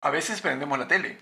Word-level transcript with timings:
A 0.00 0.10
veces 0.10 0.40
prendemos 0.40 0.78
la 0.78 0.88
tele. 0.88 1.18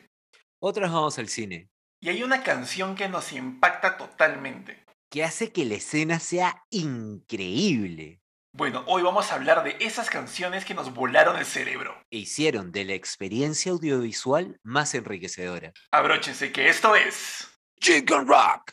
Otras 0.59 0.93
vamos 0.93 1.19
al 1.19 1.29
cine. 1.29 1.71
Y 2.01 2.09
hay 2.09 2.23
una 2.23 2.43
canción 2.43 2.97
que 2.97 3.09
nos 3.09 3.33
impacta 3.33 3.97
totalmente. 3.97 4.85
Que 5.11 5.25
hace 5.25 5.53
que 5.53 5.65
la 5.65 5.75
escena 5.75 6.19
sea 6.19 6.65
increíble. 6.71 8.21
Bueno, 8.53 8.85
hoy 8.87 9.03
vamos 9.03 9.33
a 9.33 9.37
hablar 9.37 9.65
de 9.65 9.77
esas 9.81 10.11
canciones 10.11 10.65
que 10.65 10.75
nos 10.75 10.95
volaron 10.95 11.37
el 11.39 11.47
cerebro. 11.47 11.97
E 12.11 12.19
hicieron 12.19 12.73
de 12.73 12.85
la 12.85 12.95
experiencia 12.95 13.73
audiovisual 13.73 14.61
más 14.63 14.95
enriquecedora. 14.95 15.73
Abróchense 15.91 16.53
que 16.53 16.69
esto 16.69 16.95
es... 16.95 17.49
Chicken 17.81 18.27
Rock. 18.27 18.73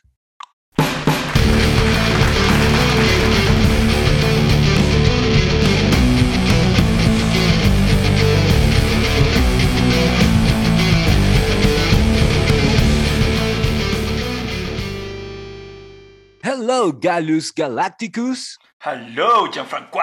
Hello, 16.74 16.94
Galus 16.94 17.54
Galacticus. 17.54 18.58
Hello, 18.80 19.52
Gianfranco. 19.52 20.00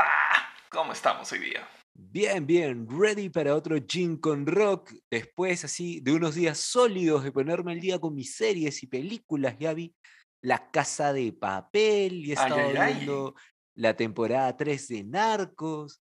¿Cómo 0.69 0.93
estamos 0.93 1.33
hoy 1.33 1.39
día? 1.39 1.67
Bien, 1.95 2.47
bien, 2.47 2.87
ready 2.87 3.31
para 3.31 3.55
otro 3.55 3.79
Gin 3.89 4.19
con 4.19 4.45
Rock. 4.45 4.93
Después, 5.11 5.65
así, 5.65 6.01
de 6.01 6.13
unos 6.13 6.35
días 6.35 6.59
sólidos 6.59 7.25
de 7.25 7.33
ponerme 7.33 7.73
al 7.73 7.81
día 7.81 7.99
con 7.99 8.15
mis 8.15 8.35
series 8.37 8.83
y 8.83 8.87
películas, 8.87 9.57
ya 9.59 9.73
vi 9.73 9.95
La 10.43 10.71
Casa 10.71 11.15
de 11.15 11.33
Papel 11.33 12.27
y 12.27 12.33
he 12.33 12.39
Ay, 12.39 12.45
estado 12.45 12.69
ay, 12.69 12.77
ay. 12.77 12.95
viendo 12.97 13.35
la 13.75 13.97
temporada 13.97 14.55
3 14.55 14.89
de 14.89 15.05
Narcos 15.05 16.03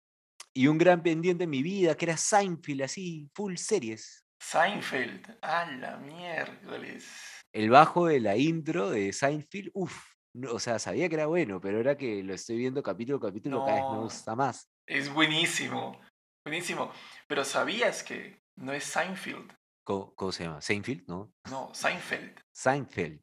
y 0.53 0.67
un 0.67 0.77
gran 0.77 1.03
pendiente 1.03 1.43
en 1.43 1.49
mi 1.49 1.61
vida 1.61 1.97
que 1.97 2.05
era 2.05 2.15
Seinfeld, 2.15 2.83
así, 2.83 3.29
full 3.33 3.57
series. 3.57 4.23
Seinfeld. 4.39 5.39
A 5.41 5.69
la 5.71 5.97
miércoles. 5.97 7.05
El 7.51 7.69
bajo 7.69 8.07
de 8.07 8.21
la 8.21 8.37
intro 8.37 8.91
de 8.91 9.11
Seinfeld, 9.11 9.69
uff, 9.73 10.12
o 10.49 10.59
sea, 10.59 10.79
sabía 10.79 11.07
que 11.09 11.15
era 11.15 11.27
bueno, 11.27 11.61
pero 11.61 11.77
ahora 11.77 11.97
que 11.97 12.23
lo 12.23 12.33
estoy 12.33 12.57
viendo 12.57 12.81
capítulo 12.83 13.17
a 13.17 13.21
capítulo, 13.21 13.63
cada 13.65 13.75
vez 13.81 13.91
me 13.91 13.99
gusta 13.99 14.35
más. 14.35 14.69
Es 14.87 15.13
buenísimo. 15.13 15.99
Buenísimo. 16.45 16.91
Pero 17.27 17.45
¿sabías 17.45 18.03
que 18.03 18.41
no 18.57 18.73
es 18.73 18.83
Seinfeld? 18.83 19.53
¿Cómo, 19.85 20.13
cómo 20.15 20.31
se 20.31 20.43
llama? 20.45 20.61
¿Seinfeld? 20.61 21.07
¿No? 21.07 21.31
No, 21.49 21.73
Seinfeld. 21.73 22.39
Seinfeld. 22.51 23.21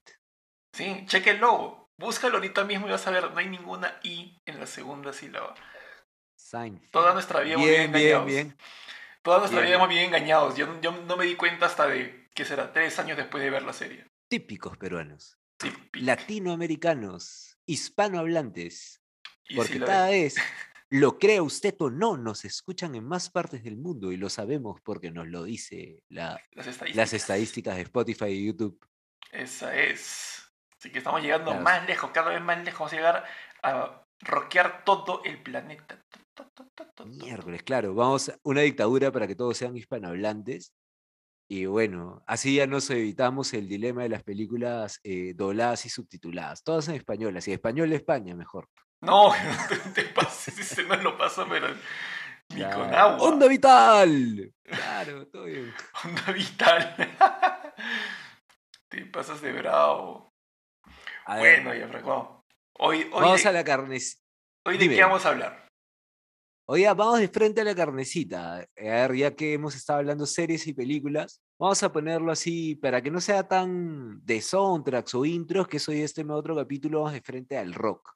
Sí, 0.75 1.05
cheque 1.07 1.31
el 1.31 1.39
logo. 1.39 1.89
Búscalo 1.99 2.37
ahorita 2.37 2.65
mismo 2.65 2.87
y 2.87 2.91
vas 2.93 3.07
a 3.07 3.11
ver, 3.11 3.31
no 3.31 3.39
hay 3.39 3.49
ninguna 3.49 3.99
I 4.03 4.39
en 4.47 4.59
la 4.61 4.67
segunda 4.67 5.13
sílaba. 5.13 5.55
Seinfeld. 6.37 6.91
Toda 6.91 7.13
nuestra 7.13 7.41
vida 7.41 7.55
hemos 7.55 7.67
vivido 7.67 7.79
Bien, 7.79 7.93
bien, 7.93 8.05
engañados. 8.07 8.27
bien. 8.27 8.57
Toda 9.23 9.39
nuestra 9.41 9.61
Bien, 9.61 9.69
vida 9.71 9.77
bien. 9.77 9.81
hemos 9.81 9.89
vivido 9.89 10.07
engañados. 10.07 10.57
Yo, 10.57 10.81
yo 10.81 10.93
no 10.93 11.17
me 11.17 11.27
di 11.27 11.37
cuenta 11.37 11.67
hasta 11.67 11.87
de, 11.87 12.29
¿qué 12.35 12.45
será? 12.45 12.73
Tres 12.73 12.99
años 12.99 13.17
después 13.19 13.43
de 13.43 13.51
ver 13.51 13.63
la 13.65 13.73
serie. 13.75 14.07
Típicos 14.29 14.77
peruanos. 14.79 15.37
Latinoamericanos, 15.95 17.59
hispanohablantes, 17.67 19.01
porque 19.55 19.79
cada 19.81 20.09
vez, 20.11 20.37
lo 20.91 21.19
crea 21.19 21.43
usted 21.43 21.75
o 21.79 21.91
no, 21.91 22.17
nos 22.17 22.45
escuchan 22.45 22.95
en 22.95 23.05
más 23.05 23.31
partes 23.31 23.63
del 23.63 23.77
mundo 23.77 24.13
y 24.13 24.17
lo 24.17 24.29
sabemos 24.31 24.81
porque 24.83 25.11
nos 25.11 25.29
lo 25.29 25.45
dice 25.45 26.03
la- 26.09 26.41
las 26.53 26.67
estadísticas. 26.67 26.97
las 26.97 27.13
estadísticas 27.13 27.77
de 27.77 27.83
Spotify 27.83 28.27
y 28.27 28.47
YouTube. 28.47 28.85
Esa 29.33 29.77
es. 29.77 30.43
Así 30.79 30.91
que 30.91 30.99
estamos 30.99 31.21
llegando 31.23 31.51
Claro. 31.51 31.63
más 31.65 31.87
lejos, 31.87 32.11
cada 32.11 32.31
vez 32.31 32.41
más 32.41 32.65
lejos. 32.65 32.79
Vamos 32.81 32.93
a 32.93 32.97
llegar 32.97 33.25
a 33.63 34.07
rockear 34.21 34.85
todo 34.85 35.23
el 35.25 35.43
planeta. 35.43 36.03
Miércoles, 37.07 37.63
claro, 37.63 37.95
vamos 37.95 38.29
a 38.31 38.39
una 38.43 38.63
dictadura 38.63 39.13
para 39.13 39.27
que 39.27 39.35
todos 39.35 39.57
sean 39.59 39.77
hispanohablantes. 39.77 40.73
Y 41.53 41.67
bueno, 41.67 42.23
así 42.29 42.55
ya 42.55 42.69
nos 42.69 42.89
evitamos 42.91 43.53
el 43.55 43.67
dilema 43.67 44.05
de 44.05 44.09
las 44.09 44.23
películas 44.23 45.01
eh, 45.03 45.35
dobladas 45.35 45.85
y 45.85 45.89
subtituladas, 45.89 46.63
todas 46.63 46.87
en 46.87 46.95
español, 46.95 47.37
así 47.37 47.53
español 47.53 47.91
de 47.91 47.97
España 47.97 48.37
mejor. 48.37 48.69
No, 49.01 49.35
no 49.85 49.93
te 49.93 50.05
pases, 50.05 50.57
ese 50.57 50.85
no 50.85 50.95
lo 50.95 51.19
paso, 51.19 51.45
pero 51.51 51.67
ni 52.55 52.63
con 52.63 52.95
agua. 52.95 53.17
¡Onda 53.19 53.49
vital! 53.49 54.55
Claro, 54.63 55.27
todo 55.27 55.47
bien. 55.47 55.75
Onda 56.05 56.31
vital. 56.31 56.97
te 58.89 59.07
pasas 59.07 59.41
de 59.41 59.51
bravo. 59.51 60.33
A 61.27 61.39
Bueno, 61.39 61.75
ya 61.75 61.89
Franco. 61.89 62.45
Hoy, 62.79 63.09
hoy, 63.11 63.23
vamos 63.23 63.43
de, 63.43 63.49
a 63.49 63.53
la 63.53 63.65
carnes. 63.65 64.23
hoy 64.65 64.79
de 64.79 64.89
qué 64.89 65.03
vamos 65.03 65.27
a 65.27 65.31
hablar. 65.31 65.70
Oye, 66.73 66.87
vamos 66.95 67.19
de 67.19 67.27
frente 67.27 67.63
a 67.63 67.65
la 67.65 67.75
carnecita. 67.75 68.63
eh, 68.77 68.91
A 68.93 69.09
ver, 69.09 69.17
ya 69.17 69.35
que 69.35 69.55
hemos 69.55 69.75
estado 69.75 69.99
hablando 69.99 70.25
series 70.25 70.69
y 70.69 70.73
películas, 70.73 71.43
vamos 71.59 71.83
a 71.83 71.91
ponerlo 71.91 72.31
así 72.31 72.77
para 72.77 73.03
que 73.03 73.11
no 73.11 73.21
sea 73.21 73.49
tan 73.49 74.25
de 74.25 74.41
soundtracks 74.41 75.17
o 75.17 75.25
intros, 75.25 75.67
que 75.67 75.81
soy 75.81 76.01
este 76.03 76.25
otro 76.31 76.55
capítulo, 76.55 76.99
vamos 77.01 77.15
de 77.15 77.23
frente 77.23 77.59
al 77.59 77.75
rock. 77.75 78.13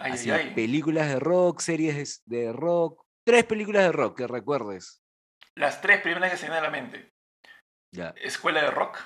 Ay, 0.00 0.12
Así, 0.12 0.32
ay, 0.32 0.48
ay. 0.48 0.54
películas 0.56 1.06
de 1.10 1.20
rock, 1.20 1.60
series 1.60 2.22
de 2.26 2.52
rock, 2.52 3.04
tres 3.24 3.44
películas 3.44 3.84
de 3.84 3.92
rock 3.92 4.18
que 4.18 4.26
recuerdes. 4.26 5.00
Las 5.54 5.80
tres 5.80 6.00
primeras 6.00 6.32
que 6.32 6.38
se 6.38 6.46
vienen 6.46 6.58
a 6.58 6.66
la 6.66 6.70
mente. 6.70 7.12
Ya. 7.94 8.12
Escuela 8.20 8.62
de 8.62 8.70
rock. 8.72 8.98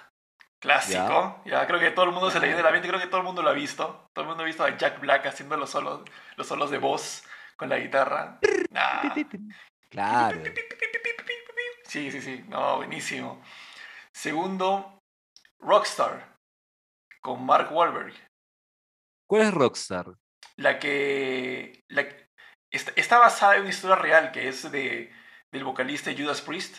Clásico. 0.59 1.43
Ya, 1.45 1.67
creo 1.67 1.78
que 1.78 1.91
todo 1.91 2.07
el 2.07 2.13
mundo 2.13 2.31
se 2.31 2.41
le 2.41 2.47
viene 2.47 2.63
a 2.63 2.65
la 2.65 2.71
mente. 2.73 2.89
Creo 2.89 2.99
que 3.01 3.09
todo 3.09 3.19
el 3.19 3.27
mundo 3.27 3.43
lo 3.43 3.51
ha 3.51 3.53
visto. 3.53 4.09
Todo 4.15 4.23
el 4.23 4.28
mundo 4.28 4.43
ha 4.43 4.47
visto 4.47 4.65
a 4.65 4.75
Jack 4.75 5.01
Black 5.01 5.27
haciendo 5.27 5.59
los 5.59 5.69
solos, 5.69 6.01
los 6.39 6.47
solos 6.47 6.71
de 6.71 6.78
voz 6.78 7.25
con 7.59 7.69
la 7.69 7.78
guitarra. 7.78 8.39
Nah. 8.77 9.15
Claro. 9.89 10.43
Sí, 11.85 12.11
sí, 12.11 12.21
sí. 12.21 12.45
No, 12.49 12.77
buenísimo. 12.77 13.43
Segundo, 14.13 15.01
Rockstar. 15.59 16.37
Con 17.21 17.45
Mark 17.45 17.73
Wahlberg. 17.73 18.15
¿Cuál 19.29 19.43
es 19.43 19.55
Rockstar? 19.55 20.07
La 20.57 20.79
que. 20.79 21.85
La, 21.89 22.07
está, 22.71 22.93
está 22.97 23.19
basada 23.19 23.55
en 23.57 23.63
una 23.63 23.71
historia 23.71 23.97
real 23.97 24.31
que 24.33 24.49
es 24.49 24.71
de, 24.71 25.13
del 25.51 25.65
vocalista 25.65 26.13
Judas 26.17 26.43
Priest. 26.43 26.77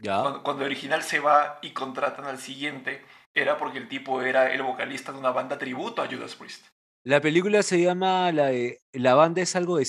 Ya. 0.00 0.22
Cuando, 0.22 0.42
cuando 0.42 0.62
el 0.62 0.70
original 0.70 1.02
se 1.02 1.18
va 1.20 1.58
y 1.60 1.72
contratan 1.72 2.24
al 2.26 2.38
siguiente, 2.38 3.04
era 3.34 3.58
porque 3.58 3.78
el 3.78 3.88
tipo 3.88 4.22
era 4.22 4.52
el 4.52 4.62
vocalista 4.62 5.12
de 5.12 5.18
una 5.18 5.32
banda 5.32 5.58
tributo 5.58 6.02
a 6.02 6.06
Judas 6.06 6.36
Priest. 6.36 6.64
La 7.04 7.20
película 7.20 7.62
se 7.62 7.80
llama, 7.82 8.30
la, 8.32 8.46
de- 8.46 8.80
la 8.92 9.14
banda 9.14 9.42
es 9.42 9.56
algo 9.56 9.78
de 9.78 9.86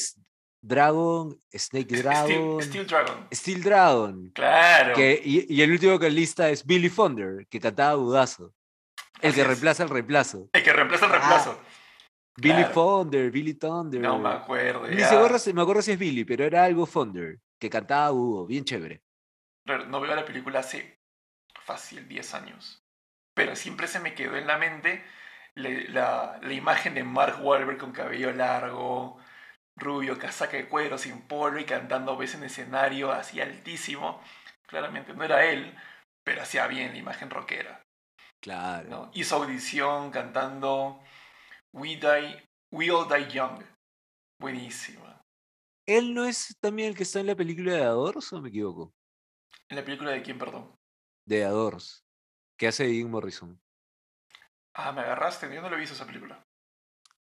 Dragon, 0.61 1.39
Snake 1.53 1.95
Dragon, 2.01 2.61
Steel 2.61 2.85
Dragon. 2.87 3.27
Steel 3.33 3.63
Dragon. 3.63 4.29
Claro. 4.33 4.93
Que, 4.95 5.21
y, 5.23 5.53
y 5.53 5.61
el 5.61 5.71
último 5.71 5.93
vocalista 5.93 6.49
es 6.49 6.65
Billy 6.65 6.89
Fonder, 6.89 7.47
que 7.47 7.59
cantaba 7.59 7.95
Budazo. 7.95 8.53
El 9.21 9.29
Así 9.29 9.35
que 9.35 9.41
es. 9.41 9.47
reemplaza 9.47 9.83
al 9.83 9.89
reemplazo. 9.89 10.49
El 10.53 10.63
que 10.63 10.73
reemplaza 10.73 11.05
el 11.05 11.11
Ah, 11.11 11.15
reemplazo. 11.17 11.59
Billy 12.37 12.55
claro. 12.55 12.73
Fonder, 12.73 13.31
Billy 13.31 13.53
Thunder. 13.53 14.01
No 14.01 14.19
me 14.19 14.29
acuerdo. 14.29 14.87
Ni 14.87 15.01
se 15.03 15.53
me 15.53 15.61
acuerdo 15.61 15.81
si 15.81 15.91
es 15.91 15.99
Billy, 15.99 16.23
pero 16.25 16.43
era 16.45 16.63
algo 16.63 16.85
Fonder, 16.85 17.39
que 17.59 17.69
cantaba 17.69 18.11
Hugo, 18.11 18.45
bien 18.45 18.63
chévere. 18.63 19.01
No 19.65 19.99
veo 20.01 20.15
la 20.15 20.25
película 20.25 20.59
hace 20.59 20.99
fácil 21.63 22.07
10 22.07 22.33
años. 22.33 22.83
Pero 23.33 23.55
siempre 23.55 23.87
se 23.87 23.99
me 23.99 24.13
quedó 24.15 24.35
en 24.35 24.47
la 24.47 24.57
mente 24.57 25.03
la, 25.55 26.39
la 26.41 26.53
imagen 26.53 26.93
de 26.95 27.03
Mark 27.03 27.39
Wahlberg 27.41 27.77
con 27.77 27.91
cabello 27.91 28.31
largo, 28.31 29.17
rubio, 29.79 30.17
casaca 30.17 30.57
de 30.57 30.67
cuero, 30.67 30.97
sin 30.97 31.21
polo 31.21 31.59
y 31.59 31.65
cantando 31.65 32.17
ves 32.17 32.35
en 32.35 32.43
escenario 32.43 33.11
así 33.11 33.41
altísimo. 33.41 34.21
Claramente 34.67 35.13
no 35.13 35.23
era 35.23 35.45
él, 35.45 35.75
pero 36.23 36.41
hacía 36.41 36.67
bien 36.67 36.91
la 36.91 36.97
imagen 36.97 37.29
rockera. 37.29 37.81
Claro. 38.39 38.89
¿no? 38.89 39.11
Hizo 39.13 39.37
audición 39.37 40.11
cantando 40.11 41.01
We, 41.73 41.97
Die, 41.97 42.49
We 42.71 42.91
All 42.91 43.07
Die 43.07 43.31
Young. 43.31 43.63
Buenísima. 44.39 45.21
¿Él 45.85 46.13
no 46.13 46.23
es 46.25 46.55
también 46.59 46.89
el 46.89 46.95
que 46.95 47.03
está 47.03 47.19
en 47.19 47.27
la 47.27 47.35
película 47.35 47.73
de 47.73 47.83
Adors 47.83 48.31
o 48.31 48.41
me 48.41 48.49
equivoco? 48.49 48.93
¿En 49.67 49.75
la 49.75 49.83
película 49.83 50.11
de 50.11 50.21
quién, 50.21 50.37
perdón? 50.37 50.75
De 51.25 51.43
Adors, 51.43 52.05
que 52.57 52.67
hace 52.67 52.87
Dean 52.87 53.09
Morrison. 53.09 53.59
Ah, 54.73 54.91
me 54.91 55.01
agarraste, 55.01 55.53
yo 55.53 55.61
no 55.61 55.69
lo 55.69 55.75
he 55.75 55.79
visto 55.79 55.95
esa 55.95 56.05
película. 56.05 56.45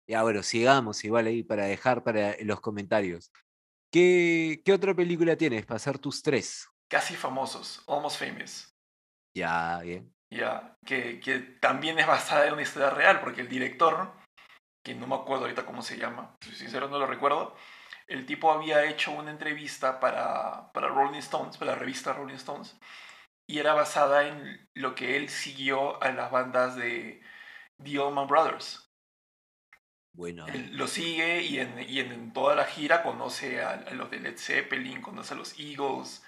Ya, 0.08 0.22
bueno, 0.22 0.42
sigamos 0.42 1.04
igual 1.04 1.26
ahí 1.26 1.42
para 1.42 1.66
dejar 1.66 2.04
para 2.04 2.36
los 2.40 2.60
comentarios. 2.60 3.32
¿Qué, 3.90 4.62
qué 4.64 4.72
otra 4.72 4.94
película 4.94 5.36
tienes 5.36 5.66
para 5.66 5.76
hacer 5.76 5.98
tus 5.98 6.22
tres? 6.22 6.68
Casi 6.88 7.16
famosos, 7.16 7.82
Almost 7.88 8.18
Famous. 8.18 8.76
Ya, 9.34 9.80
bien. 9.82 10.14
Ya, 10.30 10.76
que, 10.84 11.20
que 11.20 11.38
también 11.60 11.98
es 11.98 12.06
basada 12.06 12.46
en 12.46 12.52
una 12.52 12.62
historia 12.62 12.90
real, 12.90 13.20
porque 13.20 13.40
el 13.40 13.48
director, 13.48 14.12
que 14.84 14.94
no 14.94 15.06
me 15.06 15.16
acuerdo 15.16 15.44
ahorita 15.44 15.66
cómo 15.66 15.82
se 15.82 15.96
llama, 15.96 16.36
soy 16.40 16.54
sincero 16.54 16.88
no 16.88 16.98
lo 16.98 17.06
recuerdo, 17.06 17.56
el 18.06 18.26
tipo 18.26 18.52
había 18.52 18.84
hecho 18.84 19.12
una 19.12 19.30
entrevista 19.30 19.98
para, 19.98 20.72
para 20.72 20.88
Rolling 20.88 21.18
Stones, 21.18 21.56
para 21.56 21.72
la 21.72 21.78
revista 21.78 22.12
Rolling 22.12 22.36
Stones, 22.36 22.76
y 23.48 23.58
era 23.58 23.74
basada 23.74 24.26
en 24.26 24.68
lo 24.74 24.94
que 24.94 25.16
él 25.16 25.28
siguió 25.28 26.02
a 26.02 26.10
las 26.12 26.30
bandas 26.30 26.76
de 26.76 27.20
The 27.82 27.98
Allman 27.98 28.26
Brothers. 28.26 28.85
Bueno, 30.16 30.46
Él 30.46 30.76
lo 30.76 30.86
sigue 30.88 31.42
y 31.42 31.58
en, 31.60 31.78
y 31.88 32.00
en 32.00 32.32
toda 32.32 32.54
la 32.54 32.64
gira 32.64 33.02
conoce 33.02 33.62
a, 33.62 33.70
a 33.72 33.90
los 33.92 34.10
de 34.10 34.18
Led 34.20 34.38
Zeppelin, 34.38 35.02
conoce 35.02 35.34
a 35.34 35.36
los 35.36 35.58
Eagles 35.58 36.24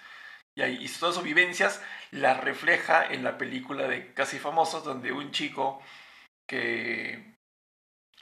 Y, 0.55 0.61
ahí, 0.63 0.85
y 0.85 0.89
todas 0.89 1.15
sus 1.15 1.25
vivencias 1.25 1.83
las 2.11 2.39
refleja 2.45 3.07
en 3.07 3.25
la 3.25 3.39
película 3.39 3.89
de 3.89 4.13
Casi 4.13 4.39
Famosos, 4.39 4.85
donde 4.85 5.13
un 5.13 5.31
chico 5.31 5.83
que 6.47 7.35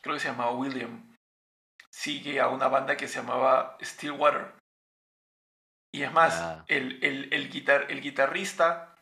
creo 0.02 0.14
que 0.14 0.20
se 0.20 0.28
llamaba 0.28 0.52
William 0.52 1.14
sigue 1.90 2.40
a 2.40 2.48
una 2.48 2.68
banda 2.68 2.96
que 2.96 3.08
se 3.08 3.18
llamaba 3.20 3.76
Stillwater. 3.82 4.54
Y 5.92 6.02
es 6.02 6.12
más, 6.12 6.34
Ah. 6.34 6.64
el, 6.68 7.02
el, 7.02 7.32
el, 7.32 7.48
guitar, 7.50 7.86
el 7.90 8.00
guitarrista 8.00 8.94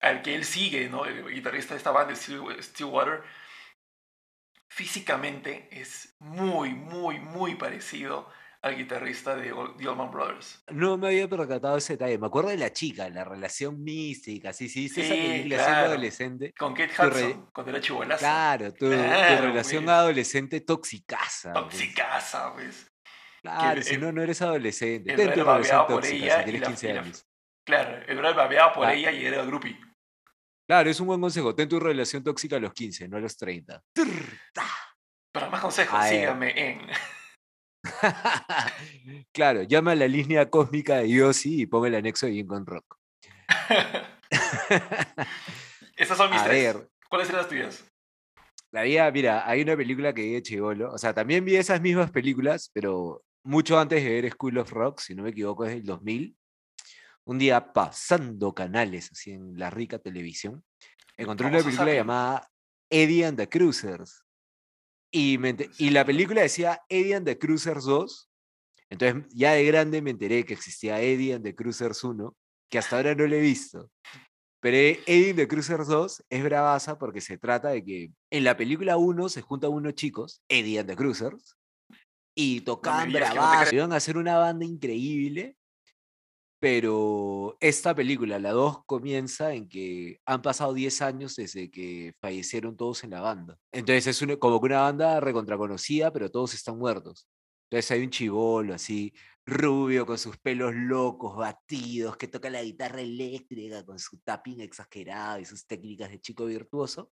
al 0.00 0.22
que 0.22 0.34
él 0.36 0.44
sigue, 0.44 0.88
¿no? 0.88 1.04
El 1.04 1.28
guitarrista 1.28 1.74
de 1.74 1.78
esta 1.78 1.90
banda, 1.90 2.14
Still- 2.14 2.62
Stillwater, 2.62 3.24
físicamente 4.68 5.68
es 5.70 6.14
muy, 6.18 6.70
muy, 6.74 7.18
muy 7.20 7.54
parecido 7.56 8.28
al 8.60 8.76
guitarrista 8.76 9.36
de 9.36 9.52
The 9.78 9.88
Allman 9.88 10.10
Brothers. 10.10 10.64
No 10.70 10.98
me 10.98 11.08
había 11.08 11.28
percatado 11.28 11.76
ese 11.76 11.92
detalle. 11.94 12.18
Me 12.18 12.26
acuerdo 12.26 12.50
de 12.50 12.56
la 12.56 12.72
chica, 12.72 13.08
la 13.08 13.22
relación 13.24 13.82
mística. 13.82 14.52
Sí, 14.52 14.68
sí, 14.68 14.88
sí, 14.88 15.00
esa 15.00 15.14
siendo 15.14 15.54
claro. 15.56 15.86
adolescente. 15.86 16.52
Con 16.58 16.74
Kate 16.74 16.92
Tu 16.94 17.02
re- 17.02 17.08
Hudson, 17.26 17.50
cuando 17.52 17.70
era 17.70 17.80
chivolazo. 17.80 18.18
Claro, 18.18 18.72
tu, 18.74 18.88
relación 18.90 19.84
pues. 19.84 19.94
adolescente 19.94 20.60
toxicaza. 20.60 21.52
pues. 21.52 21.64
Toxicaza, 21.64 22.52
pues. 22.54 22.90
Claro, 23.42 23.80
si 23.82 23.96
no, 23.96 24.10
no 24.10 24.22
eres 24.22 24.42
adolescente. 24.42 25.14
Ten 25.14 25.32
tu 25.32 25.44
relación 25.44 25.86
tóxica 25.86 26.16
ella 26.16 26.38
si 26.38 26.44
tienes 26.44 26.60
la- 26.62 26.66
15 26.66 26.88
y 26.88 26.92
la- 26.92 27.00
años. 27.00 27.26
Claro, 27.64 28.02
el 28.08 28.16
brother 28.16 28.36
babeaba 28.36 28.72
por 28.72 28.86
Ah. 28.86 28.94
ella 28.94 29.12
y 29.12 29.24
era 29.24 29.44
groupie. 29.44 29.78
Claro, 30.68 30.90
es 30.90 31.00
un 31.00 31.06
buen 31.06 31.20
consejo. 31.20 31.54
Ten 31.54 31.68
tu 31.68 31.80
relación 31.80 32.22
tóxica 32.22 32.56
a 32.56 32.60
los 32.60 32.74
15, 32.74 33.08
no 33.08 33.16
a 33.16 33.20
los 33.20 33.36
30. 33.38 33.82
Trrr, 33.92 34.38
ta. 34.52 34.66
Para 35.32 35.48
más 35.48 35.60
consejos, 35.62 35.98
A 35.98 36.04
ver. 36.04 36.12
síganme 36.12 36.52
en. 36.70 36.80
claro, 39.32 39.62
llama 39.62 39.92
a 39.92 39.96
la 39.96 40.06
línea 40.08 40.50
cósmica 40.50 40.96
de 40.96 41.08
Yossi 41.10 41.62
y 41.62 41.66
ponga 41.66 41.88
el 41.88 41.94
anexo 41.94 42.26
de 42.26 42.46
con 42.46 42.66
Rock. 42.66 42.96
Estas 45.96 46.18
son 46.18 46.30
mis 46.30 46.40
A 46.40 46.44
tres. 46.44 46.74
ver, 46.74 46.88
¿Cuáles 47.08 47.28
eran 47.28 47.40
las 47.42 47.48
tuyas? 47.48 47.84
la 48.70 48.82
vida, 48.82 49.10
mira, 49.10 49.48
hay 49.48 49.62
una 49.62 49.74
película 49.76 50.12
que 50.12 50.20
vi 50.22 50.32
de 50.34 50.42
chivolo. 50.42 50.92
O 50.92 50.98
sea, 50.98 51.14
también 51.14 51.44
vi 51.44 51.56
esas 51.56 51.80
mismas 51.80 52.10
películas, 52.10 52.70
pero 52.74 53.22
mucho 53.42 53.78
antes 53.78 54.04
de 54.04 54.20
ver 54.20 54.30
School 54.30 54.58
of 54.58 54.70
Rock, 54.72 55.00
si 55.00 55.14
no 55.14 55.22
me 55.22 55.30
equivoco, 55.30 55.64
es 55.64 55.70
del 55.70 55.84
2000. 55.84 56.36
Un 57.28 57.36
día 57.36 57.74
pasando 57.74 58.54
canales, 58.54 59.10
así 59.12 59.32
en 59.32 59.58
la 59.58 59.68
rica 59.68 59.98
televisión, 59.98 60.64
encontré 61.14 61.46
una 61.48 61.58
película 61.58 61.92
llamada 61.92 62.50
Eddie 62.88 63.26
and 63.26 63.36
the 63.36 63.46
Cruisers. 63.46 64.24
Y, 65.12 65.36
me 65.36 65.54
y 65.76 65.90
la 65.90 66.06
película 66.06 66.40
decía 66.40 66.80
Eddie 66.88 67.16
and 67.16 67.26
the 67.26 67.38
Cruisers 67.38 67.84
2. 67.84 68.30
Entonces, 68.88 69.26
ya 69.28 69.52
de 69.52 69.64
grande 69.66 70.00
me 70.00 70.08
enteré 70.08 70.42
que 70.46 70.54
existía 70.54 71.02
Eddie 71.02 71.34
and 71.34 71.44
the 71.44 71.54
Cruisers 71.54 72.02
1, 72.02 72.34
que 72.70 72.78
hasta 72.78 72.96
ahora 72.96 73.14
no 73.14 73.26
lo 73.26 73.36
he 73.36 73.40
visto. 73.40 73.90
Pero 74.60 74.78
e- 74.78 75.02
Eddie 75.04 75.30
and 75.32 75.38
the 75.40 75.48
Cruisers 75.48 75.86
2 75.86 76.24
es 76.30 76.42
bravaza 76.42 76.98
porque 76.98 77.20
se 77.20 77.36
trata 77.36 77.68
de 77.68 77.84
que 77.84 78.10
en 78.30 78.44
la 78.44 78.56
película 78.56 78.96
1 78.96 79.28
se 79.28 79.42
juntan 79.42 79.70
unos 79.70 79.92
chicos, 79.92 80.42
Eddie 80.48 80.78
and 80.78 80.88
the 80.88 80.96
Cruisers, 80.96 81.58
y 82.34 82.62
tocaban 82.62 83.12
no 83.12 83.18
bravazo. 83.18 83.74
Iban 83.74 83.92
a 83.92 83.96
hacer 83.96 84.16
una 84.16 84.38
banda 84.38 84.64
increíble, 84.64 85.58
pero 86.60 87.56
esta 87.60 87.94
película, 87.94 88.38
la 88.38 88.50
2, 88.50 88.84
comienza 88.84 89.54
en 89.54 89.68
que 89.68 90.20
han 90.26 90.42
pasado 90.42 90.74
10 90.74 91.00
años 91.02 91.36
desde 91.36 91.70
que 91.70 92.14
fallecieron 92.20 92.76
todos 92.76 93.04
en 93.04 93.10
la 93.10 93.20
banda. 93.20 93.56
Entonces 93.72 94.08
es 94.08 94.22
una- 94.22 94.36
como 94.36 94.60
que 94.60 94.66
una 94.66 94.82
banda 94.82 95.20
recontraconocida, 95.20 96.12
pero 96.12 96.30
todos 96.30 96.54
están 96.54 96.78
muertos. 96.78 97.28
Entonces 97.70 97.90
hay 97.90 98.02
un 98.02 98.10
chivolo 98.10 98.74
así, 98.74 99.12
rubio, 99.46 100.04
con 100.04 100.18
sus 100.18 100.36
pelos 100.38 100.74
locos, 100.74 101.36
batidos, 101.36 102.16
que 102.16 102.28
toca 102.28 102.50
la 102.50 102.62
guitarra 102.62 103.00
eléctrica 103.00 103.84
con 103.84 103.98
su 103.98 104.18
tapping 104.18 104.60
exagerado 104.60 105.38
y 105.40 105.44
sus 105.44 105.66
técnicas 105.66 106.10
de 106.10 106.20
chico 106.20 106.46
virtuoso, 106.46 107.12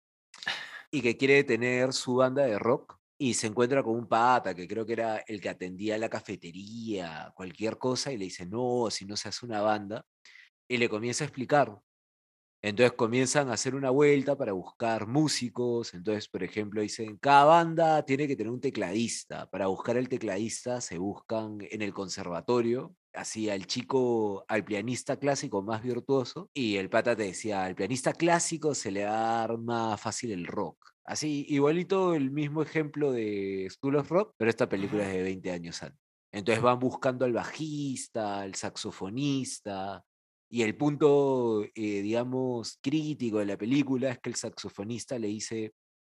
y 0.91 1.01
que 1.01 1.17
quiere 1.17 1.43
tener 1.43 1.91
su 1.91 2.15
banda 2.15 2.43
de 2.43 2.57
rock 2.59 2.97
y 3.23 3.33
se 3.35 3.47
encuentra 3.47 3.81
con 3.81 3.95
un 3.95 4.05
pata 4.05 4.53
que 4.53 4.67
creo 4.67 4.85
que 4.85 4.91
era 4.91 5.19
el 5.19 5.39
que 5.39 5.47
atendía 5.47 5.97
la 5.97 6.09
cafetería, 6.09 7.31
cualquier 7.33 7.77
cosa, 7.77 8.11
y 8.11 8.17
le 8.17 8.25
dice, 8.25 8.45
no, 8.45 8.89
si 8.91 9.05
no 9.05 9.15
se 9.15 9.29
hace 9.29 9.45
una 9.45 9.61
banda, 9.61 10.05
y 10.67 10.75
le 10.77 10.89
comienza 10.89 11.23
a 11.23 11.27
explicar. 11.27 11.79
Entonces 12.61 12.91
comienzan 12.97 13.49
a 13.49 13.53
hacer 13.53 13.75
una 13.75 13.91
vuelta 13.91 14.37
para 14.37 14.51
buscar 14.51 15.07
músicos. 15.07 15.93
Entonces, 15.93 16.27
por 16.27 16.43
ejemplo, 16.43 16.81
dicen, 16.81 17.17
cada 17.17 17.45
banda 17.45 18.03
tiene 18.03 18.27
que 18.27 18.35
tener 18.35 18.51
un 18.51 18.59
tecladista. 18.59 19.49
Para 19.49 19.67
buscar 19.67 19.95
el 19.95 20.09
tecladista 20.09 20.81
se 20.81 20.97
buscan 20.97 21.59
en 21.61 21.81
el 21.81 21.93
conservatorio, 21.93 22.93
así 23.13 23.49
al 23.49 23.67
chico, 23.67 24.43
al 24.49 24.65
pianista 24.65 25.17
clásico 25.17 25.61
más 25.61 25.81
virtuoso. 25.81 26.49
Y 26.53 26.75
el 26.75 26.89
pata 26.89 27.15
te 27.15 27.23
decía, 27.23 27.63
al 27.63 27.75
pianista 27.75 28.11
clásico 28.11 28.75
se 28.75 28.91
le 28.91 29.05
va 29.05 29.43
a 29.43 29.47
dar 29.47 29.57
más 29.59 30.01
fácil 30.01 30.31
el 30.31 30.45
rock. 30.45 30.92
Así, 31.05 31.45
igualito 31.49 32.13
el 32.13 32.31
mismo 32.31 32.61
ejemplo 32.61 33.11
de 33.11 33.67
School 33.69 33.97
of 33.97 34.09
Rock, 34.09 34.35
pero 34.37 34.49
esta 34.49 34.69
película 34.69 35.03
es 35.03 35.13
de 35.13 35.23
20 35.23 35.51
años 35.51 35.83
antes. 35.83 35.99
Entonces 36.31 36.63
van 36.63 36.79
buscando 36.79 37.25
al 37.25 37.33
bajista, 37.33 38.41
al 38.41 38.55
saxofonista, 38.55 40.03
y 40.49 40.61
el 40.61 40.77
punto, 40.77 41.63
eh, 41.63 41.71
digamos, 41.73 42.77
crítico 42.81 43.39
de 43.39 43.45
la 43.45 43.57
película 43.57 44.11
es 44.11 44.19
que 44.19 44.29
el 44.29 44.35
saxofonista 44.35 45.17
le 45.17 45.27
dice, 45.27 45.73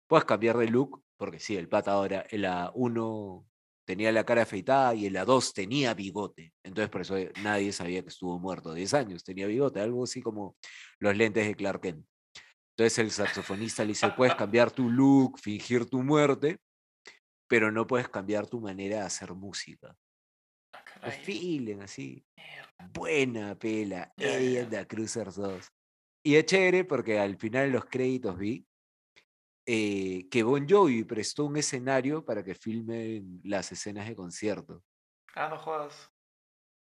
puedes 0.07 0.25
cambiar 0.25 0.57
de 0.57 0.67
look, 0.67 1.03
porque 1.17 1.39
sí, 1.39 1.55
el 1.55 1.67
pata 1.67 1.93
ahora 1.93 2.25
en 2.29 2.43
la 2.43 2.71
1 2.75 3.45
tenía 3.83 4.11
la 4.11 4.25
cara 4.25 4.43
afeitada 4.43 4.93
y 4.93 5.07
en 5.07 5.13
la 5.13 5.25
2 5.25 5.53
tenía 5.53 5.93
bigote. 5.95 6.53
Entonces 6.63 6.89
por 6.89 7.01
eso 7.01 7.17
eh, 7.17 7.31
nadie 7.41 7.71
sabía 7.71 8.03
que 8.03 8.09
estuvo 8.09 8.39
muerto 8.39 8.73
10 8.73 8.93
años, 8.93 9.23
tenía 9.23 9.47
bigote, 9.47 9.79
algo 9.81 10.03
así 10.03 10.21
como 10.21 10.55
los 10.99 11.17
lentes 11.17 11.47
de 11.47 11.55
Clark 11.55 11.81
Kent. 11.81 12.05
Entonces 12.77 12.99
el 12.99 13.09
saxofonista 13.09 13.83
le 13.83 13.89
dice, 13.89 14.11
puedes 14.11 14.35
cambiar 14.35 14.69
tu 14.69 14.87
look, 14.87 15.39
fingir 15.39 15.89
tu 15.89 16.03
muerte, 16.03 16.59
pero 17.47 17.71
no 17.71 17.87
puedes 17.87 18.07
cambiar 18.07 18.45
tu 18.45 18.61
manera 18.61 18.97
de 18.97 19.01
hacer 19.03 19.33
música. 19.33 19.95
Ah, 21.01 21.09
feeling, 21.09 21.79
así. 21.79 22.23
Mierda. 22.35 22.91
Buena 22.93 23.55
pela. 23.55 24.13
Eddie 24.15 24.59
and 24.59 24.69
the 24.69 24.85
Cruisers 24.85 25.35
2. 25.35 25.67
Y 26.23 26.35
es 26.35 26.45
chévere 26.45 26.83
porque 26.83 27.19
al 27.19 27.37
final 27.37 27.65
de 27.65 27.71
los 27.71 27.85
créditos 27.85 28.37
vi 28.37 28.67
eh, 29.65 30.27
que 30.29 30.43
Bon 30.43 30.67
Jovi 30.69 31.03
prestó 31.03 31.45
un 31.45 31.57
escenario 31.57 32.23
para 32.23 32.43
que 32.43 32.53
filmen 32.53 33.41
las 33.43 33.71
escenas 33.71 34.07
de 34.07 34.15
concierto. 34.15 34.83
Ah, 35.33 35.49
no 35.49 35.57
jodas. 35.57 36.11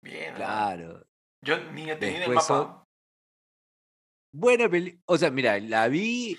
Bien. 0.03 0.33
¿no? 0.33 0.37
Claro. 0.37 1.07
Yo 1.43 1.59
ni 1.73 1.85
tenía 1.97 2.25
el 2.25 2.33
mapa. 2.33 2.84
Buena 4.37 4.69
peli. 4.69 5.01
O 5.07 5.17
sea, 5.17 5.31
mira, 5.31 5.61
la 5.61 5.87
vi 5.87 6.37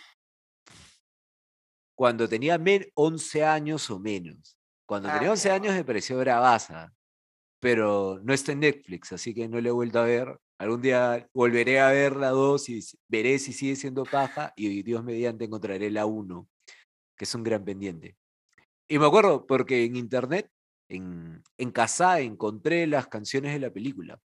cuando 1.97 2.27
tenía 2.27 2.57
men- 2.57 2.91
11 2.93 3.43
años 3.45 3.89
o 3.89 3.99
menos. 3.99 4.57
Cuando 4.85 5.07
Ah, 5.09 5.13
tenía 5.13 5.31
11 5.31 5.47
ya. 5.47 5.55
años 5.55 5.73
me 5.73 5.85
pareció 5.85 6.17
bravaza, 6.19 6.93
pero 7.61 8.19
no 8.21 8.33
está 8.33 8.51
en 8.51 8.59
Netflix, 8.59 9.13
así 9.13 9.33
que 9.33 9.47
no 9.47 9.61
la 9.61 9.69
he 9.69 9.71
vuelto 9.71 9.99
a 9.99 10.03
ver. 10.03 10.37
Algún 10.59 10.81
día 10.81 11.25
volveré 11.33 11.79
a 11.79 11.89
ver 11.89 12.17
la 12.17 12.29
2 12.31 12.67
y 12.67 12.81
veré 13.07 13.39
si 13.39 13.53
sigue 13.53 13.77
siendo 13.77 14.03
paja 14.03 14.51
y 14.57 14.83
Dios 14.83 15.01
mediante 15.03 15.45
encontraré 15.45 15.89
la 15.89 16.05
1, 16.05 16.49
que 17.17 17.23
es 17.23 17.33
un 17.33 17.43
gran 17.43 17.63
pendiente. 17.63 18.17
Y 18.89 18.99
me 18.99 19.05
acuerdo 19.05 19.47
porque 19.47 19.85
en 19.85 19.95
internet, 19.95 20.51
en, 20.89 21.41
en 21.57 21.71
casa, 21.71 22.19
encontré 22.19 22.87
las 22.87 23.07
canciones 23.07 23.53
de 23.53 23.59
la 23.59 23.71
película. 23.71 24.19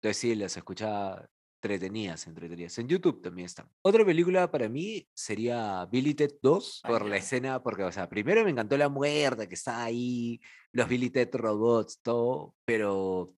Entonces 0.00 0.16
sí, 0.18 0.34
las 0.34 0.56
escuchaba 0.56 1.28
entretenidas, 1.62 2.26
entretenidas. 2.26 2.78
En 2.78 2.88
YouTube 2.88 3.22
también 3.22 3.46
están. 3.46 3.68
Otra 3.82 4.04
película 4.04 4.50
para 4.50 4.68
mí 4.68 5.06
sería 5.14 5.84
Billy 5.86 6.14
Ted 6.14 6.32
2, 6.42 6.80
Ah, 6.84 6.88
por 6.88 7.06
la 7.06 7.16
escena, 7.16 7.62
porque, 7.62 7.82
o 7.82 7.92
sea, 7.92 8.08
primero 8.08 8.44
me 8.44 8.50
encantó 8.50 8.76
la 8.76 8.88
muerte 8.88 9.48
que 9.48 9.54
está 9.54 9.84
ahí, 9.84 10.40
los 10.72 10.88
Billy 10.88 11.10
Ted 11.10 11.30
robots, 11.32 12.00
todo, 12.02 12.54
pero 12.64 13.34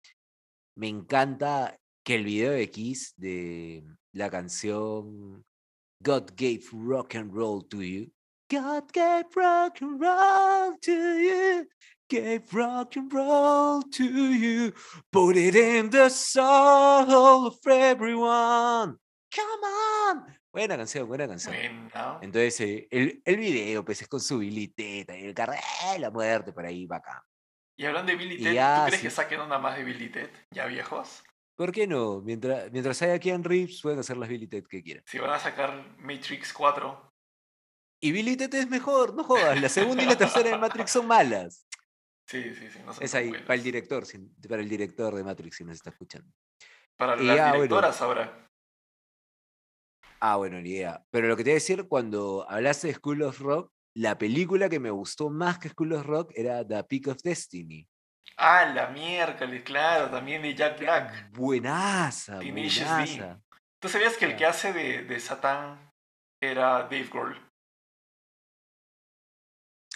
me 0.76 0.88
encanta 0.88 1.78
que 2.02 2.14
el 2.14 2.24
video 2.24 2.52
de 2.52 2.70
Kiss 2.70 3.14
de 3.16 3.84
la 4.12 4.30
canción 4.30 5.44
God 6.02 6.32
gave 6.36 6.62
rock 6.72 7.14
and 7.14 7.32
roll 7.32 7.62
to 7.68 7.82
you. 7.82 8.10
God 8.48 8.92
gave 8.92 9.26
rock 9.34 9.80
and 9.82 10.00
roll 10.00 10.76
to 10.82 10.92
you. 10.92 11.66
Gave 12.08 12.44
rock 12.52 12.96
and 12.96 13.12
roll 13.12 13.82
to 13.82 14.04
you. 14.04 14.72
Put 15.10 15.36
it 15.36 15.56
in 15.56 15.90
the 15.90 16.08
soul 16.08 17.46
of 17.48 17.58
everyone. 17.66 18.96
Come 19.34 19.62
on. 19.64 20.38
Buena 20.52 20.76
canción, 20.76 21.08
buena 21.08 21.26
canción. 21.26 21.54
Entonces, 22.22 22.60
eh, 22.60 22.88
el, 22.90 23.20
el 23.24 23.36
video, 23.36 23.84
pues 23.84 24.00
es 24.02 24.08
con 24.08 24.20
su 24.20 24.38
biliteta 24.38 25.18
y 25.18 25.24
el 25.24 25.34
carro, 25.34 25.52
¡eh! 25.52 25.98
la 25.98 26.10
muerte 26.10 26.52
por 26.52 26.64
ahí, 26.64 26.86
acá. 26.90 27.26
Y 27.76 27.84
hablando 27.84 28.12
de 28.12 28.16
Billy 28.16 28.42
Ted, 28.42 28.54
ya, 28.54 28.76
¿tú 28.76 28.86
crees 28.86 29.00
sí. 29.00 29.06
que 29.06 29.10
saquen 29.10 29.40
una 29.40 29.58
más 29.58 29.76
de 29.76 29.84
Billy 29.84 30.08
Ted? 30.08 30.30
¿Ya 30.50 30.66
viejos? 30.66 31.22
¿Por 31.56 31.72
qué 31.72 31.86
no? 31.86 32.20
Mientras, 32.22 32.70
mientras 32.70 33.02
haya 33.02 33.18
Keanu 33.18 33.42
Reeves, 33.42 33.82
pueden 33.82 33.98
hacer 33.98 34.16
las 34.16 34.28
Billy 34.28 34.46
Ted 34.46 34.64
que 34.64 34.82
quieran. 34.82 35.02
Si 35.06 35.18
van 35.18 35.30
a 35.30 35.38
sacar 35.38 35.96
Matrix 35.98 36.52
4, 36.52 37.12
Y 38.00 38.12
Billy 38.12 38.36
Ted 38.36 38.54
es 38.54 38.70
mejor, 38.70 39.14
no 39.14 39.24
jodas. 39.24 39.60
La 39.60 39.68
segunda 39.68 40.04
y 40.04 40.06
la 40.06 40.16
tercera 40.16 40.50
de 40.50 40.58
Matrix 40.58 40.92
son 40.92 41.06
malas. 41.06 41.66
Sí, 42.26 42.54
sí, 42.54 42.68
sí. 42.70 42.78
No 42.84 42.92
Es 43.00 43.14
ahí, 43.14 43.30
para 43.32 43.54
el 43.54 43.62
director, 43.62 44.04
para 44.48 44.62
el 44.62 44.68
director 44.68 45.14
de 45.14 45.24
Matrix, 45.24 45.56
si 45.56 45.64
nos 45.64 45.76
está 45.76 45.90
escuchando. 45.90 46.30
Para 46.96 47.16
Y 47.20 47.26
las 47.26 47.36
ya, 47.36 47.48
bueno. 47.48 47.54
directoras 47.64 48.00
ahora. 48.02 48.48
Ah, 50.20 50.36
bueno, 50.36 50.60
ni 50.60 50.70
idea. 50.70 51.04
Pero 51.10 51.28
lo 51.28 51.36
que 51.36 51.44
te 51.44 51.50
iba 51.50 51.54
a 51.54 51.60
decir, 51.60 51.86
cuando 51.88 52.46
hablaste 52.48 52.88
de 52.88 52.94
School 52.94 53.22
of 53.22 53.38
Rock, 53.40 53.72
la 53.94 54.18
película 54.18 54.68
que 54.68 54.80
me 54.80 54.90
gustó 54.90 55.30
más 55.30 55.58
que 55.58 55.68
School 55.68 55.92
of 55.92 56.06
Rock 56.06 56.32
era 56.34 56.66
The 56.66 56.84
Peak 56.84 57.08
of 57.08 57.22
Destiny. 57.22 57.86
Ah, 58.38 58.66
la 58.74 58.88
miércoles, 58.88 59.62
claro, 59.62 60.10
también 60.10 60.42
de 60.42 60.54
Jack 60.54 60.78
Black. 60.78 61.30
Buenaza, 61.32 62.38
Tenacious 62.38 62.88
D. 62.88 62.94
buenaza. 62.94 63.40
¿Tú 63.78 63.88
sabías 63.88 64.16
que 64.16 64.24
el 64.26 64.36
que 64.36 64.44
hace 64.46 64.72
de, 64.72 65.04
de 65.04 65.20
Satán 65.20 65.90
era 66.40 66.82
Dave 66.82 67.08
Grohl? 67.10 67.40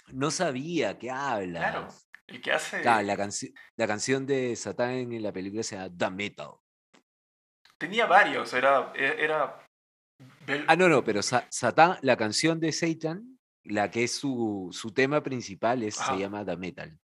No 0.07 0.31
sabía, 0.31 0.97
¿qué 0.97 1.09
hablas? 1.09 1.61
Claro, 1.71 1.87
el 2.31 2.41
que 2.41 2.51
hace... 2.51 2.83
La, 2.83 3.01
canci- 3.17 3.53
la 3.75 3.87
canción 3.87 4.25
de 4.25 4.55
Satán 4.55 4.91
en 4.91 5.21
la 5.21 5.31
película 5.31 5.63
se 5.63 5.75
llama 5.75 5.93
The 5.97 6.09
Metal. 6.09 6.49
Tenía 7.77 8.05
varios, 8.05 8.53
era... 8.53 8.91
e, 8.95 9.15
era 9.23 9.57
Ah, 10.67 10.75
no, 10.75 10.87
no, 10.87 11.03
pero 11.03 11.21
Sa- 11.23 11.47
Satán, 11.49 11.97
la 12.01 12.15
canción 12.15 12.59
de 12.59 12.71
Satan, 12.71 13.39
la 13.63 13.89
que 13.89 14.03
es 14.03 14.13
su, 14.15 14.69
su 14.71 14.91
tema 14.91 15.21
principal, 15.23 15.81
es, 15.83 15.95
se 15.95 16.17
llama 16.17 16.45
The 16.45 16.57
Metal. 16.57 16.99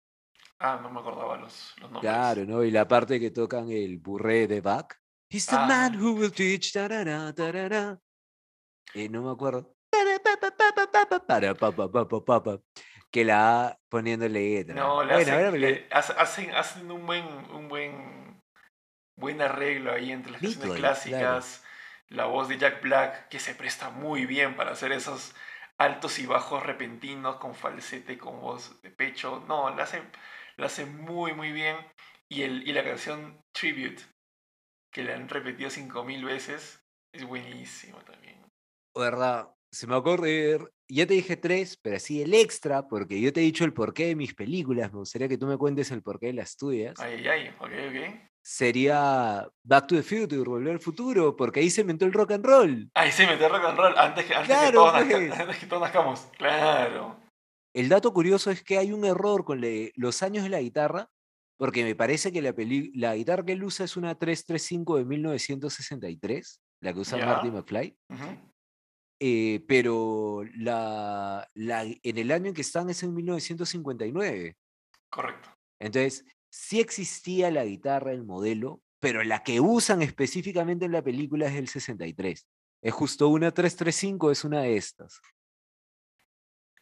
Ah, 0.59 0.79
no 0.81 0.89
me 0.89 0.99
acordaba 0.99 1.37
los, 1.37 1.73
los 1.77 1.91
nombres. 1.91 2.01
Claro, 2.11 2.45
¿no? 2.45 2.63
Y 2.63 2.71
la 2.71 2.87
parte 2.87 3.19
que 3.19 3.31
tocan 3.31 3.69
el 3.69 3.97
burré 3.99 4.47
de 4.47 4.61
Bach. 4.61 4.93
He's 5.29 5.45
the 5.45 5.55
man 5.57 5.95
Ah. 5.95 5.99
who 5.99 6.13
will 6.13 6.31
teach. 6.31 6.71
tarara, 6.73 7.33
tarara. 7.33 7.99
Eh, 8.93 9.09
no 9.09 9.21
me 9.23 9.31
acuerdo. 9.31 9.75
Que 13.13 13.23
la 13.23 13.37
va 13.37 13.79
poniendo 13.89 14.27
letra. 14.27 14.73
No, 14.73 15.03
le 15.03 15.13
Bueno, 15.13 15.33
hacen, 15.33 15.51
ver, 15.51 15.61
le- 15.61 15.87
hacen, 15.91 16.55
hacen 16.55 16.91
un 16.91 17.05
buen, 17.05 17.25
un 17.51 17.69
buen, 17.69 18.39
buen 19.15 19.39
arreglo 19.39 19.93
ahí 19.93 20.11
entre 20.11 20.31
las 20.31 20.41
canciones 20.41 20.71
clásicas, 20.73 21.63
la 22.09 22.25
voz 22.25 22.49
de 22.49 22.57
Jack 22.57 22.81
Black, 22.81 23.29
que 23.29 23.39
se 23.39 23.53
presta 23.53 23.91
muy 23.91 24.25
bien 24.25 24.55
para 24.55 24.71
hacer 24.71 24.91
esos 24.91 25.35
altos 25.77 26.17
y 26.17 26.25
bajos 26.25 26.63
repentinos 26.63 27.35
con 27.35 27.53
falsete, 27.53 28.17
con 28.17 28.41
voz 28.41 28.81
de 28.81 28.89
pecho. 28.89 29.43
No, 29.47 29.69
la 29.75 29.83
hace, 29.83 30.01
la 30.57 30.65
hace 30.65 30.87
muy, 30.87 31.33
muy 31.33 31.51
bien. 31.51 31.77
Y, 32.29 32.41
el, 32.41 32.67
y 32.67 32.73
la 32.73 32.83
canción 32.83 33.39
Tribute, 33.53 34.01
que 34.91 35.03
la 35.03 35.13
han 35.13 35.29
repetido 35.29 35.69
cinco 35.69 36.03
mil 36.03 36.25
veces, 36.25 36.83
es 37.13 37.25
buenísima 37.25 37.99
también. 37.99 38.41
¿verdad? 38.95 39.49
Se 39.71 39.85
me 39.87 39.95
ocurre. 39.95 40.57
Ya 40.93 41.07
te 41.07 41.13
dije 41.15 41.37
tres, 41.37 41.77
pero 41.81 41.95
así 41.97 42.21
el 42.21 42.33
extra, 42.33 42.87
porque 42.87 43.19
yo 43.19 43.33
te 43.33 43.39
he 43.41 43.43
dicho 43.43 43.65
el 43.65 43.73
porqué 43.73 44.07
de 44.07 44.15
mis 44.15 44.33
películas. 44.33 44.91
Me 44.93 44.99
gustaría 44.99 45.27
que 45.27 45.37
tú 45.37 45.47
me 45.47 45.57
cuentes 45.57 45.89
el 45.91 46.03
porqué 46.03 46.27
de 46.27 46.33
las 46.33 46.55
tuyas. 46.55 46.93
Ay, 46.99 47.25
ay, 47.25 47.27
ay, 47.27 47.47
ok, 47.59 47.71
ok. 47.89 48.29
Sería 48.45 49.47
Back 49.63 49.87
to 49.87 49.95
the 49.95 50.03
Future, 50.03 50.43
Volver 50.43 50.73
al 50.73 50.79
Futuro, 50.79 51.35
porque 51.35 51.61
ahí 51.61 51.69
se 51.69 51.81
inventó 51.81 52.05
el 52.05 52.13
rock 52.13 52.31
and 52.33 52.45
roll. 52.45 52.91
Ahí 52.93 53.11
se 53.11 53.25
metió 53.25 53.49
rock 53.49 53.63
and 53.65 53.77
roll 53.77 53.93
antes 53.97 54.25
que, 54.25 54.35
antes 54.35 54.55
que, 54.57 54.71
todos, 54.71 54.93
nazca- 54.93 55.27
pues. 55.27 55.39
antes 55.39 55.57
que 55.57 55.65
todos 55.65 55.81
nazcamos. 55.81 56.19
Claro. 56.37 57.19
El 57.73 57.89
dato 57.89 58.13
curioso 58.13 58.51
es 58.51 58.61
que 58.63 58.77
hay 58.77 58.91
un 58.91 59.05
error 59.05 59.45
con 59.45 59.61
le- 59.61 59.93
los 59.95 60.21
años 60.21 60.43
de 60.43 60.49
la 60.49 60.59
guitarra, 60.61 61.09
porque 61.57 61.83
me 61.83 61.95
parece 61.95 62.31
que 62.31 62.41
la, 62.41 62.53
peli- 62.53 62.91
la 62.93 63.15
guitarra 63.15 63.43
que 63.45 63.53
él 63.53 63.63
usa 63.63 63.85
es 63.85 63.97
una 63.97 64.13
335 64.15 64.97
de 64.97 65.05
1963, 65.05 66.59
la 66.81 66.93
que 66.93 66.99
usa 66.99 67.17
Ya. 67.17 67.25
Marty 67.25 67.49
McFly, 67.49 67.97
Ujú. 68.09 68.52
Eh, 69.19 69.63
pero 69.67 70.43
la, 70.55 71.47
la- 71.53 71.83
en 71.83 72.17
el 72.17 72.31
año 72.31 72.47
en 72.47 72.53
que 72.53 72.61
están 72.61 72.89
es 72.89 73.03
en 73.03 73.13
1959. 73.13 74.55
Correcto. 75.09 75.49
Entonces, 75.79 76.25
sí 76.49 76.79
existía 76.79 77.51
la 77.51 77.65
guitarra, 77.65 78.11
el 78.11 78.23
modelo, 78.23 78.81
pero 78.99 79.23
la 79.23 79.43
que 79.43 79.59
usan 79.59 80.01
específicamente 80.01 80.85
en 80.85 80.91
la 80.93 81.01
película 81.01 81.47
es 81.47 81.53
del 81.53 81.67
63. 81.67 82.47
Es 82.81 82.93
justo 82.93 83.27
una 83.29 83.51
335, 83.51 84.31
es 84.31 84.43
una 84.43 84.61
de 84.61 84.77
estas. 84.77 85.21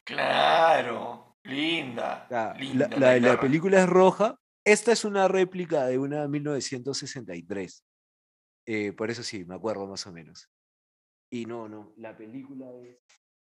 Claro. 0.03 1.35
Linda. 1.43 2.27
La, 2.29 2.53
linda 2.53 2.87
la- 2.89 2.97
la 2.97 3.09
de 3.13 3.19
la 3.21 3.39
película 3.39 3.81
es 3.81 3.89
roja. 3.89 4.37
Esta 4.63 4.91
es 4.91 5.05
una 5.05 5.27
réplica 5.27 5.85
de 5.85 5.97
una 5.97 6.27
1963. 6.27 7.83
Eh, 8.67 8.93
por 8.93 9.09
eso 9.09 9.23
sí, 9.23 9.43
me 9.45 9.55
acuerdo 9.55 9.87
más 9.87 10.05
o 10.05 10.11
menos. 10.11 10.47
Y 11.31 11.45
no, 11.45 11.67
no, 11.69 11.93
la 11.97 12.15
película 12.15 12.65
es... 12.83 12.97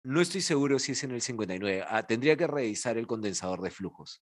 No 0.04 0.20
estoy 0.20 0.40
seguro 0.40 0.78
si 0.78 0.92
es 0.92 1.04
en 1.04 1.12
el 1.12 1.22
59. 1.22 1.84
Ah, 1.88 2.04
tendría 2.06 2.36
que 2.36 2.46
revisar 2.46 2.98
el 2.98 3.06
condensador 3.06 3.60
de 3.60 3.70
flujos. 3.70 4.22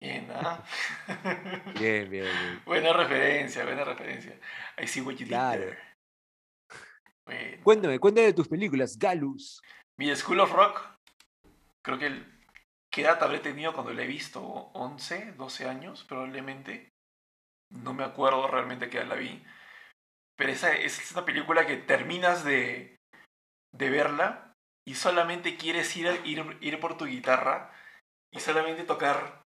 Bien, 0.00 0.28
¿ah? 0.30 0.64
Bien, 1.78 2.08
bien, 2.08 2.24
bien. 2.24 2.62
buena 2.66 2.92
referencia, 2.92 3.64
buena 3.64 3.84
referencia. 3.84 4.38
I 4.80 4.86
see 4.86 5.00
what 5.00 5.12
you 5.14 5.18
did 5.26 5.28
Claro. 5.28 5.60
there. 5.60 5.78
Bueno. 7.26 7.64
Cuéntame, 7.64 7.98
cuéntame 7.98 8.26
de 8.28 8.32
tus 8.32 8.48
películas, 8.48 8.98
Galus. 8.98 9.60
Mi 9.98 10.14
School 10.14 10.40
of 10.40 10.52
Rock, 10.52 10.80
creo 11.82 11.98
que 11.98 12.06
el, 12.06 12.46
¿qué 12.90 13.02
edad 13.02 13.22
habré 13.22 13.40
tenido 13.40 13.72
cuando 13.74 13.92
la 13.92 14.04
he 14.04 14.06
visto? 14.06 14.70
¿11, 14.74 15.34
12 15.34 15.68
años 15.68 16.04
probablemente? 16.04 16.94
No 17.70 17.92
me 17.92 18.04
acuerdo 18.04 18.46
realmente 18.46 18.88
qué 18.88 18.98
edad 18.98 19.08
la 19.08 19.16
vi. 19.16 19.42
Pero 20.38 20.52
esa 20.52 20.72
es 20.72 21.10
una 21.10 21.24
película 21.24 21.66
que 21.66 21.76
terminas 21.76 22.44
de, 22.44 22.96
de 23.72 23.90
verla 23.90 24.54
y 24.86 24.94
solamente 24.94 25.56
quieres 25.56 25.96
ir, 25.96 26.08
ir, 26.24 26.56
ir 26.60 26.78
por 26.78 26.96
tu 26.96 27.06
guitarra 27.06 27.72
y 28.30 28.38
solamente 28.38 28.84
tocar... 28.84 29.42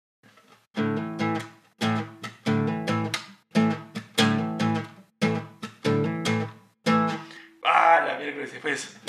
Ah, 7.64 8.18
después. 8.20 9.00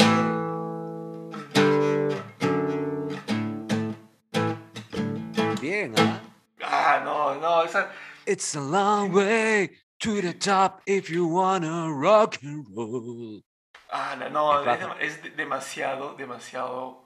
Bien, 5.60 5.94
¿ah? 5.98 6.22
Ah, 6.62 7.02
no, 7.04 7.36
no, 7.36 7.64
esa... 7.64 7.92
It's 8.26 8.56
a 8.56 8.62
long 8.62 9.14
way 9.14 9.83
to 10.04 10.22
the 10.22 10.34
top 10.34 10.82
if 10.86 11.10
you 11.10 11.26
wanna 11.26 11.88
rock 11.90 12.38
and 12.44 12.66
roll. 12.76 13.42
Ah, 13.90 14.16
no, 14.32 14.62
Es 15.00 15.18
es, 15.24 15.36
demasiado, 15.38 16.16
demasiado 16.16 17.06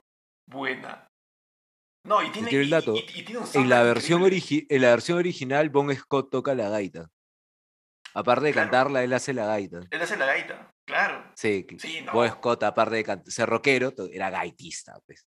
buena. 0.50 1.06
No, 2.04 2.22
y 2.22 2.30
tiene, 2.30 2.50
el 2.50 2.70
dato. 2.70 2.94
y- 2.94 3.04
y 3.14 3.22
tiene 3.22 3.38
un 3.40 3.46
En 3.52 3.68
la, 3.68 3.82
versión 3.82 4.22
origi- 4.22 4.66
en 4.68 4.82
la 4.82 4.90
versión 4.90 5.18
original, 5.18 5.68
Bon 5.68 5.94
Scott 5.94 6.30
toca 6.30 6.54
la 6.54 6.70
gaita. 6.70 7.08
Aparte 8.14 8.46
de 8.46 8.52
Claro. 8.52 8.70
cantarla, 8.70 9.04
él 9.04 9.12
hace 9.12 9.34
la 9.34 9.44
gaita. 9.46 9.80
Él 9.90 10.00
hace 10.02 10.16
la 10.16 10.26
gaita, 10.26 10.72
claro. 10.86 11.30
Sí, 11.36 11.66
Sí, 11.78 12.00
no. 12.00 12.12
Bon 12.12 12.28
Scott, 12.28 12.62
aparte 12.62 12.96
de 12.96 13.04
can- 13.04 13.24
ser 13.26 13.48
rockero, 13.48 13.92
era 14.10 14.30
gaitista. 14.30 14.98
Pues. 15.06 15.26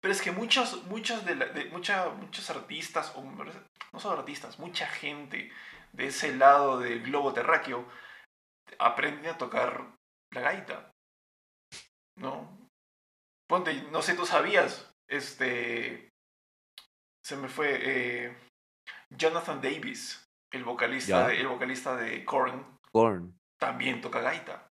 Pero 0.00 0.12
es 0.12 0.20
que 0.20 0.32
muchos, 0.32 0.82
muchos 0.86 1.24
de, 1.24 1.36
la- 1.36 1.46
de 1.46 1.66
mucha- 1.66 2.08
muchos 2.10 2.50
artistas, 2.50 3.12
o 3.14 3.22
no 3.22 4.00
solo 4.00 4.18
artistas, 4.18 4.58
mucha 4.58 4.86
gente 4.86 5.50
de 5.92 6.06
ese 6.06 6.34
lado 6.34 6.78
del 6.78 7.02
globo 7.02 7.32
terráqueo 7.32 7.86
aprende 8.78 9.28
a 9.28 9.38
tocar 9.38 9.96
la 10.32 10.40
gaita. 10.40 10.92
¿No? 12.16 12.68
Ponte, 13.48 13.82
no 13.90 14.02
sé, 14.02 14.14
tú 14.14 14.26
sabías, 14.26 14.92
este, 15.08 16.10
se 17.24 17.36
me 17.36 17.48
fue, 17.48 17.78
eh, 17.80 18.36
Jonathan 19.10 19.60
Davis, 19.60 20.28
el 20.52 20.64
vocalista, 20.64 21.28
de, 21.28 21.40
el 21.40 21.48
vocalista 21.48 21.96
de 21.96 22.24
Korn, 22.24 22.78
Korn. 22.92 23.38
también 23.58 24.00
toca 24.00 24.20
gaita. 24.20 24.68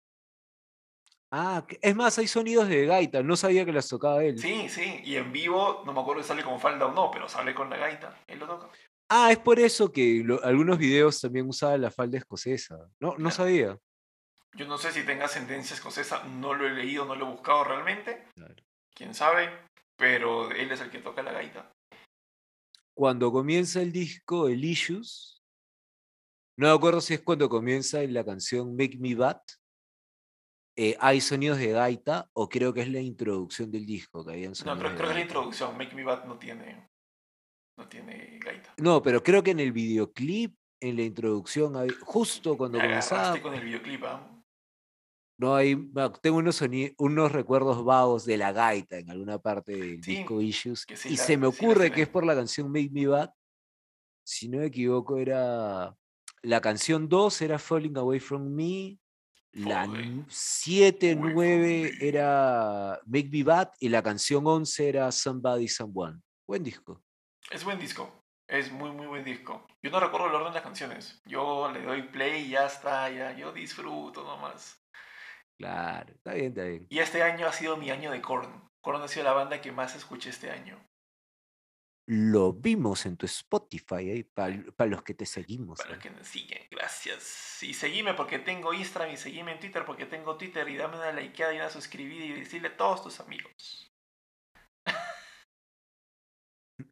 Ah, 1.36 1.66
es 1.82 1.96
más, 1.96 2.18
hay 2.20 2.28
sonidos 2.28 2.68
de 2.68 2.86
gaita. 2.86 3.24
No 3.24 3.36
sabía 3.36 3.66
que 3.66 3.74
las 3.74 3.90
tocaba 3.90 4.24
él. 4.24 4.38
Sí, 4.38 4.70
sí, 4.70 5.02
y 5.04 5.16
en 5.16 5.32
vivo, 5.32 5.82
no 5.84 5.92
me 5.92 6.02
acuerdo 6.02 6.22
si 6.22 6.28
sale 6.28 6.44
con 6.44 6.60
falda 6.60 6.86
o 6.86 6.92
no, 6.92 7.10
pero 7.10 7.28
sale 7.28 7.56
con 7.56 7.72
la 7.72 7.78
gaita, 7.78 8.22
él 8.28 8.38
lo 8.38 8.46
toca. 8.46 8.70
Ah, 9.10 9.32
es 9.32 9.38
por 9.40 9.60
eso 9.60 9.92
que 9.92 10.22
lo- 10.24 10.44
algunos 10.44 10.78
videos 10.78 11.22
también 11.22 11.48
usaba 11.48 11.78
la 11.78 11.92
falda 11.92 12.18
escocesa. 12.18 12.78
No, 13.00 13.16
no 13.18 13.30
sabía. 13.32 13.78
Yo 14.56 14.68
no 14.68 14.78
sé 14.78 14.92
si 14.92 15.04
tenga 15.06 15.26
ascendencia 15.26 15.76
escocesa, 15.76 16.24
no 16.26 16.54
lo 16.54 16.68
he 16.68 16.72
leído, 16.72 17.06
no 17.06 17.16
lo 17.16 17.28
he 17.28 17.32
buscado 17.32 17.64
realmente, 17.64 18.28
Claro. 18.36 18.56
quién 18.96 19.14
sabe, 19.14 19.50
pero 19.98 20.52
él 20.52 20.72
es 20.72 20.82
el 20.82 20.90
que 20.92 21.00
toca 21.00 21.24
la 21.24 21.32
gaita. 21.32 21.72
Cuando 22.96 23.32
comienza 23.32 23.82
el 23.82 23.92
disco, 23.92 24.48
el 24.48 24.64
Issues, 24.64 25.44
no 26.58 26.68
me 26.68 26.74
acuerdo 26.74 27.02
si 27.02 27.16
es 27.16 27.22
cuando 27.22 27.50
comienza 27.50 28.02
la 28.04 28.24
canción 28.24 28.76
Make 28.76 28.98
Me 29.00 29.16
Bad, 29.16 29.42
eh, 30.76 30.96
hay 31.00 31.20
sonidos 31.22 31.58
de 31.58 31.72
gaita 31.72 32.30
o 32.34 32.48
creo 32.50 32.74
que 32.74 32.82
es 32.82 32.90
la 32.90 33.00
introducción 33.00 33.72
del 33.72 33.86
disco, 33.86 34.24
que 34.26 34.34
habían 34.34 34.50
No, 34.52 34.56
sonidos 34.56 34.80
creo, 34.80 34.90
de 34.92 34.96
creo 34.98 34.98
que 34.98 35.04
es 35.04 35.08
la 35.10 35.14
gaita. 35.16 35.22
introducción, 35.34 35.78
Make 35.78 35.96
Me 35.96 36.04
Bad 36.04 36.26
no 36.26 36.38
tiene, 36.38 36.90
no 37.78 37.88
tiene 37.88 38.40
gaita. 38.44 38.74
No, 38.78 39.02
pero 39.02 39.24
creo 39.24 39.44
que 39.44 39.52
en 39.52 39.60
el 39.60 39.72
videoclip, 39.72 40.56
en 40.80 40.96
la 40.96 41.04
introducción, 41.04 41.74
justo 42.02 42.58
cuando 42.58 42.78
Me 42.78 42.86
comenzaba, 42.86 43.42
con 43.42 43.54
el 43.54 43.64
videoclip, 43.64 44.04
¿ah? 44.04 44.30
no 45.40 45.56
hay, 45.56 45.76
tengo 46.22 46.38
unos, 46.38 46.62
unos 46.98 47.32
recuerdos 47.32 47.84
vagos 47.84 48.26
de 48.26 48.38
la 48.38 48.52
gaita 48.52 48.98
en 49.00 49.10
alguna 49.10 49.40
parte 49.40 49.72
del 49.74 50.04
Sí, 50.04 50.18
disco 50.18 50.40
Issues, 50.42 50.86
sí 50.96 51.10
y 51.10 51.18
la- 51.18 51.24
se 51.24 51.38
me 51.38 51.52
sí 51.52 51.58
ocurre 51.66 51.92
que 51.92 52.04
es 52.04 52.10
por 52.10 52.26
la 52.26 52.36
canción 52.36 52.72
Make 52.72 52.90
Me 52.92 53.08
Bad, 53.08 53.32
si 54.26 54.48
no 54.48 54.60
me 54.60 54.68
equivoco 54.68 55.18
era 55.18 55.96
La 56.44 56.62
canción 56.62 57.08
2 57.10 57.42
era 57.42 57.58
Falling 57.58 57.98
Away 57.98 58.20
From 58.20 58.48
Me. 58.54 58.98
La 59.54 59.86
Falling 59.86 60.26
7, 60.30 61.12
Away 61.14 61.22
From 61.22 61.34
9 61.34 61.92
Me. 62.00 62.08
era 62.08 63.00
Make 63.06 63.30
Me 63.32 63.44
Bad. 63.44 63.70
Y 63.80 63.88
la 63.90 64.02
canción 64.04 64.46
11 64.46 64.90
era 64.90 65.12
Somebody 65.12 65.68
Someone. 65.70 66.20
Buen 66.48 66.64
disco. 66.64 67.02
Es 67.50 67.64
buen 67.64 67.80
disco. 67.80 68.24
Es 68.48 68.72
muy, 68.72 68.92
muy 68.92 69.08
buen 69.08 69.24
disco. 69.24 69.66
Yo 69.82 69.90
no 69.92 70.00
recuerdo 70.00 70.28
el 70.28 70.36
orden 70.36 70.50
de 70.50 70.56
las 70.56 70.64
canciones. 70.64 71.22
Yo 71.26 71.72
le 71.72 71.82
doy 71.82 72.04
play 72.04 72.44
y 72.44 72.50
ya 72.50 72.66
está, 72.66 73.10
ya. 73.10 73.32
Yo 73.32 73.52
disfruto 73.52 74.24
nomás. 74.24 74.80
Claro, 75.58 76.14
está 76.14 76.34
bien, 76.34 76.48
está 76.48 76.64
bien. 76.64 76.88
Y 76.90 77.00
este 77.00 77.24
año 77.24 77.48
ha 77.48 77.54
sido 77.54 77.78
mi 77.78 77.90
año 77.90 78.12
de 78.12 78.22
Korn. 78.22 78.70
Korn 78.82 79.02
ha 79.02 79.08
sido 79.08 79.24
la 79.24 79.34
banda 79.34 79.62
que 79.62 79.72
más 79.72 79.96
escuché 79.96 80.30
este 80.30 80.52
año. 80.52 80.84
Lo 82.06 82.52
vimos 82.52 83.06
en 83.06 83.16
tu 83.16 83.26
Spotify, 83.26 84.24
para 84.24 84.90
los 84.90 85.04
que 85.04 85.14
te 85.14 85.26
seguimos. 85.26 85.78
Para 85.78 85.92
los 85.92 86.00
ahí. 86.00 86.04
que 86.04 86.10
nos 86.10 86.28
siguen, 86.28 86.68
gracias. 86.70 87.64
Y 87.64 87.74
seguime 87.74 88.14
porque 88.14 88.40
tengo 88.40 88.74
Instagram 88.74 89.14
y 89.14 89.18
seguime 89.18 89.54
en 89.54 89.60
Twitter 89.60 89.86
porque 89.86 90.06
tengo 90.06 90.38
Twitter 90.38 90.68
y 90.68 90.76
dame 90.76 90.98
una 90.98 91.14
likeada 91.14 91.54
y 91.54 91.58
una 91.58 91.70
suscribida 91.70 92.26
y 92.26 92.34
decirle 92.34 92.68
a 92.68 92.78
todos 92.78 93.04
tus 93.04 93.22
amigos. 93.22 93.93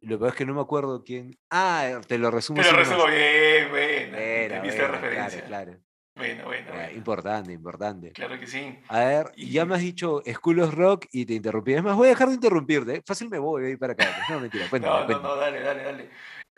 Lo 0.00 0.18
peor 0.18 0.30
es 0.30 0.36
que 0.36 0.46
no 0.46 0.54
me 0.54 0.60
acuerdo 0.60 1.02
quién. 1.04 1.38
Ah, 1.50 2.00
te 2.06 2.18
lo 2.18 2.30
resumo. 2.30 2.60
Así 2.60 2.70
nomás. 2.70 2.88
resumo 2.88 3.06
bien. 3.08 3.68
Buena, 3.70 4.18
¿Entendiste 4.18 4.88
referencia? 4.88 5.44
Claro, 5.44 5.72
claro. 5.72 5.80
Bueno, 6.14 6.44
bueno, 6.44 6.66
Ya, 6.68 6.74
bueno. 6.74 6.90
Importante, 6.92 7.52
importante. 7.52 8.12
Claro 8.12 8.38
que 8.38 8.46
sí. 8.46 8.78
A 8.88 8.98
ver, 9.00 9.32
Y- 9.34 9.50
ya 9.50 9.64
me 9.64 9.74
has 9.76 9.80
dicho 9.80 10.22
School 10.34 10.60
of 10.60 10.74
Rock 10.74 11.06
y 11.10 11.24
te 11.24 11.32
interrumpí. 11.34 11.72
Es 11.74 11.82
más, 11.82 11.96
voy 11.96 12.08
a 12.08 12.10
dejar 12.10 12.28
de 12.28 12.34
interrumpirte. 12.34 12.96
¿eh? 12.96 13.02
Fácil 13.06 13.30
me 13.30 13.38
voy 13.38 13.64
ahí 13.64 13.76
para 13.76 13.94
acá. 13.94 14.04
pues. 14.14 14.28
No, 14.28 14.40
mentira, 14.40 14.66
cuéntame, 14.70 14.92
No, 14.94 15.00
no, 15.00 15.06
cuéntame. 15.06 15.28
no, 15.28 15.36
dale, 15.36 15.60
dale, 15.60 15.82
dale. 15.84 16.10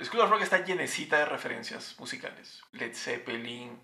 School 0.02 0.22
of 0.22 0.30
Rock 0.30 0.42
está 0.42 0.64
llenecita 0.64 1.18
de 1.18 1.26
referencias 1.26 1.94
musicales. 2.00 2.62
Led 2.72 2.92
Zeppelin. 2.94 3.80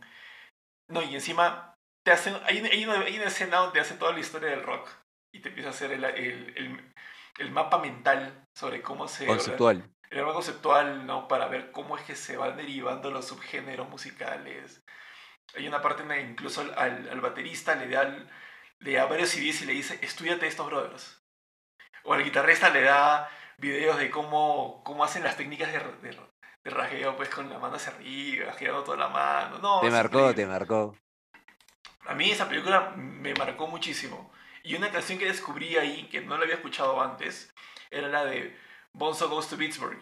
No, 0.89 1.03
y 1.03 1.15
encima 1.15 1.75
te 2.05 2.11
hacen, 2.11 2.35
hay, 2.47 2.59
una- 2.61 2.71
hay 2.71 2.85
una, 2.85 3.01
hay 3.03 3.17
una 3.17 3.27
escena 3.27 3.59
donde 3.59 3.75
te 3.75 3.81
hace 3.81 3.95
toda 3.95 4.13
la 4.13 4.19
historia 4.21 4.51
del 4.51 4.65
rock 4.65 4.89
y 5.33 5.41
te 5.41 5.51
empieza 5.51 5.69
a 5.69 5.73
hacer 5.73 5.93
el, 5.93 6.03
el, 6.05 6.53
el- 6.57 6.93
el 7.41 7.51
mapa 7.51 7.79
mental 7.79 8.47
sobre 8.53 8.83
cómo 8.83 9.09
se... 9.09 9.27
Conceptual. 9.27 9.91
El 10.11 10.21
mapa 10.23 10.35
conceptual, 10.35 11.07
¿no? 11.07 11.27
Para 11.29 11.49
ver 11.49 11.71
cómo 11.73 11.97
es 11.97 12.05
que 12.05 12.15
se 12.17 12.37
van 12.37 12.57
derivando 12.57 13.11
los 13.11 13.27
subgéneros 13.27 13.89
musicales. 13.89 14.85
Hay 15.57 15.67
una 15.67 15.81
parte 15.83 16.03
en 16.03 16.09
la 16.09 16.15
que 16.17 16.23
incluso 16.23 16.61
al, 16.77 17.21
baterista 17.21 17.75
le 17.75 17.89
da, 17.89 18.27
le 18.79 18.93
da 18.93 19.07
varios 19.07 19.31
CDs 19.31 19.63
y 19.63 19.67
le 19.67 19.73
dice, 19.73 19.99
estudiate 20.03 20.47
estos 20.47 20.67
brothers. 20.67 21.23
O 22.05 22.13
al 22.15 22.25
guitarrista 22.25 22.71
le 22.71 22.83
da 22.83 23.29
videos 23.59 23.99
de 23.99 24.11
cómo, 24.11 24.83
cómo 24.85 25.05
hacen 25.05 25.23
las 25.23 25.37
técnicas 25.37 25.73
de, 25.73 25.79
de, 25.79 26.19
de 26.65 26.71
rajeo, 26.71 27.17
pues 27.17 27.29
con 27.29 27.49
la 27.51 27.59
mano 27.59 27.77
hacia 27.77 27.93
arriba, 27.93 28.53
girando 28.55 28.85
toda 28.85 28.97
la 28.97 29.09
mano. 29.09 29.59
No, 29.59 29.81
Te 29.81 29.91
marcó, 29.91 30.31
increíble. 30.31 30.35
te 30.35 30.47
marcó. 30.47 30.97
A 32.07 32.15
mí 32.15 32.31
esa 32.31 32.49
película 32.49 32.93
me 32.97 33.35
marcó 33.35 33.67
muchísimo. 33.69 34.33
Y 34.63 34.75
una 34.75 34.91
canción 34.91 35.19
que 35.19 35.27
descubrí 35.27 35.77
ahí, 35.77 36.09
que 36.09 36.21
no 36.21 36.37
la 36.37 36.45
había 36.45 36.57
escuchado 36.57 37.01
antes, 37.01 37.53
era 37.91 38.09
la 38.09 38.25
de 38.25 38.57
Bonzo 38.93 39.29
Goes 39.29 39.49
to 39.49 39.57
Pittsburgh, 39.57 40.01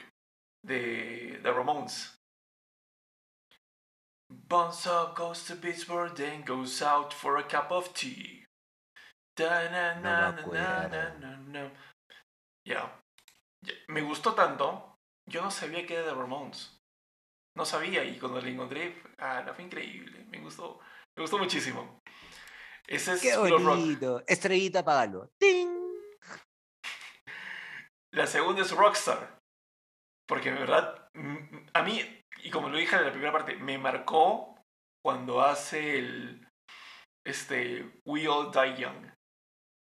de 0.64 1.40
The 1.42 1.52
Ramones. 1.52 2.18
Bonzo 4.30 5.14
goes 5.14 5.44
to 5.44 5.56
Pittsburgh, 5.56 6.14
then 6.14 6.44
goes 6.44 6.82
out 6.82 7.14
for 7.14 7.38
a 7.38 7.48
cup 7.48 7.70
of 7.70 7.94
tea. 7.94 8.44
Da, 9.36 9.70
na, 9.70 9.94
na. 10.00 11.70
Ya. 12.66 13.00
Me 13.88 14.02
gustó 14.02 14.34
tanto, 14.34 14.96
yo 15.26 15.42
no 15.42 15.50
sabía 15.50 15.86
que 15.86 15.94
era 15.94 16.04
The 16.04 16.14
Ramones. 16.14 16.78
No 17.56 17.64
sabía, 17.64 18.04
y 18.04 18.18
cuando 18.18 18.40
la 18.40 18.48
encontré, 18.48 19.02
ah, 19.18 19.44
fue 19.54 19.64
increíble. 19.64 20.24
Me 20.28 20.40
gustó, 20.40 20.78
me 21.16 21.22
gustó 21.22 21.38
muchísimo. 21.38 21.97
Ese 22.88 23.12
es 23.14 23.20
Qué 23.20 23.36
bonito. 23.36 24.22
Estrellita, 24.26 24.84
pagalo. 24.84 25.30
¡Ting! 25.38 25.68
La 28.12 28.26
segunda 28.26 28.62
es 28.62 28.72
Rockstar. 28.72 29.38
Porque 30.26 30.48
en 30.48 30.56
verdad, 30.56 31.08
mm, 31.14 31.68
a 31.74 31.82
mí, 31.82 32.02
y 32.42 32.50
como 32.50 32.68
lo 32.68 32.78
dije 32.78 32.96
en 32.96 33.04
la 33.04 33.10
primera 33.10 33.32
parte, 33.32 33.56
me 33.56 33.78
marcó 33.78 34.58
cuando 35.04 35.42
hace 35.42 35.98
el. 35.98 36.48
Este. 37.26 38.00
We 38.06 38.26
All 38.28 38.50
Die 38.50 38.80
Young. 38.82 39.06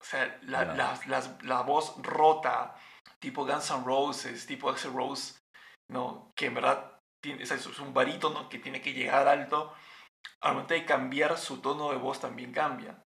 O 0.01 0.05
sea, 0.05 0.37
la, 0.43 0.65
la- 0.65 0.99
las- 1.07 1.43
la 1.43 1.61
voz 1.61 1.95
rota, 2.03 2.75
tipo 3.19 3.45
Guns 3.45 3.71
N' 3.71 3.83
Roses, 3.85 4.45
tipo 4.45 4.69
Axel 4.69 4.93
Rose, 4.93 5.39
¿no? 5.89 6.31
Que 6.35 6.47
en 6.47 6.55
verdad 6.55 6.99
tiene, 7.23 7.41
es 7.41 7.79
un 7.79 7.93
barítono 7.93 8.49
que 8.49 8.59
tiene 8.59 8.81
que 8.81 8.93
llegar 8.93 9.27
alto. 9.27 9.73
Al 10.43 10.55
momento 10.55 10.73
de 10.73 10.85
cambiar, 10.85 11.37
su 11.37 11.61
tono 11.61 11.89
de 11.91 11.97
voz 11.97 12.19
también 12.19 12.51
cambia. 12.51 13.01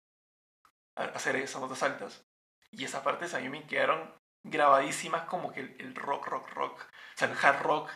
Al 0.96 1.10
hacer 1.16 1.36
esas 1.36 1.62
notas 1.62 1.84
altas. 1.84 2.26
Y 2.72 2.84
esas 2.84 3.04
partes 3.04 3.36
a 3.36 3.40
mí 3.40 3.48
me 3.48 3.68
quedaron 3.68 4.12
grabadísimas 4.44 5.24
como 5.24 5.54
que 5.54 5.60
el, 5.60 5.76
el 5.80 5.96
rock, 5.96 6.28
rock, 6.28 6.50
rock. 6.50 6.82
O 6.82 7.18
sea, 7.18 7.30
el 7.30 7.38
hard 7.40 7.62
rock. 7.62 7.92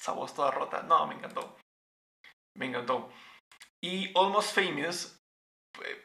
Esa 0.00 0.10
voz 0.12 0.34
toda 0.34 0.50
rota. 0.50 0.82
No, 0.82 1.06
me 1.06 1.14
encantó. 1.14 1.56
Me 2.56 2.66
encantó. 2.66 3.12
Y 3.80 4.12
Almost 4.18 4.56
Famous, 4.56 5.20
pues, 5.72 5.96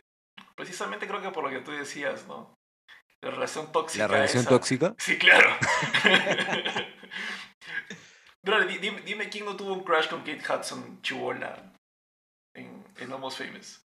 precisamente 0.55 1.07
creo 1.07 1.21
que 1.21 1.31
por 1.31 1.43
lo 1.43 1.49
que 1.49 1.61
tú 1.61 1.71
decías, 1.71 2.27
¿no? 2.27 2.53
La 3.21 3.31
relación 3.31 3.71
tóxica. 3.71 4.03
La 4.03 4.13
relación 4.13 4.41
esa. 4.41 4.49
tóxica. 4.49 4.95
Sí, 4.99 5.17
claro. 5.17 5.49
Dime, 8.41 9.01
dime 9.01 9.29
quién 9.29 9.45
no 9.45 9.55
tuvo 9.55 9.73
un 9.73 9.83
crush 9.83 10.07
con 10.07 10.21
Kate 10.21 10.41
Hudson 10.41 11.01
chivola 11.01 11.68
en, 12.59 12.85
en 12.97 13.11
Almost 13.11 13.39
Famous. 13.39 13.85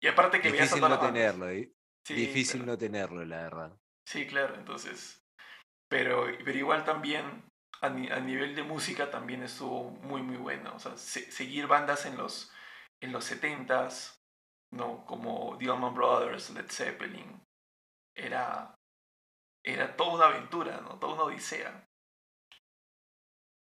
Y 0.00 0.06
aparte 0.06 0.40
que 0.40 0.52
Difícil 0.52 0.80
no 0.80 0.98
tenerlo, 0.98 1.48
¿eh? 1.50 1.72
Sí, 2.04 2.14
Difícil 2.14 2.64
no 2.64 2.78
tenerlo, 2.78 3.24
la 3.24 3.42
verdad. 3.42 3.76
Sí, 4.06 4.26
claro, 4.26 4.54
entonces. 4.54 5.22
Pero, 5.90 6.26
pero 6.44 6.58
igual 6.58 6.84
también, 6.84 7.44
a, 7.80 7.88
ni- 7.88 8.08
a 8.10 8.20
nivel 8.20 8.54
de 8.54 8.62
música, 8.62 9.10
también 9.10 9.42
estuvo 9.42 9.90
muy, 9.90 10.22
muy 10.22 10.36
bueno. 10.36 10.74
O 10.74 10.78
sea, 10.78 10.96
se- 10.96 11.30
seguir 11.30 11.66
bandas 11.66 12.06
en 12.06 12.16
los, 12.16 12.52
en 13.00 13.12
los 13.12 13.24
70s, 13.24 14.20
¿no? 14.72 15.04
Como 15.06 15.56
The 15.58 15.66
Allman 15.70 15.94
Brothers, 15.94 16.50
Led 16.50 16.70
Zeppelin, 16.70 17.42
era, 18.16 18.74
era 19.64 19.96
toda 19.96 20.14
una 20.28 20.36
aventura, 20.36 20.80
¿no? 20.80 20.98
Toda 20.98 21.14
una 21.14 21.22
odisea. 21.24 21.87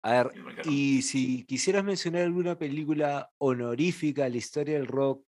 A 0.05 0.11
ver, 0.11 0.31
Y 0.65 1.01
si 1.01 1.45
quisieras 1.45 1.83
mencionar 1.83 2.21
alguna 2.21 2.59
película 2.59 3.31
honorífica 3.39 4.25
a 4.25 4.29
la 4.29 4.37
historia 4.37 4.75
del 4.75 4.85
rock, 4.85 5.25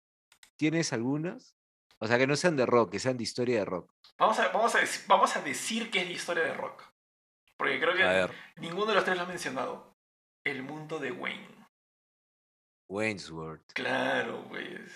¿tienes 0.56 0.92
algunas? 0.94 1.56
O 2.00 2.08
sea, 2.08 2.18
que 2.18 2.26
no 2.26 2.36
sean 2.36 2.56
de 2.56 2.66
rock, 2.66 2.94
que 2.94 3.00
sean 3.00 3.16
de 3.16 3.22
historia 3.22 3.60
de 3.60 3.66
rock. 3.66 3.94
Vamos 4.18 4.40
a, 4.40 4.48
vamos, 4.48 4.74
a 4.74 4.80
decir, 4.80 5.04
vamos 5.08 5.36
a 5.36 5.42
decir 5.44 5.92
que 5.92 6.00
es 6.00 6.08
la 6.08 6.14
historia 6.14 6.44
de 6.44 6.56
rock. 6.56 6.92
Porque 7.56 7.80
creo 7.80 7.94
que 7.94 8.34
ninguno 8.62 8.88
de 8.88 8.96
los 8.96 9.06
tres 9.06 9.16
lo 9.16 9.24
ha 9.24 9.28
mencionado. 9.28 9.96
El 10.44 10.64
mundo 10.64 10.98
de 10.98 11.12
Wayne. 11.12 11.68
Wayne's 12.90 13.30
World. 13.30 13.64
Claro, 13.76 14.44
pues. 14.50 14.92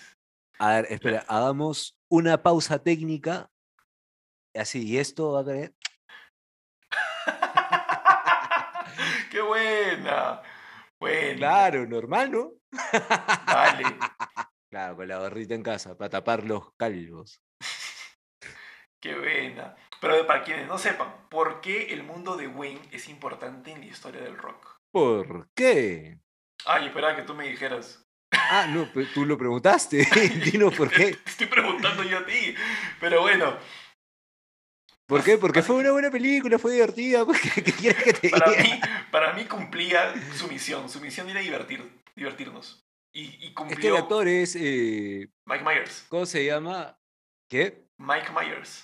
A 0.57 0.71
ver, 0.71 0.87
espera, 0.89 1.23
hagamos 1.27 1.95
una 2.09 2.41
pausa 2.41 2.81
técnica. 2.81 3.51
Así, 4.55 4.87
y 4.87 4.97
esto 4.97 5.33
va 5.33 5.41
a 5.41 5.45
caer. 5.45 5.75
¡Qué 9.31 9.41
buena! 9.41 10.41
Buena. 10.99 11.37
Claro, 11.37 11.85
normal, 11.85 12.31
¿no? 12.31 12.51
Dale. 13.45 13.83
Claro, 14.69 14.97
con 14.97 15.07
la 15.07 15.17
barrita 15.17 15.55
en 15.55 15.63
casa, 15.63 15.97
para 15.97 16.09
tapar 16.09 16.43
los 16.43 16.73
calvos. 16.75 17.41
Qué 19.01 19.15
buena. 19.17 19.77
Pero 20.01 20.27
para 20.27 20.43
quienes 20.43 20.67
no 20.67 20.77
sepan, 20.77 21.29
¿por 21.29 21.61
qué 21.61 21.93
el 21.93 22.03
mundo 22.03 22.35
de 22.35 22.49
Wayne 22.49 22.81
es 22.91 23.07
importante 23.07 23.71
en 23.71 23.79
la 23.79 23.85
historia 23.85 24.19
del 24.19 24.37
rock? 24.37 24.77
¿Por 24.91 25.47
qué? 25.55 26.19
Ay, 26.65 26.87
espera 26.87 27.15
que 27.15 27.21
tú 27.21 27.33
me 27.33 27.47
dijeras. 27.47 28.05
Ah, 28.33 28.67
no, 28.69 28.89
tú 29.13 29.25
lo 29.25 29.37
preguntaste. 29.37 30.05
Dinos 30.51 30.75
por 30.75 30.89
qué. 30.89 31.15
Te 31.15 31.29
estoy 31.29 31.47
preguntando 31.47 32.03
yo 32.03 32.19
a 32.19 32.25
ti. 32.25 32.53
Pero 32.99 33.21
bueno, 33.21 33.57
¿Por 35.07 35.23
qué? 35.23 35.37
Porque 35.37 35.61
fue 35.63 35.77
una 35.77 35.91
buena 35.91 36.11
película, 36.11 36.59
fue 36.59 36.73
divertida. 36.73 37.25
pues, 37.25 37.39
¿Qué, 37.41 37.63
qué 37.63 37.71
quieres 37.71 38.03
que 38.03 38.13
te 38.13 38.29
para 38.29 38.51
diga? 38.51 38.63
mí, 38.63 38.79
para 39.11 39.33
mí 39.33 39.45
cumplía 39.45 40.13
su 40.33 40.47
misión. 40.47 40.89
Su 40.89 40.99
misión 40.99 41.29
era 41.29 41.39
divertir, 41.39 41.89
divertirnos. 42.15 42.85
Y, 43.13 43.21
y 43.21 43.27
Es 43.29 43.39
que 43.49 43.53
cumplió 43.55 43.95
el 43.95 44.01
actor 44.01 44.27
es. 44.27 44.55
eh, 44.55 45.27
Mike 45.45 45.63
Myers. 45.63 46.05
¿Cómo 46.09 46.25
se 46.25 46.45
llama? 46.45 46.99
¿Qué? 47.49 47.85
Mike 47.97 48.27
Myers. 48.37 48.83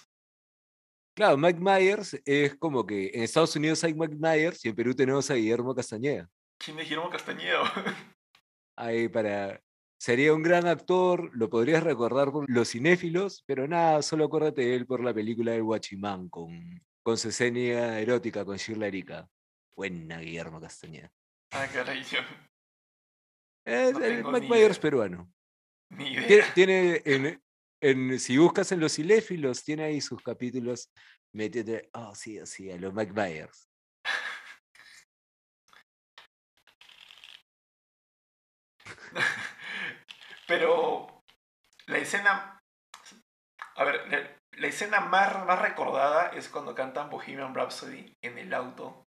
Claro, 1.16 1.38
Mike 1.38 1.60
Myers 1.60 2.20
es 2.26 2.56
como 2.56 2.86
que 2.88 3.12
en 3.14 3.22
Estados 3.24 3.56
Unidos 3.56 3.84
hay 3.84 3.94
Mike 3.94 4.16
Myers 4.18 4.66
y 4.66 4.70
en 4.70 4.76
Perú 4.76 4.96
tenemos 4.96 5.30
a 5.30 5.36
Guillermo 5.36 5.76
Castañeda. 5.76 6.28
¿Quién 6.58 6.80
es 6.80 6.86
Guillermo 6.86 7.10
Castañedo? 7.10 7.64
Ahí 8.78 9.08
para. 9.10 9.62
Sería 10.04 10.34
un 10.34 10.44
gran 10.44 10.68
actor, 10.68 11.32
lo 11.34 11.50
podrías 11.50 11.82
recordar 11.82 12.30
por 12.30 12.44
los 12.50 12.70
cinéfilos, 12.72 13.42
pero 13.48 13.70
nada, 13.70 14.02
solo 14.02 14.26
acuérdate 14.26 14.64
de 14.64 14.76
él 14.76 14.86
por 14.86 15.02
la 15.02 15.14
película 15.14 15.54
del 15.54 15.64
Guachimán 15.64 16.28
con, 16.28 16.84
con 17.02 17.18
su 17.18 17.30
escena 17.30 17.98
erótica 18.00 18.44
con 18.44 18.58
Shirley 18.58 18.90
Erika. 18.90 19.30
Buena 19.74 20.20
Guillermo 20.20 20.60
Castañeda. 20.60 21.10
ah, 21.52 21.66
caray. 21.72 22.04
yo- 22.04 22.20
Es 23.66 23.94
No 23.94 24.04
el 24.04 24.26
Mike 24.26 24.50
Myers 24.50 24.78
peruano. 24.78 25.32
Ni 25.92 26.04
Tiene, 26.18 26.28
idea. 26.28 26.54
tiene 26.54 27.02
en, 27.06 27.42
en- 27.82 28.20
si 28.20 28.38
buscas 28.38 28.74
en 28.74 28.82
los 28.82 28.92
cinéfilos, 28.96 29.64
tiene 29.64 29.84
ahí 29.86 30.02
sus 30.02 30.22
capítulos 30.22 30.92
metiendo, 31.32 31.78
oh 31.94 32.14
sí, 32.14 32.40
sí, 32.44 32.70
a 32.70 32.76
los 32.78 32.94
Mike 32.94 33.14
Myers. 33.14 33.70
Pero 40.48 41.24
la 41.88 41.98
escena. 41.98 42.62
A 43.76 43.84
ver, 43.84 44.38
la, 44.52 44.68
escena 44.68 45.00
más, 45.00 45.46
más 45.46 45.60
recordada 45.60 46.30
es 46.30 46.48
cuando 46.50 46.76
cantan 46.76 47.10
Bohemian 47.10 47.56
Rhapsody 47.56 48.16
en 48.22 48.38
el 48.38 48.54
auto, 48.54 49.08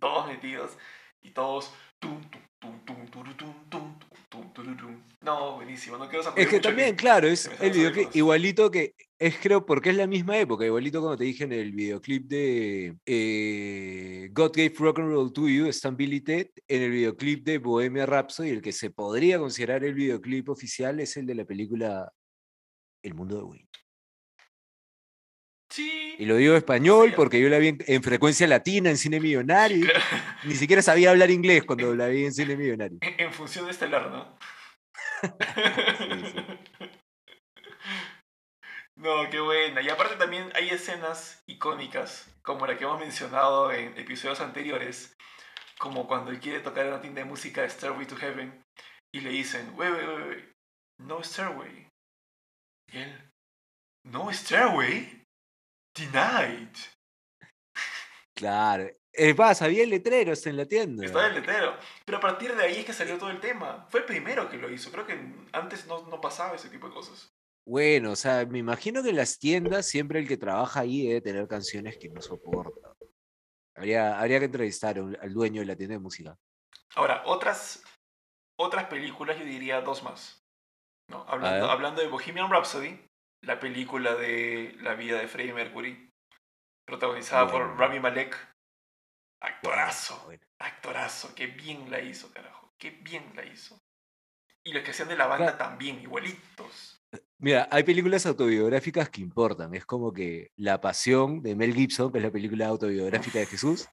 todos 0.00 0.26
metidos 0.26 0.76
y 1.22 1.30
todos. 1.30 1.72
tum, 2.00 2.20
turu, 2.58 2.90
tum, 2.98 3.06
tum, 3.36 3.68
tum, 3.68 3.98
tum, 4.28 4.52
turu, 4.52 4.76
tum. 4.76 5.13
No, 5.24 5.56
buenísimo, 5.56 5.96
no 5.96 6.06
quiero 6.06 6.22
Es 6.36 6.46
que 6.48 6.56
mucho 6.56 6.68
también, 6.68 6.94
claro, 6.96 7.26
es 7.26 7.50
el 7.60 7.70
videoclip 7.72 8.14
igualito 8.14 8.70
que, 8.70 8.94
es 9.18 9.38
creo 9.38 9.64
porque 9.64 9.88
es 9.88 9.96
la 9.96 10.06
misma 10.06 10.36
época, 10.38 10.66
igualito 10.66 11.00
como 11.00 11.16
te 11.16 11.24
dije 11.24 11.44
en 11.44 11.52
el 11.52 11.72
videoclip 11.72 12.26
de 12.26 12.96
eh, 13.06 14.28
God 14.32 14.52
Gave 14.54 14.74
Rock 14.78 14.98
and 14.98 15.08
Roll 15.08 15.32
to 15.32 15.48
You, 15.48 15.66
Stan 15.68 15.96
Billy 15.96 16.20
Ted, 16.20 16.48
en 16.68 16.82
el 16.82 16.90
videoclip 16.90 17.42
de 17.42 17.56
Bohemia 17.56 18.04
Rhapsody, 18.04 18.50
el 18.50 18.60
que 18.60 18.72
se 18.72 18.90
podría 18.90 19.38
considerar 19.38 19.82
el 19.82 19.94
videoclip 19.94 20.50
oficial 20.50 21.00
es 21.00 21.16
el 21.16 21.24
de 21.24 21.34
la 21.36 21.46
película 21.46 22.12
El 23.02 23.14
Mundo 23.14 23.38
de 23.38 23.42
Wayne. 23.44 23.68
Sí. 25.70 26.16
Y 26.18 26.26
lo 26.26 26.36
digo 26.36 26.52
en 26.52 26.58
español 26.58 27.08
Sí, 27.08 27.14
porque 27.16 27.40
yo 27.40 27.48
la 27.48 27.58
vi 27.58 27.68
en, 27.68 27.78
en 27.86 28.02
frecuencia 28.02 28.46
latina, 28.46 28.90
en 28.90 28.98
cine 28.98 29.20
millonario, 29.20 29.86
claro, 29.86 30.04
ni 30.44 30.54
siquiera 30.54 30.82
sabía 30.82 31.10
hablar 31.10 31.30
inglés 31.30 31.64
cuando 31.64 31.94
la 31.96 32.08
vi 32.08 32.26
en 32.26 32.34
cine 32.34 32.56
millonario. 32.56 32.98
en, 33.00 33.14
en 33.18 33.32
función 33.32 33.70
estelar, 33.70 34.10
¿no? 34.10 34.36
No, 38.96 39.28
qué 39.28 39.40
buena. 39.40 39.82
Y 39.82 39.88
aparte 39.88 40.16
también 40.16 40.50
hay 40.54 40.70
escenas 40.70 41.42
icónicas, 41.46 42.32
como 42.42 42.66
la 42.66 42.76
que 42.76 42.84
hemos 42.84 43.00
mencionado 43.00 43.72
en 43.72 43.98
episodios 43.98 44.40
anteriores, 44.40 45.16
como 45.78 46.06
cuando 46.06 46.30
él 46.30 46.40
quiere 46.40 46.60
tocar 46.60 46.86
una 46.86 47.00
tienda 47.00 47.20
de 47.20 47.28
música 47.28 47.62
de 47.62 47.70
Stairway 47.70 48.06
to 48.06 48.16
Heaven 48.16 48.64
y 49.12 49.20
le 49.20 49.30
dicen, 49.30 49.74
wait, 49.76 49.92
wait, 49.92 50.08
wait, 50.08 50.52
no 51.00 51.22
Stairway. 51.22 51.88
Y 52.92 52.98
él, 52.98 53.32
no 54.04 54.32
Stairway, 54.32 55.24
denied. 55.94 56.74
Claro. 58.36 58.90
Es 59.16 59.38
más, 59.38 59.62
había 59.62 59.86
letreros 59.86 60.44
en 60.46 60.56
la 60.56 60.66
tienda. 60.66 61.06
Está 61.06 61.26
en 61.26 61.34
el 61.34 61.40
letrero. 61.40 61.76
Pero 62.04 62.18
a 62.18 62.20
partir 62.20 62.54
de 62.54 62.64
ahí 62.64 62.78
es 62.78 62.84
que 62.84 62.92
salió 62.92 63.16
todo 63.16 63.30
el 63.30 63.40
tema. 63.40 63.86
Fue 63.88 64.00
el 64.00 64.06
primero 64.06 64.48
que 64.50 64.56
lo 64.56 64.70
hizo. 64.70 64.90
Creo 64.90 65.06
que 65.06 65.16
antes 65.52 65.86
no, 65.86 66.06
no 66.08 66.20
pasaba 66.20 66.56
ese 66.56 66.68
tipo 66.68 66.88
de 66.88 66.94
cosas. 66.94 67.32
Bueno, 67.66 68.12
o 68.12 68.16
sea, 68.16 68.44
me 68.44 68.58
imagino 68.58 69.02
que 69.02 69.10
en 69.10 69.16
las 69.16 69.38
tiendas 69.38 69.86
siempre 69.86 70.18
el 70.18 70.28
que 70.28 70.36
trabaja 70.36 70.80
ahí 70.80 71.06
debe 71.06 71.20
tener 71.20 71.48
canciones 71.48 71.96
que 71.96 72.10
no 72.10 72.20
soporta. 72.20 72.94
Habría, 73.76 74.20
habría 74.20 74.38
que 74.40 74.46
entrevistar 74.46 74.98
al 74.98 75.32
dueño 75.32 75.60
de 75.60 75.66
la 75.66 75.76
tienda 75.76 75.94
de 75.94 76.00
música. 76.00 76.36
Ahora, 76.94 77.22
otras, 77.24 77.82
otras 78.56 78.86
películas, 78.86 79.38
yo 79.38 79.44
diría 79.44 79.80
dos 79.80 80.02
más. 80.02 80.44
¿no? 81.08 81.24
Hablando, 81.28 81.70
hablando 81.70 82.02
de 82.02 82.08
Bohemian 82.08 82.50
Rhapsody, 82.50 83.00
la 83.42 83.58
película 83.60 84.14
de 84.14 84.76
la 84.80 84.94
vida 84.94 85.18
de 85.18 85.28
Freddie 85.28 85.54
Mercury, 85.54 86.12
protagonizada 86.86 87.50
por. 87.50 87.78
Rami 87.78 88.00
Malek. 88.00 88.53
Actorazo, 89.44 90.22
Bueno, 90.24 90.42
actorazo, 90.58 91.34
qué 91.34 91.46
bien 91.46 91.90
la 91.90 92.00
hizo, 92.00 92.32
carajo, 92.32 92.74
qué 92.78 92.90
bien 92.90 93.32
la 93.36 93.44
hizo. 93.44 93.78
Y 94.64 94.72
los 94.72 94.82
que 94.82 94.90
hacían 94.92 95.08
de 95.08 95.16
la 95.16 95.26
banda 95.26 95.58
también, 95.58 96.00
igualitos. 96.00 97.02
Mira, 97.38 97.68
hay 97.70 97.82
películas 97.82 98.24
autobiográficas 98.24 99.10
que 99.10 99.20
importan. 99.20 99.74
Es 99.74 99.84
como 99.84 100.12
que 100.12 100.50
La 100.56 100.80
Pasión 100.80 101.42
de 101.42 101.54
Mel 101.54 101.74
Gibson, 101.74 102.10
que 102.10 102.18
es 102.18 102.24
la 102.24 102.30
película 102.30 102.68
autobiográfica 102.68 103.38
de 103.40 103.46
Jesús, 103.46 103.86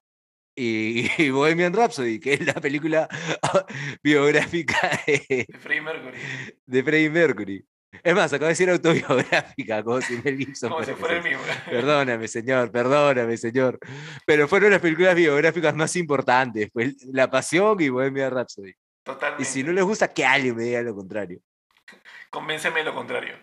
y, 0.56 1.06
y 1.22 1.30
Bohemian 1.30 1.74
Rhapsody, 1.74 2.18
que 2.18 2.34
es 2.34 2.46
la 2.46 2.54
película 2.54 3.08
biográfica 4.02 5.02
de, 5.06 5.46
De 5.48 5.58
Freddie 5.58 5.82
Mercury. 5.82 6.18
de 6.66 6.82
Freddie 6.82 7.10
Mercury. 7.10 7.66
Es 8.02 8.14
más, 8.14 8.32
acabo 8.32 8.46
de 8.46 8.50
decir 8.52 8.70
autobiográfica, 8.70 9.82
como 9.84 10.00
si 10.00 10.16
Mel 10.22 10.38
Gibson 10.38 10.70
Como 10.70 10.84
si 10.84 10.92
fuera 10.94 11.16
el 11.18 11.22
mismo. 11.22 11.42
Perdóname, 11.66 12.26
señor, 12.28 12.70
perdóname, 12.72 13.36
señor. 13.36 13.78
Pero 14.26 14.48
fueron 14.48 14.70
las 14.70 14.80
películas 14.80 15.14
biográficas 15.14 15.74
más 15.74 15.94
importantes, 15.96 16.70
pues 16.72 17.02
La 17.04 17.30
Pasión 17.30 17.80
y 17.80 17.88
Bohemian 17.90 18.30
Rhapsody. 18.32 18.72
Totalmente. 19.04 19.42
Y 19.42 19.44
si 19.46 19.62
no 19.62 19.72
les 19.72 19.84
gusta, 19.84 20.12
que 20.12 20.24
alguien 20.24 20.56
me 20.56 20.62
diga 20.64 20.80
lo 20.82 20.94
contrario. 20.94 21.40
Convénceme 22.30 22.78
de 22.78 22.84
lo 22.84 22.94
contrario. 22.94 23.36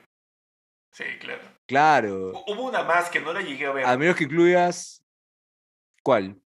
Sí, 0.91 1.03
claro. 1.19 1.43
Claro, 1.67 2.33
Hu- 2.33 2.43
Hubo 2.53 2.63
una 2.69 2.83
más 2.83 3.09
que 3.09 3.19
no 3.19 3.31
la 3.31 3.41
llegué 3.41 3.67
a 3.67 3.71
ver. 3.71 3.85
a 3.85 3.97
menos 3.97 4.15
que 4.15 4.23
incluyas... 4.23 5.03
¿Cuál? 6.01 6.41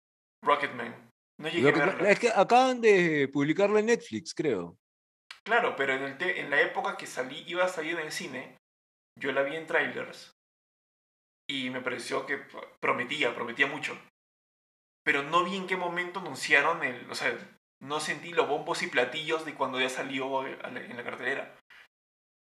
Rocketman. 0.42 0.96
No 1.38 1.50
llegué 1.50 1.70
a 1.70 1.72
verla. 1.74 2.10
es 2.10 2.20
que 2.20 2.30
acaban 2.30 2.80
de 2.80 3.28
publicarlo 3.34 3.78
en 3.78 3.88
Netflix, 3.88 4.34
creo. 4.34 4.78
Claro, 5.44 5.76
pero 5.76 5.94
en, 5.94 6.04
el 6.04 6.18
te- 6.18 6.40
en 6.40 6.50
la 6.50 6.62
época 6.62 6.98
que 6.98 7.08
salí, 7.08 7.44
iba 7.48 7.64
a 7.64 7.70
salir 7.70 7.94
en 7.98 8.06
el 8.06 8.12
cine, 8.12 8.58
yo 9.20 9.32
la 9.32 9.44
vi 9.44 9.56
en 9.56 9.66
trailers 9.66 10.32
y 11.50 11.70
me 11.70 11.82
pareció 11.82 12.26
que 12.26 12.40
prometía, 12.80 13.34
prometía 13.34 13.68
mucho. 13.68 13.98
Pero 15.04 15.24
no 15.24 15.44
vi 15.44 15.56
en 15.56 15.66
qué 15.66 15.76
momento 15.76 16.20
anunciaron 16.20 16.84
el. 16.84 17.10
O 17.10 17.16
sea, 17.16 17.36
no 17.82 18.00
sentí 18.00 18.32
los 18.32 18.48
bombos 18.48 18.84
y 18.84 18.88
platillos 18.88 19.46
de 19.46 19.56
cuando 19.56 19.80
ya 19.80 19.90
salió 19.90 20.46
en 20.46 20.96
la 20.96 21.04
cartelera. 21.04 21.56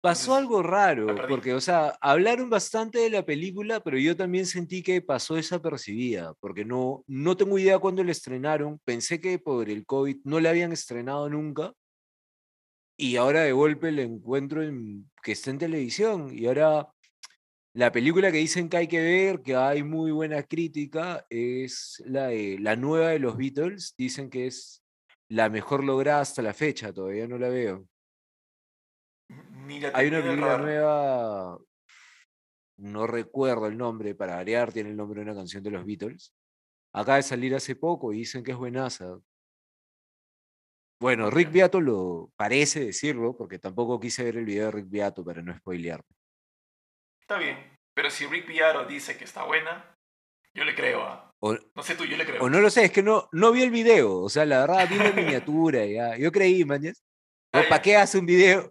Pasó 0.01 0.31
Entonces, 0.31 0.43
algo 0.43 0.63
raro, 0.63 1.27
porque, 1.27 1.53
o 1.53 1.59
sea, 1.59 1.93
hablaron 1.99 2.49
bastante 2.49 2.99
de 2.99 3.09
la 3.09 3.25
película, 3.25 3.81
pero 3.81 3.97
yo 3.97 4.15
también 4.15 4.45
sentí 4.45 4.81
que 4.81 5.01
pasó 5.01 5.35
desapercibida, 5.35 6.33
porque 6.39 6.63
no, 6.63 7.03
no 7.05 7.35
tengo 7.35 7.59
idea 7.59 7.79
cuándo 7.79 8.01
la 8.03 8.11
estrenaron. 8.11 8.79
Pensé 8.85 9.19
que 9.19 9.39
por 9.39 9.69
el 9.69 9.85
COVID 9.85 10.19
no 10.23 10.39
la 10.39 10.51
habían 10.51 10.71
estrenado 10.71 11.29
nunca. 11.29 11.73
Y 13.01 13.15
ahora 13.15 13.43
de 13.43 13.53
golpe 13.53 13.93
la 13.93 14.01
encuentro 14.01 14.61
en, 14.61 15.09
que 15.23 15.31
está 15.31 15.51
en 15.51 15.57
televisión. 15.57 16.37
Y 16.37 16.47
ahora 16.47 16.89
la 17.73 17.93
película 17.93 18.29
que 18.29 18.39
dicen 18.39 18.67
que 18.67 18.75
hay 18.75 18.87
que 18.89 18.99
ver, 18.99 19.41
que 19.41 19.55
hay 19.55 19.83
muy 19.83 20.11
buena 20.11 20.43
crítica, 20.43 21.25
es 21.29 22.03
la, 22.05 22.27
de- 22.27 22.57
la 22.59 22.75
nueva 22.75 23.11
de 23.11 23.19
los 23.19 23.37
Beatles. 23.37 23.95
Dicen 23.97 24.29
que 24.29 24.47
es 24.47 24.83
la 25.29 25.49
mejor 25.49 25.85
lograda 25.85 26.19
hasta 26.19 26.41
la 26.41 26.53
fecha, 26.53 26.91
todavía 26.91 27.25
no 27.25 27.37
la 27.37 27.47
veo. 27.47 27.87
Hay 29.93 30.07
una 30.07 30.21
película 30.21 30.57
nueva, 30.57 31.59
no 32.79 33.07
recuerdo 33.07 33.67
el 33.67 33.77
nombre, 33.77 34.13
para 34.13 34.35
variar, 34.35 34.73
tiene 34.73 34.89
el 34.89 34.97
nombre 34.97 35.21
de 35.21 35.25
una 35.29 35.35
canción 35.35 35.63
de 35.63 35.71
los 35.71 35.85
Beatles. 35.85 36.33
Acaba 36.93 37.15
de 37.15 37.23
salir 37.23 37.55
hace 37.55 37.77
poco 37.77 38.11
y 38.11 38.17
dicen 38.17 38.43
que 38.43 38.51
es 38.51 38.57
buenaza. 38.57 39.19
Bueno, 40.99 41.29
Rick. 41.29 41.51
Beato 41.51 41.79
lo 41.79 42.31
parece 42.35 42.85
decirlo, 42.85 43.35
porque 43.37 43.57
tampoco 43.57 43.99
quise 43.99 44.23
ver 44.23 44.37
el 44.37 44.45
video 44.45 44.65
de 44.65 44.71
Rick 44.71 44.89
Beato 44.89 45.23
para 45.23 45.41
no 45.41 45.55
spoilear. 45.57 46.01
Está 47.21 47.37
bien. 47.37 47.77
Pero 47.93 48.09
si 48.09 48.25
Rick 48.27 48.47
Viaro 48.47 48.85
dice 48.85 49.17
que 49.17 49.23
está 49.23 49.43
buena, 49.45 49.95
yo 50.53 50.63
le 50.63 50.75
creo. 50.75 51.31
O, 51.39 51.53
No 51.75 51.83
sé 51.83 51.95
tú, 51.95 52.05
yo 52.05 52.17
le 52.17 52.25
creo. 52.25 52.43
o 52.43 52.49
no 52.49 52.59
lo 52.59 52.69
sé, 52.69 52.85
es 52.85 52.91
que 52.91 53.03
no, 53.03 53.29
no 53.31 53.51
vi 53.51 53.61
el 53.63 53.71
video. 53.71 54.19
O 54.21 54.29
sea, 54.29 54.45
la 54.45 54.61
verdad, 54.61 54.89
vi 54.89 54.95
la 54.97 55.11
miniatura. 55.11 55.85
Ya. 55.85 56.17
Yo 56.17 56.31
creí, 56.31 56.65
mañas. 56.65 57.03
Ah, 57.53 57.63
¿Para 57.67 57.81
qué 57.81 57.95
hace 57.97 58.19
un 58.19 58.25
video? 58.25 58.69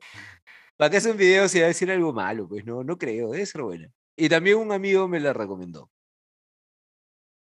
¿Para 0.76 0.90
qué 0.90 0.98
hace 0.98 1.10
un 1.10 1.16
video 1.16 1.48
si 1.48 1.58
va 1.58 1.64
a 1.64 1.68
decir 1.68 1.90
algo 1.90 2.12
malo? 2.12 2.46
Pues 2.46 2.64
no, 2.64 2.84
no 2.84 2.96
creo, 2.96 3.30
debe 3.30 3.46
ser 3.46 3.62
buena. 3.62 3.90
Y 4.16 4.28
también 4.28 4.58
un 4.58 4.70
amigo 4.72 5.08
me 5.08 5.18
la 5.20 5.32
recomendó. 5.32 5.90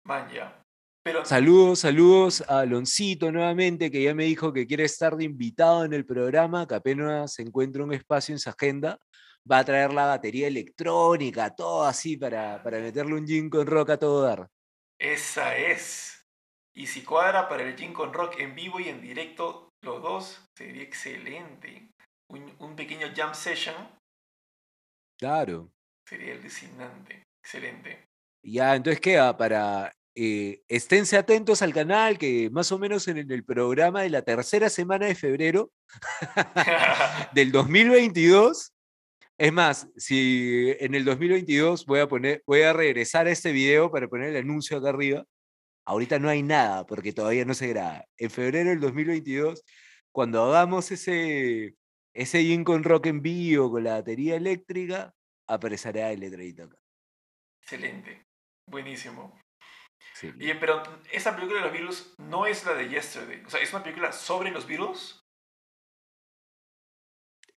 Man, 0.04 0.30
ya. 0.30 0.59
Pero 1.02 1.24
Saludos, 1.24 1.80
saludos 1.80 2.44
a 2.48 2.60
Aloncito 2.60 3.32
nuevamente, 3.32 3.90
que 3.90 4.02
ya 4.02 4.14
me 4.14 4.24
dijo 4.24 4.52
que 4.52 4.66
quiere 4.66 4.84
estar 4.84 5.16
de 5.16 5.24
invitado 5.24 5.84
en 5.84 5.92
el 5.94 6.04
programa, 6.04 6.66
que 6.66 6.74
apenas 6.74 7.34
se 7.34 7.42
encuentra 7.42 7.82
un 7.84 7.92
espacio 7.94 8.34
en 8.34 8.38
su 8.38 8.50
agenda. 8.50 8.98
Va 9.50 9.58
a 9.58 9.64
traer 9.64 9.92
la 9.94 10.04
batería 10.06 10.46
electrónica, 10.48 11.54
todo 11.54 11.84
así, 11.84 12.16
para, 12.18 12.62
para 12.62 12.78
meterle 12.80 13.14
un 13.14 13.26
gin 13.26 13.48
con 13.48 13.66
rock 13.66 13.90
a 13.90 13.96
todo 13.98 14.22
dar. 14.22 14.46
esa 14.98 15.56
es. 15.56 16.22
Y 16.76 16.86
si 16.86 17.02
cuadra 17.02 17.48
para 17.48 17.64
el 17.64 17.76
Gin 17.76 17.92
con 17.92 18.12
Rock 18.12 18.38
en 18.38 18.54
vivo 18.54 18.78
y 18.78 18.88
en 18.88 19.00
directo, 19.00 19.70
los 19.82 20.00
dos, 20.02 20.44
sería 20.56 20.82
excelente. 20.82 21.90
Un, 22.30 22.54
un 22.60 22.76
pequeño 22.76 23.08
jam 23.14 23.34
session 23.34 23.74
Claro. 25.18 25.72
sería 26.08 26.34
alucinante. 26.34 27.24
Excelente. 27.44 28.04
Ya, 28.44 28.76
entonces 28.76 29.00
queda 29.00 29.36
para. 29.36 29.92
Eh, 30.14 30.62
esténse 30.68 31.16
atentos 31.16 31.62
al 31.62 31.72
canal, 31.72 32.18
que 32.18 32.50
más 32.50 32.72
o 32.72 32.78
menos 32.78 33.08
en 33.08 33.18
el 33.18 33.44
programa 33.44 34.02
de 34.02 34.10
la 34.10 34.22
tercera 34.22 34.68
semana 34.68 35.06
de 35.06 35.14
febrero 35.14 35.72
del 37.34 37.52
2022. 37.52 38.72
Es 39.38 39.52
más, 39.52 39.88
si 39.96 40.74
en 40.80 40.94
el 40.94 41.04
2022 41.04 41.86
voy 41.86 42.00
a 42.00 42.08
poner, 42.08 42.42
voy 42.46 42.62
a 42.62 42.72
regresar 42.72 43.26
a 43.26 43.30
este 43.30 43.52
video 43.52 43.90
para 43.90 44.08
poner 44.08 44.30
el 44.30 44.36
anuncio 44.36 44.76
acá 44.76 44.90
arriba. 44.90 45.24
Ahorita 45.86 46.18
no 46.18 46.28
hay 46.28 46.42
nada 46.42 46.86
porque 46.86 47.12
todavía 47.12 47.44
no 47.44 47.54
se 47.54 47.68
graba. 47.68 48.04
En 48.18 48.30
febrero 48.30 48.70
del 48.70 48.80
2022 48.80 49.64
cuando 50.12 50.42
hagamos 50.44 50.90
ese, 50.90 51.76
ese 52.14 52.42
Gin 52.42 52.64
con 52.64 52.82
Rock 52.82 53.06
en 53.06 53.22
vivo 53.22 53.70
con 53.70 53.84
la 53.84 53.94
batería 53.94 54.36
eléctrica, 54.36 55.14
aparecerá 55.46 56.10
el 56.12 56.20
letradito 56.20 56.64
acá. 56.64 56.78
Excelente. 57.62 58.26
Buenísimo. 58.66 59.38
Sí. 60.20 60.30
Y, 60.38 60.52
pero 60.54 60.82
esa 61.12 61.34
película 61.34 61.60
de 61.60 61.64
los 61.66 61.72
Beatles 61.72 62.14
no 62.18 62.44
es 62.44 62.64
la 62.66 62.74
de 62.74 62.88
Yesterday. 62.90 63.42
O 63.46 63.48
sea, 63.50 63.60
es 63.60 63.72
una 63.72 63.82
película 63.82 64.12
sobre 64.12 64.50
los 64.50 64.66
Beatles. 64.66 65.18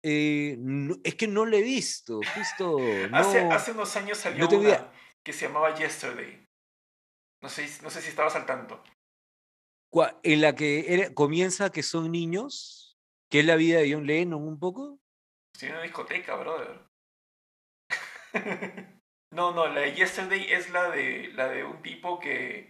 Eh, 0.01 0.55
no- 0.59 0.95
es 1.03 1.15
que 1.15 1.27
no 1.27 1.45
lo 1.45 1.57
he 1.57 1.61
visto, 1.61 2.19
justo. 2.35 2.77
Hace, 3.13 3.43
no- 3.43 3.51
hace 3.53 3.71
unos 3.71 3.95
años 3.97 4.17
salió 4.17 4.47
no 4.47 4.57
una 4.59 4.91
que 5.23 5.33
se 5.33 5.47
llamaba 5.47 5.75
Yesterday. 5.75 6.45
No 7.41 7.49
sé, 7.49 7.67
no 7.81 7.89
sé 7.89 8.01
si 8.01 8.09
estabas 8.09 8.35
al 8.35 8.45
tanto. 8.45 8.81
en 10.23 10.41
la 10.41 10.55
que 10.55 10.91
era- 10.93 11.13
comienza 11.13 11.69
que 11.71 11.83
son 11.83 12.11
niños, 12.11 12.97
que 13.29 13.41
es 13.41 13.45
la 13.45 13.55
vida 13.55 13.79
de 13.79 13.93
John 13.93 14.07
Lennon 14.07 14.41
un 14.41 14.57
poco. 14.59 14.99
En 15.61 15.71
una 15.71 15.81
discoteca, 15.83 16.35
brother. 16.35 16.87
no, 19.33 19.51
no, 19.51 19.67
la 19.67 19.81
de 19.81 19.93
Yesterday 19.93 20.51
es 20.51 20.69
la 20.69 20.89
de, 20.89 21.31
la 21.33 21.49
de 21.49 21.63
un 21.63 21.81
tipo 21.81 22.19
que, 22.19 22.69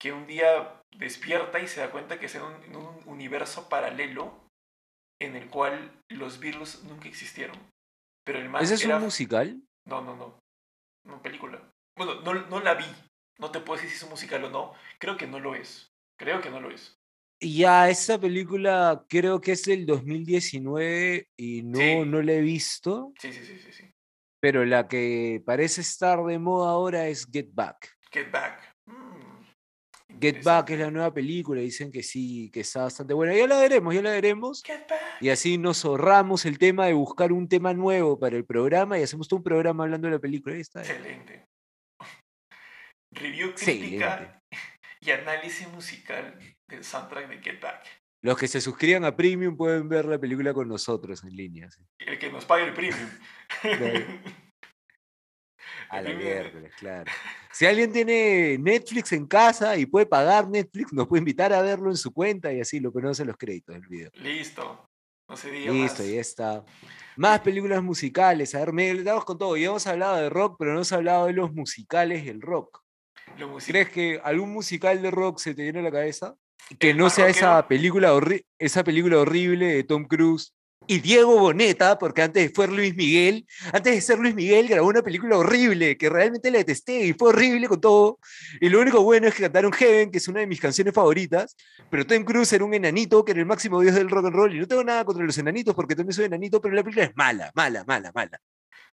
que 0.00 0.12
un 0.12 0.26
día 0.26 0.82
despierta 0.96 1.60
y 1.60 1.68
se 1.68 1.80
da 1.80 1.90
cuenta 1.90 2.18
que 2.18 2.26
está 2.26 2.38
en 2.38 2.44
un, 2.44 2.64
en 2.64 2.76
un 2.76 3.02
universo 3.06 3.68
paralelo 3.68 4.46
en 5.20 5.36
el 5.36 5.48
cual 5.48 5.92
los 6.08 6.40
Beatles 6.40 6.82
nunca 6.84 7.08
existieron. 7.08 7.56
Pero 8.24 8.38
el 8.38 8.48
man 8.48 8.62
¿Ese 8.62 8.74
es 8.74 8.84
era... 8.84 8.96
un 8.96 9.04
musical? 9.04 9.60
No, 9.86 10.00
no, 10.02 10.16
no. 10.16 10.38
No, 11.04 11.22
película. 11.22 11.60
Bueno, 11.96 12.20
no, 12.22 12.34
no 12.34 12.60
la 12.60 12.74
vi. 12.74 12.84
No 13.38 13.50
te 13.50 13.60
puedo 13.60 13.76
decir 13.76 13.90
si 13.90 13.96
es 13.96 14.02
un 14.02 14.10
musical 14.10 14.44
o 14.44 14.50
no. 14.50 14.74
Creo 14.98 15.16
que 15.16 15.26
no 15.26 15.40
lo 15.40 15.54
es. 15.54 15.90
Creo 16.18 16.40
que 16.40 16.50
no 16.50 16.60
lo 16.60 16.70
es. 16.70 16.96
Y 17.42 17.58
Ya, 17.58 17.88
esa 17.88 18.20
película 18.20 19.04
creo 19.08 19.40
que 19.40 19.52
es 19.52 19.64
del 19.64 19.86
2019 19.86 21.28
y 21.38 21.62
no, 21.62 21.78
Sí. 21.78 22.04
no 22.04 22.20
la 22.22 22.32
he 22.32 22.40
visto, 22.42 23.12
Sí, 23.18 23.32
sí, 23.32 23.44
sí, 23.44 23.58
sí, 23.58 23.72
sí. 23.72 23.90
Pero 24.40 24.64
la 24.64 24.88
que 24.88 25.42
parece 25.44 25.82
estar 25.82 26.24
de 26.24 26.38
moda 26.38 26.70
ahora 26.70 27.06
es 27.06 27.28
Get 27.30 27.50
Back. 27.52 27.96
Get 28.10 28.30
Back. 28.30 28.76
Mm, 28.86 29.44
Get 30.20 30.42
Back 30.42 30.70
es 30.70 30.80
la 30.80 30.90
nueva 30.90 31.12
película, 31.12 31.60
dicen 31.60 31.92
que 31.92 32.02
sí, 32.02 32.50
que 32.50 32.60
está 32.60 32.82
bastante 32.82 33.14
buena. 33.14 33.34
Ya 33.34 33.46
la 33.46 33.60
veremos, 33.60 33.94
ya 33.94 34.02
la 34.02 34.10
veremos. 34.10 34.62
Get 34.64 34.88
Back. 34.88 35.20
Y 35.20 35.28
así 35.28 35.58
nos 35.58 35.84
ahorramos 35.84 36.44
el 36.46 36.58
tema 36.58 36.86
de 36.86 36.94
buscar 36.94 37.32
un 37.32 37.48
tema 37.48 37.74
nuevo 37.74 38.18
para 38.18 38.36
el 38.36 38.44
programa 38.44 38.98
y 38.98 39.02
hacemos 39.02 39.28
todo 39.28 39.38
un 39.38 39.44
programa 39.44 39.84
hablando 39.84 40.08
de 40.08 40.14
la 40.14 40.20
película. 40.20 40.54
Ahí 40.54 40.62
está. 40.62 40.80
Excelente. 40.80 41.46
Review 43.12 43.54
crítica 43.54 44.42
y 45.00 45.10
análisis 45.10 45.68
musical 45.68 46.38
del 46.68 46.84
soundtrack 46.84 47.28
de 47.28 47.38
Get 47.42 47.60
Back. 47.60 47.86
Los 48.22 48.36
que 48.36 48.48
se 48.48 48.60
suscriban 48.60 49.04
a 49.04 49.16
Premium 49.16 49.56
pueden 49.56 49.88
ver 49.88 50.04
la 50.04 50.18
película 50.18 50.52
con 50.52 50.68
nosotros 50.68 51.24
en 51.24 51.34
línea. 51.34 51.70
sí. 51.70 51.82
El 51.98 52.18
que 52.18 52.30
nos 52.30 52.44
pague 52.44 52.64
el 52.64 52.74
premium. 52.74 53.08
A 55.90 56.00
la 56.00 56.14
miércoles, 56.14 56.72
claro. 56.78 57.10
Si 57.52 57.66
alguien 57.66 57.92
tiene 57.92 58.56
Netflix 58.58 59.12
en 59.12 59.26
casa 59.26 59.76
y 59.76 59.86
puede 59.86 60.06
pagar 60.06 60.48
Netflix, 60.48 60.92
nos 60.92 61.08
puede 61.08 61.18
invitar 61.18 61.52
a 61.52 61.62
verlo 61.62 61.90
en 61.90 61.96
su 61.96 62.12
cuenta 62.12 62.52
y 62.52 62.60
así 62.60 62.78
lo 62.78 62.92
conoce 62.92 63.24
los 63.24 63.36
créditos 63.36 63.74
del 63.74 63.88
video. 63.88 64.10
Listo. 64.14 64.88
No 65.28 65.36
se 65.36 65.50
diga 65.50 65.72
Listo, 65.72 66.02
más. 66.02 66.12
ya 66.12 66.20
está. 66.20 66.64
Más 67.16 67.40
películas 67.40 67.82
musicales. 67.82 68.54
A 68.54 68.60
ver, 68.60 68.72
me 68.72 68.94
damos 69.02 69.24
con 69.24 69.36
todo. 69.36 69.56
Ya 69.56 69.66
hemos 69.66 69.86
hablado 69.88 70.16
de 70.16 70.30
rock, 70.30 70.56
pero 70.58 70.70
no 70.70 70.78
hemos 70.78 70.92
hablado 70.92 71.26
de 71.26 71.32
los 71.32 71.52
musicales 71.52 72.24
del 72.24 72.40
rock. 72.40 72.82
¿Crees 73.66 73.88
que 73.90 74.20
algún 74.22 74.52
musical 74.52 75.02
de 75.02 75.10
rock 75.10 75.38
se 75.38 75.54
te 75.54 75.62
viene 75.62 75.80
a 75.80 75.82
la 75.82 75.92
cabeza? 75.92 76.36
Que 76.78 76.90
El 76.90 76.98
no 76.98 77.10
sea 77.10 77.28
esa 77.28 77.66
película, 77.66 78.12
esa 78.58 78.84
película 78.84 79.18
horrible 79.18 79.66
de 79.74 79.84
Tom 79.84 80.04
Cruise 80.04 80.54
y 80.86 81.00
Diego 81.00 81.38
Boneta, 81.38 81.98
porque 81.98 82.22
antes 82.22 82.50
fue 82.54 82.66
Luis 82.66 82.94
Miguel, 82.96 83.46
antes 83.72 83.94
de 83.94 84.00
ser 84.00 84.18
Luis 84.18 84.34
Miguel 84.34 84.66
grabó 84.66 84.88
una 84.88 85.02
película 85.02 85.36
horrible 85.36 85.96
que 85.96 86.08
realmente 86.08 86.50
la 86.50 86.58
detesté 86.58 87.06
y 87.06 87.12
fue 87.12 87.28
horrible 87.28 87.68
con 87.68 87.80
todo. 87.80 88.18
Y 88.60 88.68
lo 88.68 88.80
único 88.80 89.02
bueno 89.02 89.28
es 89.28 89.34
que 89.34 89.42
cantaron 89.42 89.72
Heaven, 89.72 90.10
que 90.10 90.18
es 90.18 90.28
una 90.28 90.40
de 90.40 90.46
mis 90.46 90.60
canciones 90.60 90.94
favoritas, 90.94 91.56
pero 91.90 92.06
Tom 92.06 92.24
Cruise 92.24 92.52
era 92.52 92.64
un 92.64 92.74
enanito 92.74 93.24
que 93.24 93.32
era 93.32 93.40
el 93.40 93.46
máximo 93.46 93.80
dios 93.80 93.94
del 93.94 94.10
rock 94.10 94.26
and 94.26 94.34
roll 94.34 94.54
y 94.54 94.58
no 94.58 94.66
tengo 94.66 94.82
nada 94.82 95.04
contra 95.04 95.24
los 95.24 95.36
enanitos 95.38 95.74
porque 95.74 95.94
también 95.94 96.14
soy 96.14 96.24
enanito, 96.24 96.60
pero 96.60 96.74
la 96.74 96.82
película 96.82 97.06
es 97.06 97.12
mala, 97.14 97.52
mala, 97.54 97.84
mala, 97.84 98.10
mala. 98.14 98.40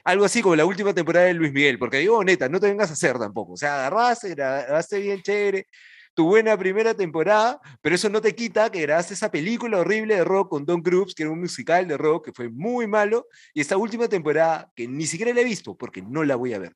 Algo 0.04 0.26
así 0.26 0.42
como 0.42 0.56
la 0.56 0.66
última 0.66 0.94
temporada 0.94 1.28
de 1.28 1.34
Luis 1.34 1.52
Miguel, 1.52 1.78
porque 1.78 1.98
digo, 1.98 2.24
neta, 2.24 2.50
no 2.50 2.60
te 2.60 2.68
vengas 2.68 2.90
a 2.90 2.94
hacer 2.94 3.20
tampoco. 3.20 3.54
O 3.54 3.58
sea, 3.58 3.86
agarraste, 3.86 4.30
grabaste 4.30 5.00
bien 5.00 5.22
chévere, 5.22 5.68
tu 6.14 6.26
buena 6.28 6.58
primera 6.58 6.94
temporada, 6.94 7.60
pero 7.82 7.96
eso 7.96 8.10
no 8.10 8.22
te 8.22 8.36
quita 8.36 8.70
que 8.72 8.82
grabaste 8.82 9.14
esa 9.14 9.32
película 9.32 9.78
horrible 9.80 10.16
de 10.16 10.24
rock 10.24 10.50
con 10.50 10.66
Tom 10.66 10.82
Cruise, 10.82 11.16
que 11.16 11.24
era 11.24 11.32
un 11.32 11.40
musical 11.40 11.88
de 11.88 11.98
rock 11.98 12.26
que 12.26 12.34
fue 12.34 12.50
muy 12.50 12.86
malo, 12.88 13.28
y 13.54 13.62
esta 13.62 13.78
última 13.78 14.08
temporada 14.08 14.70
que 14.76 14.88
ni 14.88 15.06
siquiera 15.06 15.34
la 15.34 15.42
he 15.42 15.46
visto 15.46 15.76
porque 15.76 16.02
no 16.02 16.24
la 16.24 16.36
voy 16.36 16.54
a 16.54 16.60
ver. 16.60 16.74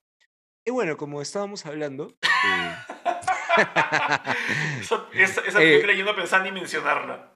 Y 0.65 0.71
bueno, 0.71 0.97
como 0.97 1.21
estábamos 1.21 1.65
hablando, 1.65 2.07
eh, 2.23 2.75
Esa, 4.81 5.07
esa- 5.13 5.41
esa 5.41 5.59
Eh. 5.63 5.71
película 5.71 5.93
yo 5.93 6.05
no 6.05 6.15
pensaba 6.15 6.43
ni 6.43 6.51
mencionarla. 6.51 7.33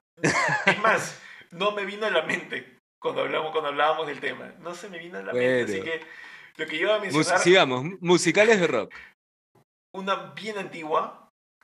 Es 0.66 0.78
más, 0.80 1.20
no 1.50 1.72
me 1.72 1.84
vino 1.84 2.06
a 2.06 2.10
la 2.10 2.22
mente 2.22 2.78
cuando, 3.00 3.22
hablamos, 3.22 3.52
cuando 3.52 3.68
hablábamos 3.70 4.06
del 4.06 4.20
tema. 4.20 4.52
No 4.60 4.74
se 4.74 4.88
me 4.88 4.98
vino 4.98 5.18
a 5.18 5.22
la 5.22 5.32
mente. 5.32 5.62
Así 5.64 5.76
Bueno. 5.80 5.84
que 5.92 6.62
lo 6.62 6.66
que 6.66 6.76
yo 6.78 6.82
iba 6.86 6.96
a 6.96 6.98
mus- 6.98 7.12
mencionar, 7.14 7.40
sigamos, 7.40 7.84
mu- 7.84 7.98
musicales 8.00 8.60
de 8.60 8.66
rock. 8.66 8.94
una 9.94 10.32
bien 10.34 10.58
antigua, 10.58 11.19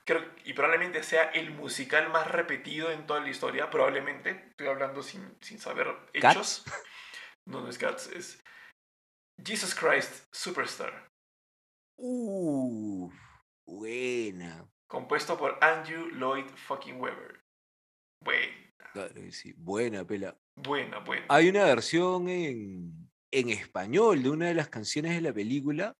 creo, 0.07 0.25
y 0.45 0.53
probablemente 0.53 1.03
sea 1.03 1.25
el 1.31 1.51
musical 1.51 2.09
más 2.09 2.25
repetido 2.31 2.89
en 2.91 3.05
toda 3.05 3.19
la 3.19 3.29
historia, 3.29 3.69
probablemente. 3.69 4.31
Estoy 4.49 4.67
hablando 4.67 5.03
sin, 5.03 5.37
sin 5.41 5.59
saber 5.59 5.87
¿Cats? 6.19 6.35
hechos. 6.35 6.65
No, 7.45 7.61
no 7.61 7.69
es 7.69 7.77
Cats, 7.77 8.07
es 8.07 8.43
Jesus 9.45 9.75
Christ 9.75 10.25
Superstar, 10.33 11.07
Uh, 11.99 13.09
buena. 13.67 14.67
compuesto 14.87 15.37
por 15.37 15.57
Andrew 15.63 16.09
Lloyd 16.09 16.45
fucking 16.55 16.99
Webber. 16.99 17.41
Buena, 18.23 18.53
Claro 18.93 19.31
sí, 19.31 19.53
buena 19.57 20.05
pela. 20.05 20.37
buena, 20.55 20.99
buena. 20.99 21.25
Hay 21.29 21.49
una 21.49 21.63
versión 21.65 22.29
en, 22.29 23.09
en 23.31 23.49
español 23.49 24.23
de 24.23 24.29
una 24.29 24.47
de 24.47 24.53
las 24.55 24.69
canciones 24.69 25.13
de 25.15 25.21
la 25.21 25.33
película. 25.33 25.93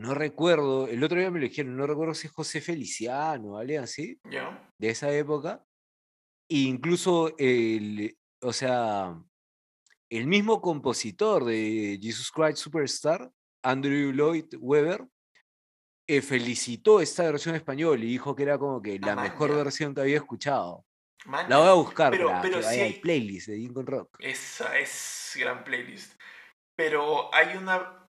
No 0.00 0.14
recuerdo, 0.14 0.86
el 0.88 1.04
otro 1.04 1.18
día 1.18 1.30
me 1.30 1.40
lo 1.40 1.46
dijeron, 1.46 1.76
no 1.76 1.86
recuerdo 1.86 2.14
si 2.14 2.26
es 2.26 2.32
José 2.32 2.62
Feliciano 2.62 3.58
alguien 3.58 3.82
así, 3.82 4.18
¿Ya? 4.30 4.66
de 4.78 4.88
esa 4.88 5.12
época. 5.12 5.62
E 6.48 6.56
incluso 6.60 7.34
el, 7.36 8.16
o 8.40 8.52
sea, 8.54 9.14
el 10.08 10.26
mismo 10.26 10.62
compositor 10.62 11.44
de 11.44 11.98
Jesus 12.00 12.32
Christ 12.32 12.56
Superstar, 12.56 13.30
Andrew 13.62 14.10
Lloyd 14.12 14.46
Webber, 14.58 15.04
eh, 16.08 16.22
felicitó 16.22 17.02
esta 17.02 17.24
versión 17.24 17.54
en 17.54 17.60
español 17.60 18.02
y 18.02 18.06
dijo 18.06 18.34
que 18.34 18.42
era 18.44 18.58
como 18.58 18.80
que 18.80 18.98
la 18.98 19.12
Ah, 19.12 19.16
mejor 19.22 19.50
ya. 19.50 19.56
versión 19.56 19.94
que 19.94 20.00
había 20.00 20.16
escuchado. 20.16 20.84
Man, 21.26 21.46
La 21.50 21.58
voy 21.58 21.68
a 21.68 21.72
buscar 21.74 22.10
Pero- 22.10 22.28
para 22.28 22.40
pero 22.40 22.56
que 22.56 22.62
sí 22.62 22.68
vaya 22.70 22.84
hay- 22.84 22.94
al 22.94 23.00
playlist 23.00 23.48
de 23.48 23.56
Lincoln 23.58 23.86
Rock. 23.86 24.16
Esa 24.20 24.78
es 24.78 25.34
gran 25.38 25.62
playlist. 25.62 26.18
Pero 26.74 27.32
hay 27.34 27.54
una. 27.58 27.99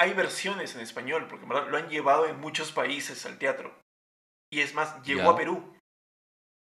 Hay 0.00 0.14
versiones 0.14 0.74
en 0.74 0.80
español, 0.80 1.28
porque 1.28 1.42
en 1.42 1.50
verdad 1.50 1.68
lo 1.68 1.76
han 1.76 1.90
llevado 1.90 2.26
en 2.26 2.40
muchos 2.40 2.72
países 2.72 3.26
al 3.26 3.38
teatro. 3.38 3.78
Y 4.50 4.60
es 4.60 4.72
más, 4.72 5.02
llegó 5.02 5.28
a 5.28 5.36
Perú. 5.36 5.76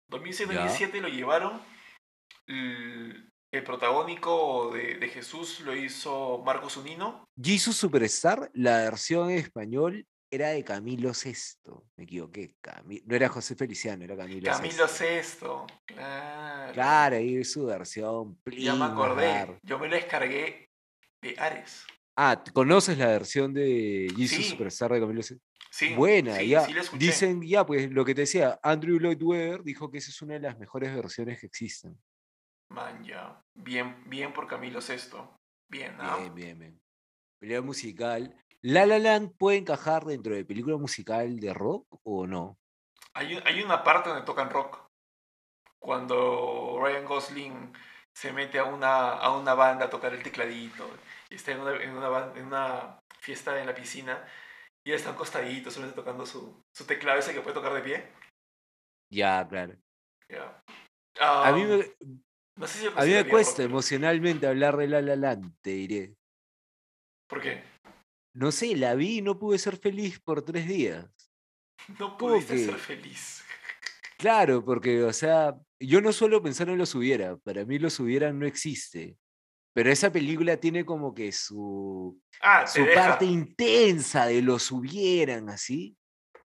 2006, 0.09 0.49
Ya. 0.49 0.61
2007 0.61 1.01
lo 1.01 1.09
llevaron. 1.09 1.61
El, 2.47 3.29
el 3.53 3.65
protagónico 3.65 4.71
de, 4.73 4.99
de 4.99 5.09
Jesús 5.09 5.59
lo 5.63 5.75
hizo 5.75 6.45
Marcos 6.47 6.77
Unino. 6.77 7.25
Jesus 7.43 7.77
Superstar, 7.77 8.53
la 8.55 8.83
versión 8.83 9.33
en 9.33 9.39
español 9.39 10.07
era 10.31 10.49
de 10.51 10.65
Camilo 10.65 11.15
Sesto. 11.15 11.87
Me 11.97 12.05
equivoqué. 12.05 12.55
No 13.05 13.15
era 13.17 13.29
José 13.29 13.55
Feliciano, 13.55 14.05
era 14.05 14.17
Camilo, 14.17 14.51
Camilo 14.51 14.89
Sesto. 14.89 15.67
Sesto. 15.67 15.67
Claro. 15.87 16.73
Claro, 16.73 17.17
ahí 17.17 17.37
es 17.37 17.53
su 17.53 17.67
versión. 17.67 18.39
Ya 18.47 18.51
me 18.75 18.79
plin, 18.79 18.83
acordé. 18.83 19.59
Yo 19.63 19.79
me 19.79 19.89
lo 19.89 19.97
descargué 19.97 20.69
de 21.23 21.35
Ares. 21.39 21.85
Ah, 22.17 22.43
¿t- 22.43 22.51
¿conoces 22.53 22.97
la 22.99 23.07
versión 23.09 23.53
de 23.53 24.09
Jesus 24.17 24.39
Sí. 24.39 24.51
Superstar 24.51 24.93
de 24.93 25.01
Camilo 25.01 25.23
Sesto? 25.23 25.45
Sí. 25.71 25.95
Buena, 25.95 26.37
sí, 26.37 26.49
ya. 26.49 26.65
sí. 26.65 26.73
Dicen, 26.99 27.43
ya, 27.43 27.67
pues 27.67 27.91
lo 27.91 28.05
que 28.05 28.15
te 28.15 28.23
decía, 28.23 28.59
Andrew 28.63 28.99
Lloyd 28.99 29.23
Webber 29.23 29.63
dijo 29.63 29.91
que 29.91 29.99
esa 29.99 30.11
es 30.11 30.23
una 30.23 30.35
de 30.35 30.41
las 30.41 30.59
mejores 30.59 30.95
versiones 30.95 31.39
que 31.39 31.47
existen. 31.47 31.99
Man, 32.73 33.05
ya. 33.05 33.41
Bien, 33.55 34.03
bien 34.09 34.33
por 34.33 34.47
Camilo 34.47 34.81
Sesto. 34.81 35.37
Bien, 35.71 35.95
¿ah? 35.99 36.17
Bien, 36.21 36.35
bien, 36.35 36.59
bien. 36.59 36.81
Pelea 37.39 37.61
musical. 37.61 38.35
¿La 38.67 38.85
La 38.85 38.99
Land 38.99 39.37
puede 39.39 39.59
encajar 39.59 40.05
dentro 40.05 40.35
de 40.35 40.45
película 40.45 40.77
musical 40.77 41.39
de 41.39 41.55
rock 41.55 41.87
o 42.03 42.27
no? 42.27 42.59
Hay, 43.15 43.37
un- 43.37 43.43
hay 43.47 43.63
una 43.63 43.85
parte 43.85 44.09
donde 44.09 44.25
tocan 44.25 44.51
rock. 44.51 44.91
Cuando 45.79 46.77
Ryan 46.83 47.05
Gosling 47.05 47.73
se 48.13 48.33
mete 48.33 48.59
a 48.59 48.65
una, 48.65 49.13
a 49.13 49.37
una 49.37 49.55
banda 49.55 49.85
a 49.85 49.91
tocar 49.91 50.13
el 50.15 50.23
tecladito. 50.25 50.85
y 51.31 51.37
está 51.37 51.53
en 51.53 51.61
una, 51.61 51.77
en 51.81 51.91
una, 51.91 52.33
en 52.35 52.45
una 52.47 52.99
fiesta 53.21 53.61
en 53.61 53.67
la 53.67 53.75
piscina 53.75 54.27
y 54.85 54.91
él 54.91 54.97
está 54.97 55.11
acostadito, 55.11 55.71
solamente 55.71 56.01
tocando 56.01 56.27
su, 56.27 56.65
su 56.73 56.87
teclado 56.87 57.21
ese 57.21 57.33
que 57.33 57.43
puede 57.43 57.55
tocar 57.55 57.73
de 57.73 57.83
pie. 57.83 58.09
Ya, 59.11 59.47
claro. 59.49 59.75
Ya. 60.29 60.61
A 61.21 61.53
mí 61.53 61.63
Um, 61.63 61.69
me, 61.69 61.85
no 62.57 62.67
sé 62.67 62.79
si 62.81 62.85
lo 62.87 62.91
a 63.01 63.05
mí 63.05 63.11
me 63.13 63.29
cuesta 63.29 63.63
rock, 63.63 63.71
emocionalmente 63.71 64.47
hablar 64.49 64.77
de 64.77 64.89
La 64.89 65.01
La 65.03 65.15
Land, 65.15 65.55
te 65.61 65.71
diré. 65.71 66.17
¿Por 67.29 67.41
qué? 67.41 67.63
No 68.37 68.53
sé, 68.53 68.77
la 68.77 68.95
vi 68.95 69.19
y 69.19 69.23
no 69.23 69.39
pude 69.39 69.59
ser 69.59 69.79
feliz 69.79 70.21
por 70.21 70.43
tres 70.43 70.69
días. 70.69 71.07
No 71.99 72.17
¿Cómo 72.19 72.19
pudiste 72.19 72.55
que? 72.55 72.65
ser 72.67 72.75
feliz. 72.75 73.43
Claro, 74.19 74.63
porque, 74.63 75.03
o 75.03 75.13
sea, 75.13 75.55
yo 75.81 76.01
no 76.03 76.13
suelo 76.13 76.43
pensar 76.43 76.69
en 76.69 76.77
los 76.77 76.95
hubiera. 76.95 77.39
Para 77.39 77.65
mí 77.65 77.79
los 77.79 77.99
hubiera 77.99 78.33
no 78.35 78.47
existe. 78.47 79.17
Pero 79.73 79.91
esa 79.91 80.13
película 80.13 80.59
tiene 80.59 80.85
como 80.85 81.15
que 81.15 81.33
su, 81.33 82.21
Ah, 82.43 82.67
su 82.67 82.87
parte 82.95 83.25
intensa 83.25 84.27
de 84.27 84.43
los 84.43 84.71
hubieran, 84.71 85.49
así. 85.49 85.97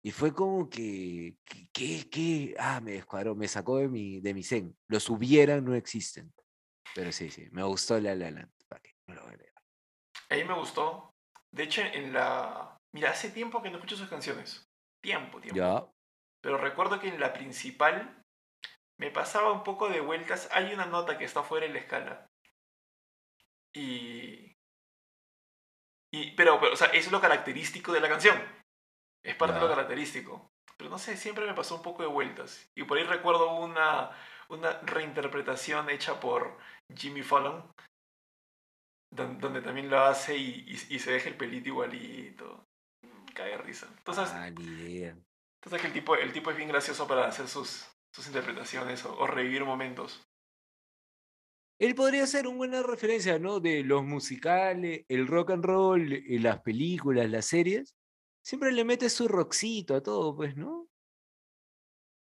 Y 0.03 0.11
fue 0.11 0.31
como 0.33 0.69
que, 0.69 1.35
que, 1.73 2.07
que- 2.09 2.55
ah, 2.59 2.81
me 2.81 2.91
descuadró, 2.91 3.35
me 3.35 3.47
sacó 3.47 3.77
de 3.77 3.87
mi, 3.87 4.19
de 4.21 4.33
mi 4.35 4.43
zen. 4.43 4.77
Los 4.87 5.09
hubieran 5.09 5.65
no 5.65 5.73
existen. 5.73 6.31
Pero 6.93 7.11
sí, 7.11 7.29
sí, 7.31 7.47
me 7.51 7.63
gustó 7.63 7.99
La 7.99 8.13
La 8.15 8.29
Land. 8.29 8.51
No 9.07 9.15
lo 9.15 9.23
voy 9.23 9.33
a 9.33 9.37
negar. 9.37 9.63
A 10.29 10.35
mí 10.35 10.43
me 10.43 10.53
gustó. 10.59 11.08
De 11.51 11.63
hecho, 11.63 11.81
en 11.81 12.13
la... 12.13 12.77
Mira, 12.93 13.11
hace 13.11 13.29
tiempo 13.29 13.61
que 13.61 13.69
no 13.69 13.77
escucho 13.77 13.95
sus 13.95 14.09
canciones. 14.09 14.67
Tiempo, 15.01 15.39
tiempo. 15.39 15.57
Ya, 15.57 15.85
Pero 16.41 16.57
recuerdo 16.57 16.99
que 16.99 17.07
en 17.07 17.19
la 17.19 17.33
principal 17.33 18.23
me 18.99 19.11
pasaba 19.11 19.51
un 19.51 19.63
poco 19.63 19.89
de 19.89 20.01
vueltas. 20.01 20.49
Hay 20.51 20.73
una 20.73 20.85
nota 20.85 21.17
que 21.17 21.25
está 21.25 21.43
fuera 21.43 21.67
de 21.67 21.73
la 21.73 21.79
escala. 21.79 22.27
Y... 23.73 24.53
y 26.11 26.31
pero, 26.35 26.59
pero, 26.59 26.73
o 26.73 26.75
sea, 26.75 26.87
eso 26.87 27.07
es 27.07 27.11
lo 27.11 27.21
característico 27.21 27.93
de 27.93 28.01
la 28.01 28.09
canción. 28.09 28.37
Es 29.23 29.35
parte 29.35 29.55
de 29.55 29.61
lo 29.61 29.69
característico. 29.69 30.49
Pero 30.77 30.89
no 30.89 30.97
sé, 30.97 31.17
siempre 31.17 31.45
me 31.45 31.53
pasó 31.53 31.75
un 31.75 31.81
poco 31.81 32.03
de 32.03 32.07
vueltas. 32.09 32.69
Y 32.75 32.83
por 32.83 32.97
ahí 32.97 33.03
recuerdo 33.03 33.55
una, 33.55 34.11
una 34.47 34.79
reinterpretación 34.81 35.89
hecha 35.89 36.19
por 36.19 36.57
Jimmy 36.95 37.21
Fallon. 37.21 37.69
Don- 39.11 39.39
Donde 39.39 39.61
también 39.61 39.89
lo 39.89 39.99
hace 39.99 40.37
y, 40.37 40.65
y- 40.67 40.95
y 40.95 40.99
se 40.99 41.11
deja 41.11 41.29
el 41.29 41.37
pelito 41.37 41.69
igualito. 41.69 42.65
Cae 43.33 43.51
de 43.51 43.57
risa. 43.57 43.87
Entonces, 43.97 44.29
ah, 44.33 44.49
idea. 44.49 45.15
entonces 45.61 45.81
que 45.81 45.87
el 45.87 45.93
tipo, 45.93 46.15
el 46.15 46.33
tipo 46.33 46.51
es 46.51 46.57
bien 46.57 46.69
gracioso 46.69 47.07
para 47.07 47.27
hacer 47.27 47.47
sus, 47.47 47.85
sus 48.11 48.27
interpretaciones 48.27 49.05
o, 49.05 49.17
o 49.17 49.27
revivir 49.27 49.63
momentos. 49.65 50.21
Él 51.79 51.95
podría 51.95 52.27
ser 52.27 52.45
una 52.47 52.57
buena 52.57 52.83
referencia, 52.83 53.39
¿no? 53.39 53.61
De 53.61 53.83
los 53.83 54.03
musicales, 54.03 55.05
el 55.07 55.27
rock 55.27 55.51
and 55.51 55.63
roll, 55.63 56.11
y 56.11 56.39
las 56.39 56.59
películas, 56.61 57.29
las 57.29 57.45
series. 57.45 57.95
Siempre 58.43 58.73
le 58.73 58.83
mete 58.83 59.09
su 59.09 59.29
rockcito 59.29 59.95
a 59.95 60.03
todo, 60.03 60.35
pues, 60.35 60.57
¿no? 60.57 60.89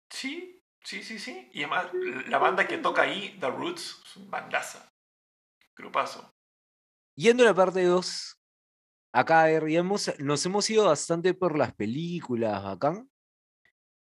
Sí, 0.10 0.62
sí, 0.82 1.04
sí, 1.04 1.20
sí. 1.20 1.50
Y 1.54 1.64
además, 1.64 1.92
la 2.30 2.38
banda 2.38 2.68
que 2.68 2.78
toca 2.78 3.02
ahí, 3.02 3.38
The 3.40 3.50
Roots, 3.50 4.02
es 4.06 4.16
un 4.16 4.30
bandaza. 4.32 4.90
Grupazo. 5.76 6.33
Yendo 7.16 7.44
a 7.44 7.48
la 7.48 7.54
parte 7.54 7.84
2, 7.84 8.40
acá 9.14 9.52
eh, 9.52 9.62
ya 9.72 9.80
hemos- 9.80 10.20
nos 10.20 10.46
hemos 10.46 10.70
ido 10.70 10.86
bastante 10.86 11.34
por 11.34 11.58
las 11.58 11.74
películas, 11.74 12.64
bacán. 12.64 13.10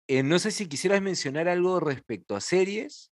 Eh, 0.08 0.24
no 0.24 0.40
sé 0.40 0.52
si 0.52 0.68
quisieras 0.70 1.02
mencionar 1.02 1.48
algo 1.50 1.80
respecto 1.80 2.36
a 2.36 2.42
series, 2.42 3.12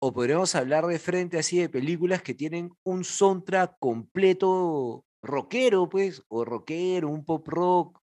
o 0.00 0.12
podríamos 0.12 0.54
hablar 0.54 0.86
de 0.86 0.98
frente 0.98 1.38
así 1.38 1.58
de 1.58 1.68
películas 1.68 2.22
que 2.22 2.34
tienen 2.34 2.70
un 2.82 3.04
soundtrack 3.04 3.76
completo 3.78 5.04
rockero, 5.22 5.88
pues, 5.88 6.24
o 6.28 6.44
rockero, 6.44 7.08
un 7.08 7.24
pop 7.24 7.46
rock. 7.46 8.00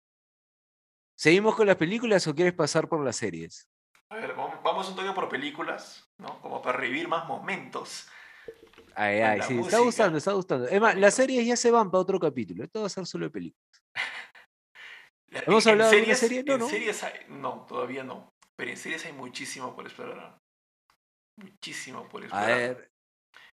¿Seguimos 1.18 1.56
con 1.56 1.68
las 1.68 1.76
películas 1.76 2.26
o 2.28 2.36
quieres 2.36 2.54
pasar 2.54 2.88
por 2.88 3.04
las 3.04 3.18
series? 3.18 3.68
A 4.10 4.16
ver, 4.16 4.34
vamos 4.36 4.90
un 4.90 4.96
toque 4.96 5.12
por 5.12 5.28
películas, 5.28 6.10
¿no? 6.18 6.40
Como 6.42 6.62
para 6.62 6.78
revivir 6.78 7.10
más 7.10 7.28
momentos. 7.28 8.08
Ay, 9.02 9.20
ay, 9.22 9.42
sí, 9.44 9.58
está 9.60 9.80
gustando, 9.80 10.18
está 10.18 10.34
gustando. 10.34 10.68
Es 10.68 10.82
más, 10.82 10.96
las 10.98 11.14
series 11.14 11.46
ya 11.48 11.56
se 11.56 11.72
van 11.72 11.90
para 11.90 12.02
otro 12.02 12.20
capítulo. 12.20 12.66
Esto 12.66 12.82
va 12.82 12.88
a 12.88 12.90
ser 12.90 13.06
solo 13.06 13.26
de 13.28 13.32
películas. 13.32 13.82
La- 15.32 15.40
¿Hemos 15.48 15.66
en- 15.66 15.72
hablado 15.72 15.92
de 15.92 15.98
una 15.98 16.06
series- 16.06 16.20
serie? 16.20 16.44
No, 16.44 16.54
en 16.56 16.60
no. 16.60 16.70
series 16.70 17.04
hay- 17.04 17.20
no, 17.30 17.66
todavía 17.68 18.04
no. 18.04 18.34
Pero 18.58 18.72
en 18.72 18.78
series 18.78 19.06
hay 19.06 19.14
muchísimo 19.14 19.74
por 19.74 19.86
explorar. 19.86 20.38
Muchísimo 21.38 22.10
por 22.10 22.24
A 22.24 22.26
explorar. 22.26 22.58
ver, 22.58 22.90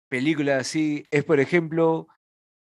películas 0.09 0.61
así. 0.61 1.05
Es, 1.11 1.23
por 1.23 1.39
ejemplo, 1.39 2.07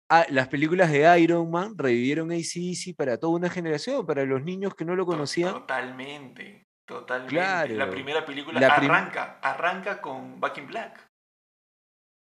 ah, 0.09 0.25
las 0.29 0.47
películas 0.47 0.91
de 0.91 1.19
Iron 1.21 1.51
Man 1.51 1.77
revivieron 1.77 2.31
AC/DC 2.31 2.95
para 2.95 3.17
toda 3.19 3.33
una 3.33 3.49
generación, 3.51 4.07
para 4.07 4.25
los 4.25 4.41
niños 4.43 4.73
que 4.73 4.85
no 4.85 4.95
lo 4.95 5.05
conocían. 5.05 5.53
Totalmente, 5.53 6.63
totalmente. 6.87 7.35
Claro. 7.35 7.75
La 7.75 7.89
primera 7.91 8.25
película 8.25 8.59
La 8.59 8.75
prim- 8.75 8.89
arranca, 8.89 9.39
arranca 9.43 10.01
con 10.01 10.39
Back 10.39 10.57
in 10.57 10.65
Black. 10.67 11.10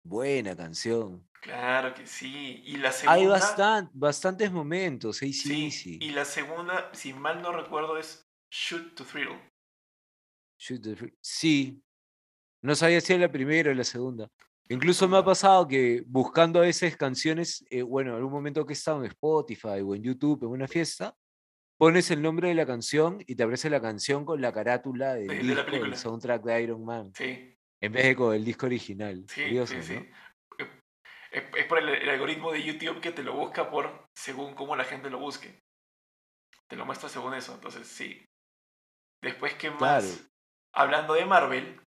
Buena 0.04 0.56
canción. 0.56 1.28
Claro 1.42 1.94
que 1.94 2.06
sí. 2.06 2.62
Y 2.66 2.78
la 2.78 2.92
segunda. 2.92 3.14
Hay 3.14 3.26
bastan- 3.26 3.90
bastantes 3.94 4.52
momentos, 4.52 5.18
sí, 5.18 5.30
AC/DC. 5.30 5.98
y 6.02 6.10
la 6.12 6.26
segunda, 6.26 6.90
si 6.94 7.14
mal 7.14 7.42
no 7.42 7.52
recuerdo, 7.52 7.98
es 7.98 8.26
Shoot 8.50 8.96
to 8.96 9.04
Thrill. 9.06 9.30
Shoot 10.58 10.82
the 10.82 10.96
Free- 10.96 11.18
Sí. 11.22 11.82
No 12.62 12.76
sabía 12.76 13.02
si 13.02 13.12
era 13.14 13.24
la 13.28 13.32
primera 13.32 13.72
o 13.72 13.74
la 13.74 13.84
segunda. 13.84 14.30
Incluso 14.70 15.06
me 15.10 15.18
ha 15.18 15.20
Segunda. 15.20 15.26
pasado 15.32 15.68
que 15.68 16.04
buscando 16.08 16.60
a 16.60 16.62
veces 16.64 16.96
canciones, 16.96 17.66
eh, 17.70 17.82
bueno, 17.82 18.12
en 18.12 18.18
algún 18.18 18.32
momento 18.32 18.66
que 18.66 18.72
he 18.72 18.76
estado 18.76 19.00
en 19.04 19.08
Spotify 19.12 19.82
o 19.84 19.94
en 19.96 20.04
YouTube 20.04 20.44
en 20.44 20.50
una 20.50 20.68
fiesta, 20.70 21.14
pones 21.78 22.10
el 22.12 22.22
nombre 22.22 22.48
de 22.48 22.54
la 22.56 22.66
canción 22.66 23.22
y 23.28 23.36
te 23.36 23.44
aparece 23.44 23.70
la 23.70 23.82
canción 23.82 24.24
con 24.24 24.40
la 24.40 24.54
carátula 24.54 25.16
del 25.16 25.28
De- 25.28 25.36
de 25.44 25.56
la 25.56 25.66
película. 25.66 25.98
soundtrack 25.98 26.44
de 26.44 26.64
Iron 26.64 26.86
Man, 26.86 27.12
Sí, 27.14 27.58
en 27.84 27.92
vez 27.92 28.06
de 28.06 28.16
con 28.16 28.34
el 28.34 28.46
disco 28.46 28.66
original. 28.66 29.26
sí, 29.28 29.44
Curioso, 29.44 29.74
sí, 29.82 29.96
¿no? 29.96 30.02
sí. 30.02 30.10
Es, 31.32 31.44
es 31.58 31.66
por 31.66 31.80
el, 31.80 31.90
el 31.90 32.10
algoritmo 32.10 32.54
de 32.54 32.64
YouTube 32.64 33.02
que 33.02 33.12
te 33.12 33.24
lo 33.24 33.34
busca 33.34 33.70
por 33.70 34.08
según 34.16 34.56
cómo 34.56 34.76
la 34.78 34.86
gente 34.86 35.10
lo 35.10 35.20
busque. 35.20 35.60
Te 36.70 36.78
lo 36.78 36.86
muestra 36.86 37.10
según 37.10 37.34
eso, 37.34 37.54
entonces 37.54 37.86
sí. 37.88 38.26
Después, 39.22 39.56
¿qué 39.56 39.70
más? 39.70 39.80
Claro. 39.80 40.08
Hablando 40.76 41.14
de 41.16 41.26
Marvel, 41.26 41.82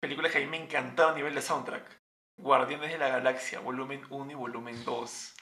películas 0.00 0.30
que 0.30 0.38
a 0.38 0.40
mí 0.42 0.46
me 0.46 0.62
encantaron 0.62 1.14
a 1.14 1.16
nivel 1.16 1.34
de 1.34 1.42
soundtrack. 1.42 1.98
Guardianes 2.38 2.92
de 2.92 2.98
la 2.98 3.08
Galaxia, 3.08 3.58
volumen 3.58 4.02
1 4.08 4.30
y 4.30 4.34
volumen 4.34 4.84
2. 4.84 5.34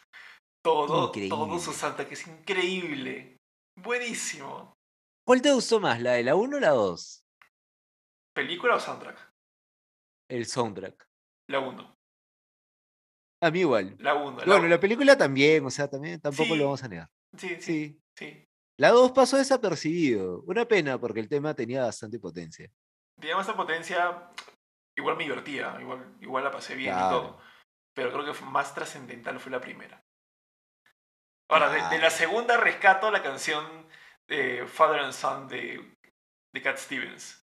Todo, 0.65 1.13
todo 1.13 1.59
su 1.59 1.75
soundtrack 1.75 2.13
es 2.13 2.27
increíble. 2.27 3.37
Buenísimo. 3.77 4.73
¿Cuál 5.27 5.43
te 5.43 5.53
gustó 5.53 5.81
más, 5.81 6.01
la 6.01 6.13
de 6.13 6.25
la 6.25 6.35
1 6.35 6.57
o 6.57 6.61
la 6.61 6.71
2? 6.71 7.28
¿Película 8.39 8.77
o 8.77 8.79
soundtrack? 8.81 9.33
El 10.31 10.47
soundtrack. 10.47 11.09
La 11.49 11.59
1. 11.59 11.97
A 13.43 13.51
mí 13.51 13.59
igual. 13.59 13.97
La 13.99 14.15
1. 14.15 14.45
Bueno, 14.47 14.69
la 14.69 14.79
película 14.79 15.17
también, 15.19 15.67
o 15.67 15.71
sea, 15.71 15.89
también 15.91 16.21
tampoco 16.21 16.51
Sí. 16.53 16.57
lo 16.57 16.65
vamos 16.67 16.85
a 16.85 16.89
negar. 16.89 17.09
Sí, 17.37 17.49
sí, 17.57 17.61
Sí. 17.61 18.01
sí. 18.17 18.45
La 18.79 18.91
2 18.91 19.11
pasó 19.11 19.39
desapercibido. 19.39 20.43
Una 20.43 20.67
pena 20.67 21.01
porque 21.01 21.19
el 21.19 21.29
tema 21.29 21.53
tenía 21.53 21.83
bastante 21.83 22.21
potencia. 22.21 22.71
Digamos, 23.21 23.45
esta 23.45 23.57
potencia 23.57 24.31
igual 24.97 25.17
me 25.17 25.25
divertía, 25.25 25.77
igual, 25.81 26.17
igual 26.21 26.45
la 26.45 26.53
pasé 26.53 26.77
bien 26.77 26.95
y 26.95 27.01
todo. 27.11 27.41
Pero 27.93 28.13
creo 28.13 28.25
que 28.25 28.35
fue 28.35 28.47
más 28.49 28.73
trascendental 28.73 29.41
fue 29.41 29.51
la 29.51 29.61
primera. 29.61 30.01
Ahora, 31.51 31.71
de, 31.71 31.97
de 31.97 32.01
la 32.01 32.11
segunda 32.11 32.57
rescato 32.57 33.11
la 33.11 33.21
canción 33.25 33.89
de 34.29 34.65
Father 34.69 35.01
and 35.01 35.13
Son 35.13 35.49
de, 35.49 35.97
de 36.55 36.63
Cat 36.63 36.77
Stevens. 36.79 37.45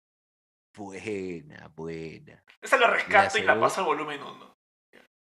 Buena, 0.78 1.66
buena. 1.74 2.44
Esa 2.62 2.76
la 2.76 2.88
rescato 2.88 3.36
y 3.36 3.42
la 3.42 3.58
paso 3.58 3.80
al 3.80 3.86
volumen 3.86 4.22
1. 4.22 4.58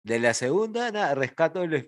De 0.04 0.20
la 0.20 0.34
segunda, 0.34 0.92
nada, 0.92 1.16
rescato 1.16 1.66
la, 1.66 1.82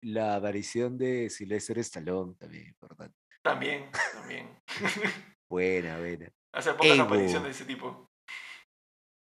la 0.00 0.34
aparición 0.34 0.98
de 0.98 1.30
Sylvester 1.30 1.78
Stallone, 1.78 2.34
también 2.34 2.66
importante. 2.66 3.16
También, 3.42 3.90
también. 4.12 4.58
Buena, 5.48 5.98
buena. 6.00 6.28
Hace 6.52 6.74
pocas 6.74 6.98
apariciones 6.98 7.44
de 7.44 7.50
ese 7.50 7.64
tipo. 7.64 8.10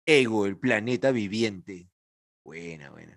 Ego, 0.04 0.46
el 0.46 0.58
planeta 0.58 1.12
viviente. 1.12 1.88
Buena, 2.44 2.90
buena. 2.90 3.16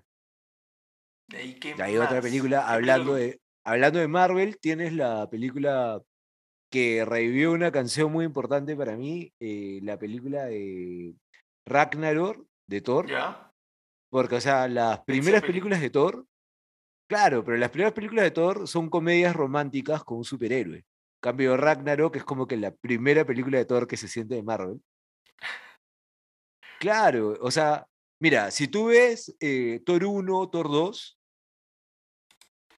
De 1.28 1.38
ahí, 1.38 1.56
¿qué 1.60 1.74
Y 1.76 1.82
hay 1.82 1.98
otra 1.98 2.18
más? 2.18 2.24
película, 2.24 2.60
¿Qué 2.68 2.74
hablando 2.74 3.14
película? 3.16 3.32
de, 3.38 3.42
hablando 3.64 3.98
de 4.00 4.08
Marvel, 4.08 4.60
tienes 4.60 4.94
la 4.94 5.28
película 5.28 6.00
que 6.72 7.04
revivió 7.06 7.52
una 7.52 7.72
canción 7.72 8.12
muy 8.12 8.24
importante 8.24 8.76
para 8.76 8.96
mí, 8.96 9.34
eh, 9.42 9.80
la 9.84 10.00
película 10.00 10.46
de 10.46 11.14
Ragnarok 11.68 12.48
de 12.68 12.82
Thor. 12.82 13.10
¿Ya? 13.10 13.52
Porque, 14.10 14.36
o 14.36 14.42
sea, 14.42 14.68
las 14.68 15.02
primeras 15.02 15.42
películas 15.42 15.82
de 15.82 15.90
Thor, 15.90 16.26
claro, 17.10 17.44
pero 17.44 17.58
las 17.58 17.70
primeras 17.70 17.94
películas 17.94 18.24
de 18.24 18.32
Thor 18.32 18.68
son 18.68 18.90
comedias 18.90 19.36
románticas 19.36 20.04
con 20.04 20.20
un 20.20 20.24
superhéroe. 20.24 20.78
En 20.78 21.22
cambio, 21.22 21.58
Ragnarok 21.58 22.16
es 22.16 22.24
como 22.24 22.48
que 22.48 22.58
la 22.58 22.72
primera 22.72 23.26
película 23.26 23.58
de 23.58 23.66
Thor 23.66 23.86
que 23.86 23.98
se 23.98 24.08
siente 24.08 24.36
de 24.36 24.44
Marvel. 24.44 24.82
Claro, 26.80 27.38
o 27.42 27.52
sea, 27.52 27.86
mira, 28.20 28.50
si 28.50 28.68
tú 28.68 28.88
ves 28.88 29.36
eh, 29.40 29.82
Thor 29.86 30.06
1, 30.06 30.50
Thor 30.50 30.70
2, 30.70 31.21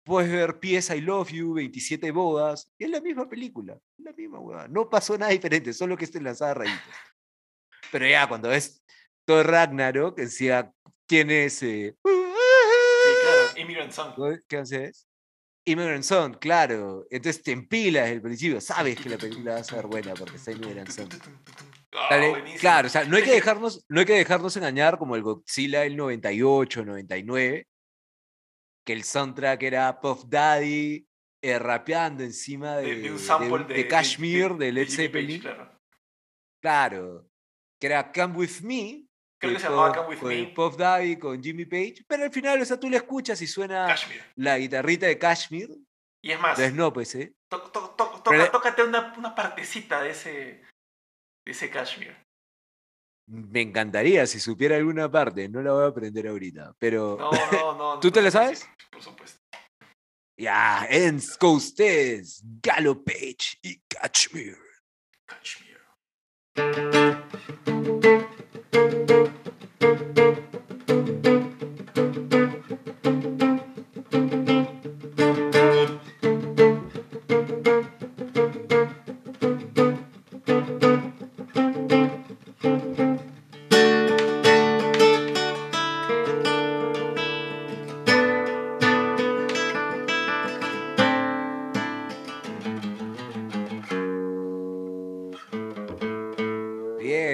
puedes 0.04 0.32
ver 0.32 0.60
Pieza 0.60 0.96
I 0.96 1.02
Love 1.02 1.32
You, 1.32 1.54
27 1.54 2.12
bodas, 2.12 2.72
y 2.78 2.86
es 2.86 2.90
la 2.90 3.02
misma 3.02 3.28
película, 3.28 3.78
la 3.98 4.14
misma 4.14 4.40
huevada. 4.40 4.68
No 4.68 4.90
pasó 4.90 5.18
nada 5.18 5.32
diferente, 5.32 5.74
solo 5.74 5.98
que 5.98 6.06
esté 6.06 6.18
enlazada 6.18 6.52
a 6.52 6.56
rayitos. 6.56 6.94
Pero 7.92 8.08
ya, 8.08 8.28
cuando 8.28 8.50
ves 8.50 8.84
Thor 9.26 9.46
Ragnarok, 9.48 10.18
decía, 10.18 10.72
¿quién 11.08 11.30
es? 11.32 11.62
eh? 11.64 11.96
Sí, 12.04 13.12
claro, 13.22 13.58
Immigrant 13.58 13.92
Song. 13.92 14.14
¿Qué 14.48 14.58
haces? 14.58 15.08
Immigrant 15.66 16.04
Song, 16.04 16.38
claro. 16.40 17.06
Entonces 17.10 17.42
te 17.42 17.52
empilas 17.52 18.04
desde 18.04 18.16
el 18.16 18.22
principio, 18.22 18.60
sabes 18.62 19.00
que 19.00 19.10
la 19.10 19.18
película 19.18 19.54
va 19.54 19.60
a 19.60 19.64
ser 19.64 19.88
buena 19.88 20.14
porque 20.14 20.36
está 20.36 20.52
Immigrant 20.52 20.90
Song. 20.90 21.10
Buenísimo. 22.10 22.60
Claro, 22.60 22.88
o 22.88 22.90
sea, 22.90 23.04
no 23.06 23.16
hay 23.16 23.22
Es 23.22 23.30
que 23.30 23.36
dejarnos, 23.36 23.86
no 23.88 24.00
hay 24.00 24.06
que 24.06 24.14
dejarnos 24.14 24.58
engañar 24.58 24.98
como 24.98 25.16
el 25.16 25.22
Godzilla 25.22 25.82
del 25.82 25.96
98, 25.96 26.84
99, 26.84 27.68
que 28.86 28.94
el 28.94 29.04
soundtrack 29.04 29.64
era 29.64 30.00
Puff 30.02 30.26
Daddy 30.28 31.08
eh, 31.42 31.60
rapeando 31.60 32.24
encima 32.24 32.78
de, 32.78 32.96
de, 32.96 33.10
de 33.12 33.74
de 33.74 33.88
Kashmir, 33.88 34.54
de, 34.56 34.72
Led 34.72 34.90
Zeppelin. 34.90 35.42
claro. 35.42 35.80
Claro, 36.62 37.30
que 37.80 37.88
era 37.88 38.12
Come 38.12 38.36
With 38.38 38.62
Me. 38.62 39.06
Creo 39.40 39.54
que 39.54 39.60
se 39.60 39.68
llamaba 39.68 39.94
Come 39.94 40.08
With 40.10 40.20
con 40.20 40.30
Me. 40.30 40.46
Puff 40.48 40.78
Daddy 40.78 41.18
con 41.18 41.44
Jimmy 41.44 41.66
Page, 41.66 42.06
pero 42.08 42.24
al 42.24 42.32
final, 42.32 42.62
o 42.62 42.66
sea, 42.66 42.80
tú 42.80 42.90
le 42.90 42.96
escuchas 42.98 43.42
y 43.42 43.48
suena 43.48 43.86
Kashmir. 43.88 44.22
la 44.36 44.58
guitarrita 44.58 45.06
de 45.08 45.18
Kashmir. 45.18 45.70
Y 46.22 46.32
es 46.32 46.40
más, 46.40 46.58
no, 46.74 46.94
pues, 46.94 47.14
¿eh? 47.16 47.36
to- 47.50 47.62
to- 47.64 47.90
to- 47.98 48.22
toca- 48.24 48.50
tócate 48.52 48.84
una, 48.84 49.14
una 49.18 49.36
partecita 49.36 50.02
de 50.02 50.12
ese, 50.12 50.30
de 50.32 51.52
ese 51.52 51.70
Kashmir. 51.70 52.16
Me 53.28 53.62
encantaría 53.62 54.28
si 54.28 54.40
supiera 54.40 54.76
alguna 54.76 55.10
parte, 55.10 55.48
no 55.48 55.62
la 55.62 55.72
voy 55.72 55.84
a 55.86 55.88
aprender 55.88 56.28
ahorita, 56.28 56.76
pero 56.78 57.18
No, 57.18 57.32
no, 57.32 57.78
no. 57.96 58.00
¿Tú 58.00 58.08
no, 58.08 58.14
te 58.14 58.22
la 58.22 58.28
no, 58.28 58.32
sabes? 58.32 58.68
Por 58.92 59.02
supuesto. 59.02 59.40
ya, 60.38 60.86
Ens 60.90 61.38
con 61.38 61.56
ustedes, 61.56 62.42
Galo 62.62 63.04
Page 63.04 63.58
y 63.62 63.82
Kashmir. 63.88 64.58
Kashmir. 65.26 65.80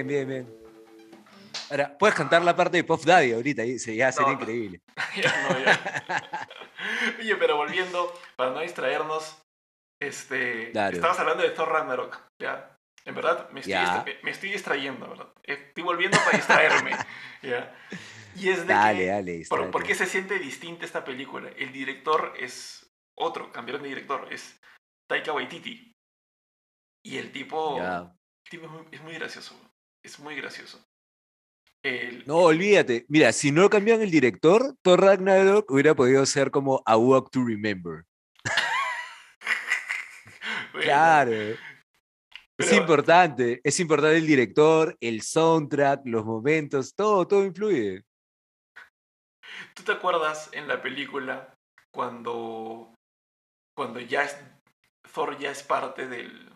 Bien, 0.09 0.27
bien. 0.27 0.59
Ahora, 1.69 1.95
puedes 1.99 2.15
cantar 2.15 2.41
la 2.41 2.55
parte 2.55 2.77
de 2.77 2.83
Puff 2.83 3.05
Daddy 3.05 3.31
ahorita, 3.31 3.63
y 3.63 3.77
se- 3.77 3.95
ya 3.95 4.11
sería 4.11 4.33
No, 4.33 4.39
increíble. 4.41 4.81
Ya 5.15 5.41
no, 5.49 5.59
ya. 5.59 6.47
Oye, 7.19 7.35
pero 7.35 7.57
volviendo, 7.57 8.11
para 8.35 8.49
no 8.49 8.61
distraernos, 8.61 9.37
este, 10.01 10.71
Claro. 10.71 10.95
estabas 10.95 11.19
hablando 11.19 11.43
de 11.43 11.51
Thor 11.51 11.69
Ragnarok, 11.69 12.23
¿ya? 12.41 12.75
En 13.05 13.13
verdad, 13.13 13.51
me 13.51 13.59
estoy, 13.59 14.15
me 14.23 14.31
estoy 14.31 14.51
distrayendo, 14.51 15.07
¿verdad? 15.09 15.27
Estoy 15.43 15.83
volviendo 15.83 16.17
para 16.17 16.37
distraerme, 16.37 16.91
¿ya? 17.43 17.75
Y 18.35 18.49
es 18.49 18.65
de 18.65 18.73
Dale, 18.73 18.99
que, 18.99 19.05
dale. 19.05 19.45
¿por, 19.47 19.69
por 19.69 19.83
qué 19.83 19.93
se 19.93 20.07
siente 20.07 20.39
distinta 20.39 20.85
esta 20.85 21.03
película? 21.03 21.49
El 21.55 21.71
director 21.71 22.33
es 22.39 22.91
otro, 23.15 23.51
cambiaron 23.51 23.83
de 23.83 23.89
director, 23.89 24.27
es 24.33 24.59
Taika 25.07 25.33
Waititi. 25.33 25.93
Y 27.05 27.17
el 27.19 27.31
tipo, 27.31 27.77
el 27.77 28.49
tipo 28.49 28.65
es, 28.65 28.71
muy, 28.71 28.87
es 28.91 29.01
muy 29.03 29.13
gracioso, 29.13 29.55
es 30.09 30.19
muy 30.19 30.35
gracioso. 30.35 30.79
El- 31.83 32.25
No, 32.27 32.37
olvídate. 32.37 33.05
Mira, 33.07 33.31
si 33.31 33.51
no 33.51 33.69
cambian 33.69 34.01
el 34.01 34.11
director, 34.11 34.75
Thor 34.81 35.01
Ragnarok 35.01 35.69
hubiera 35.71 35.95
podido 35.95 36.25
ser 36.25 36.51
como 36.51 36.81
A 36.85 36.97
Walk 36.97 37.31
to 37.31 37.45
Remember. 37.45 38.03
bueno, 40.73 40.85
Claro. 40.85 41.31
Es 42.57 42.73
importante, 42.73 43.61
es 43.63 43.79
importante 43.79 44.17
el 44.17 44.27
director, 44.27 44.97
el 44.99 45.21
soundtrack, 45.21 46.01
los 46.03 46.25
momentos, 46.25 46.93
todo, 46.93 47.25
todo 47.25 47.45
influye. 47.45 48.03
¿Tú 49.73 49.83
te 49.83 49.93
acuerdas 49.93 50.49
en 50.51 50.67
la 50.67 50.81
película 50.81 51.55
cuando, 51.89 52.93
cuando 53.77 54.01
ya 54.01 54.23
es, 54.23 54.37
Thor 55.13 55.37
ya 55.37 55.51
es 55.51 55.63
parte 55.63 56.09
del, 56.09 56.51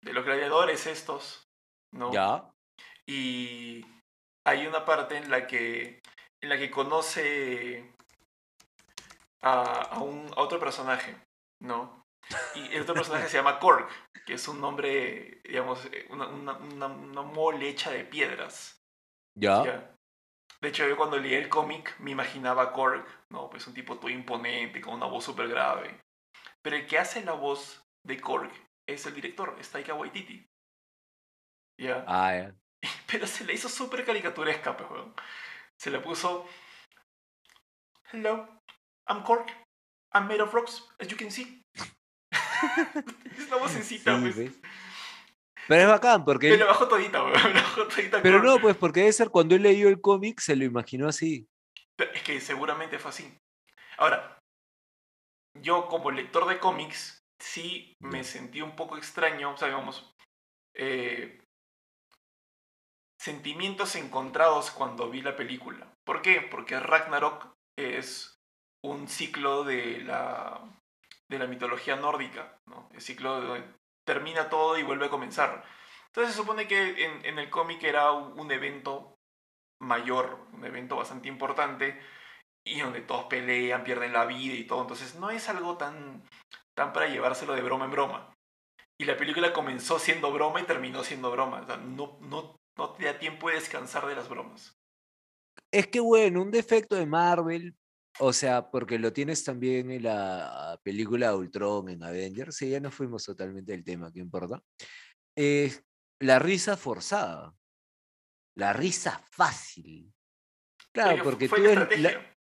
de 0.00 0.12
los 0.14 0.24
gladiadores 0.24 0.86
estos? 0.86 1.46
¿No? 1.92 2.10
Ya. 2.14 2.48
Y 3.08 3.84
hay 4.46 4.66
una 4.66 4.84
parte 4.84 5.16
en 5.16 5.30
la 5.30 5.46
que, 5.46 6.00
en 6.42 6.48
la 6.48 6.58
que 6.58 6.70
conoce 6.70 7.92
a, 9.42 9.62
a 9.62 9.98
un, 10.00 10.30
a 10.36 10.40
otro 10.40 10.58
personaje, 10.58 11.16
¿no? 11.60 12.02
Y 12.54 12.74
el 12.74 12.82
otro 12.82 12.94
personaje 12.94 13.28
se 13.28 13.36
llama 13.36 13.58
Korg, 13.58 13.88
que 14.26 14.34
es 14.34 14.48
un 14.48 14.60
nombre, 14.60 15.40
digamos, 15.44 15.84
eh, 15.86 16.06
una, 16.10 16.28
una, 16.28 16.56
una, 16.56 16.86
una 16.86 17.22
mole 17.22 17.68
hecha 17.68 17.90
de 17.90 18.04
piedras. 18.04 18.80
Ya. 19.38 19.64
Ya. 19.64 19.94
De 20.60 20.68
hecho, 20.68 20.86
yo 20.86 20.96
cuando 20.96 21.18
leí 21.18 21.34
el 21.34 21.48
cómic 21.48 21.98
me 21.98 22.12
imaginaba 22.12 22.62
a 22.62 22.72
Korg, 22.72 23.04
¿no? 23.30 23.50
Pues 23.50 23.66
un 23.66 23.74
tipo 23.74 23.96
todo 23.98 24.10
imponente, 24.10 24.80
con 24.80 24.94
una 24.94 25.06
voz 25.06 25.24
súper 25.24 25.48
grave. 25.48 26.00
Pero 26.62 26.76
el 26.76 26.86
que 26.86 26.98
hace 26.98 27.24
la 27.24 27.32
voz 27.32 27.82
de 28.06 28.20
Korg 28.20 28.52
es 28.88 29.04
el 29.06 29.14
director, 29.14 29.56
es 29.58 29.70
Taika 29.70 29.94
Waititi. 29.94 30.46
¿Ya? 31.80 32.04
Ah, 32.06 32.36
ya. 32.36 32.54
Pero 33.10 33.26
se 33.26 33.44
le 33.44 33.54
hizo 33.54 33.68
súper 33.68 34.04
caricaturesca, 34.04 34.76
pues, 34.76 34.90
weón. 34.90 35.14
Se 35.78 35.90
le 35.90 36.00
puso... 36.00 36.46
Hello, 38.12 38.60
I'm 39.08 39.22
Korg. 39.22 39.46
I'm 40.14 40.28
made 40.28 40.42
of 40.42 40.52
rocks, 40.52 40.82
as 41.00 41.08
you 41.08 41.16
can 41.16 41.30
see. 41.30 41.62
es 43.36 43.46
una 43.46 43.56
vocecita, 43.56 44.14
Sí, 44.16 44.22
pues. 44.22 44.36
¿ves? 44.36 44.60
Pero 45.68 45.82
es 45.82 45.88
bacán, 45.88 46.24
porque. 46.24 46.50
Me 46.50 46.58
la 46.58 46.66
bajó 46.66 46.88
todita, 46.88 47.22
weón. 47.24 47.32
Me 47.42 47.54
la 47.54 47.62
bajó 47.62 47.88
todita 47.88 48.22
Pero 48.22 48.42
no, 48.42 48.58
pues 48.58 48.76
porque 48.76 49.00
debe 49.00 49.12
ser 49.12 49.30
cuando 49.30 49.54
él 49.54 49.62
leyó 49.62 49.88
el 49.88 50.00
cómic, 50.00 50.40
se 50.40 50.56
lo 50.56 50.64
imaginó 50.64 51.08
así. 51.08 51.48
Pero 51.96 52.12
Es 52.12 52.22
que 52.22 52.40
seguramente 52.40 52.98
fue 52.98 53.10
así. 53.10 53.38
Ahora, 53.96 54.38
yo 55.60 55.86
como 55.88 56.10
lector 56.10 56.46
de 56.46 56.58
cómics, 56.58 57.22
sí 57.40 57.94
me 58.00 58.24
sentí 58.24 58.60
un 58.60 58.76
poco 58.76 58.96
extraño, 58.96 59.52
o 59.52 59.56
sea, 59.56 59.68
digamos, 59.68 60.14
eh, 60.74 61.41
sentimientos 63.22 63.94
encontrados 63.94 64.72
cuando 64.72 65.08
vi 65.08 65.22
la 65.22 65.36
película. 65.36 65.86
¿Por 66.04 66.22
qué? 66.22 66.40
Porque 66.40 66.80
Ragnarok 66.80 67.54
es 67.78 68.34
un 68.84 69.06
ciclo 69.06 69.62
de 69.62 70.00
la, 70.00 70.60
de 71.30 71.38
la 71.38 71.46
mitología 71.46 71.94
nórdica. 71.94 72.58
El 72.92 73.00
ciclo 73.00 73.40
de 73.40 73.46
donde 73.46 73.74
termina 74.04 74.50
todo 74.50 74.76
y 74.76 74.82
vuelve 74.82 75.06
a 75.06 75.10
comenzar. 75.10 75.64
Entonces 76.06 76.34
se 76.34 76.40
supone 76.40 76.66
que 76.66 77.04
en, 77.04 77.24
en 77.24 77.38
el 77.38 77.48
cómic 77.48 77.84
era 77.84 78.10
un, 78.10 78.40
un 78.40 78.50
evento 78.50 79.14
mayor, 79.80 80.44
un 80.52 80.64
evento 80.64 80.96
bastante 80.96 81.28
importante, 81.28 82.00
y 82.66 82.80
donde 82.80 83.02
todos 83.02 83.26
pelean, 83.26 83.84
pierden 83.84 84.12
la 84.12 84.24
vida 84.24 84.54
y 84.54 84.64
todo. 84.64 84.82
Entonces 84.82 85.14
no 85.14 85.30
es 85.30 85.48
algo 85.48 85.76
tan, 85.76 86.28
tan 86.74 86.92
para 86.92 87.06
llevárselo 87.06 87.54
de 87.54 87.62
broma 87.62 87.84
en 87.84 87.92
broma. 87.92 88.34
Y 89.00 89.04
la 89.04 89.16
película 89.16 89.52
comenzó 89.52 90.00
siendo 90.00 90.32
broma 90.32 90.60
y 90.60 90.64
terminó 90.64 91.04
siendo 91.04 91.30
broma. 91.30 91.60
O 91.60 91.66
sea, 91.66 91.76
no, 91.76 92.18
no, 92.20 92.56
no 92.76 92.92
te 92.92 93.04
da 93.04 93.18
tiempo 93.18 93.48
de 93.48 93.56
descansar 93.56 94.06
de 94.06 94.14
las 94.14 94.28
bromas. 94.28 94.78
Es 95.70 95.86
que 95.88 96.00
bueno, 96.00 96.42
un 96.42 96.50
defecto 96.50 96.96
de 96.96 97.06
Marvel, 97.06 97.76
o 98.18 98.32
sea, 98.32 98.70
porque 98.70 98.98
lo 98.98 99.12
tienes 99.12 99.42
también 99.44 99.90
en 99.90 100.02
la 100.02 100.78
película 100.82 101.28
de 101.28 101.36
Ultron, 101.36 101.88
en 101.88 102.02
Avengers, 102.02 102.56
sí, 102.56 102.70
ya 102.70 102.80
nos 102.80 102.94
fuimos 102.94 103.24
totalmente 103.24 103.72
del 103.72 103.84
tema, 103.84 104.12
¿qué 104.12 104.20
importa? 104.20 104.62
Es 105.34 105.82
la 106.20 106.38
risa 106.38 106.76
forzada, 106.76 107.54
la 108.56 108.72
risa 108.72 109.22
fácil. 109.30 110.12
Claro, 110.92 111.24
porque 111.24 111.48
tú 111.48 111.56
la 111.56 111.88
la, 111.96 112.36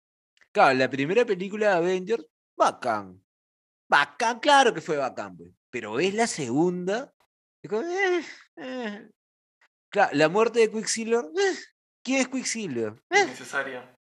claro, 0.53 0.77
la 0.77 0.89
primera 0.89 1.25
película 1.25 1.71
de 1.71 1.75
Avengers, 1.75 2.25
bacán. 2.57 3.21
Bacán, 3.89 4.39
claro 4.39 4.73
que 4.73 4.81
fue 4.81 4.97
bacán, 4.97 5.35
pues. 5.35 5.51
Pero 5.69 5.93
ves 5.93 6.13
la 6.13 6.27
segunda, 6.27 7.13
y 7.61 7.67
como, 7.67 7.81
eh, 7.83 8.23
eh. 8.55 9.09
Claro, 9.89 10.09
la 10.13 10.29
muerte 10.29 10.59
de 10.59 10.71
Quicksilver, 10.71 11.23
eh, 11.37 11.55
¿quién 12.03 12.21
es 12.21 12.27
Quicksilver? 12.27 12.93
Eh, 13.09 13.21
Innecesaria. 13.21 13.93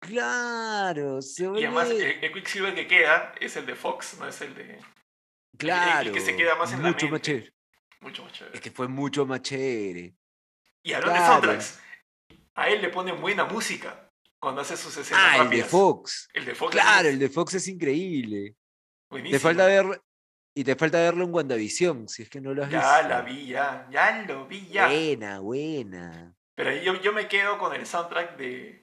Claro, 0.00 1.22
se 1.22 1.44
Y 1.44 1.46
además, 1.64 1.90
el, 1.90 2.02
el 2.02 2.32
Quicksilver 2.32 2.74
que 2.74 2.86
queda 2.88 3.34
es 3.40 3.56
el 3.56 3.66
de 3.66 3.74
Fox, 3.76 4.16
no 4.18 4.26
es 4.26 4.40
el 4.40 4.54
de. 4.54 4.80
claro, 5.56 6.12
que 6.12 6.20
se 6.20 6.36
queda 6.36 6.56
más 6.56 6.72
en 6.72 6.82
la 6.82 6.88
mucho 6.88 7.06
más 7.06 7.12
mente. 7.12 7.26
chévere. 7.26 7.54
Mucho 8.00 8.24
más 8.24 8.32
chévere. 8.32 8.56
Es 8.56 8.60
que 8.60 8.70
fue 8.72 8.88
mucho 8.88 9.24
más 9.26 9.42
chévere. 9.42 10.14
Y 10.84 10.92
hablando 10.92 11.14
claro. 11.14 11.34
de 11.52 11.60
soundtracks, 11.62 11.80
a 12.56 12.68
él 12.68 12.82
le 12.82 12.88
ponen 12.88 13.20
buena 13.20 13.44
música. 13.44 14.08
Cuando 14.40 14.60
hace 14.62 14.76
sus 14.76 14.96
escenas 14.96 15.22
Ah, 15.24 15.42
el 15.44 15.50
de. 15.50 15.62
Fox. 15.62 16.28
El 16.34 16.44
de 16.46 16.54
Fox. 16.56 16.72
Claro, 16.72 17.08
el 17.08 17.18
de 17.20 17.28
Fox 17.28 17.54
es 17.54 17.68
increíble. 17.68 18.56
buenísimo. 19.08 19.36
Te 19.36 19.40
falta 19.40 19.66
ver. 19.66 20.02
Y 20.54 20.64
te 20.64 20.76
falta 20.76 20.98
verlo 20.98 21.24
en 21.24 21.34
WandaVision, 21.34 22.08
si 22.08 22.22
es 22.22 22.28
que 22.28 22.40
no 22.40 22.52
lo 22.52 22.64
has 22.64 22.70
Ya 22.70 22.96
visto. 22.98 23.08
la 23.08 23.22
vi, 23.22 23.46
ya. 23.46 23.88
Ya 23.90 24.22
lo 24.26 24.46
vi, 24.46 24.68
ya. 24.68 24.86
Buena, 24.86 25.40
buena. 25.40 26.34
Pero 26.54 26.76
yo, 26.76 27.00
yo 27.00 27.12
me 27.12 27.26
quedo 27.28 27.58
con 27.58 27.74
el 27.74 27.86
soundtrack 27.86 28.36
de 28.36 28.82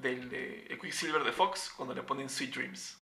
del 0.00 0.28
de 0.28 0.78
Quicksilver 0.80 1.24
de 1.24 1.32
Fox 1.32 1.72
cuando 1.76 1.94
le 1.94 2.02
ponen 2.02 2.28
Sweet 2.28 2.54
Dreams. 2.54 3.00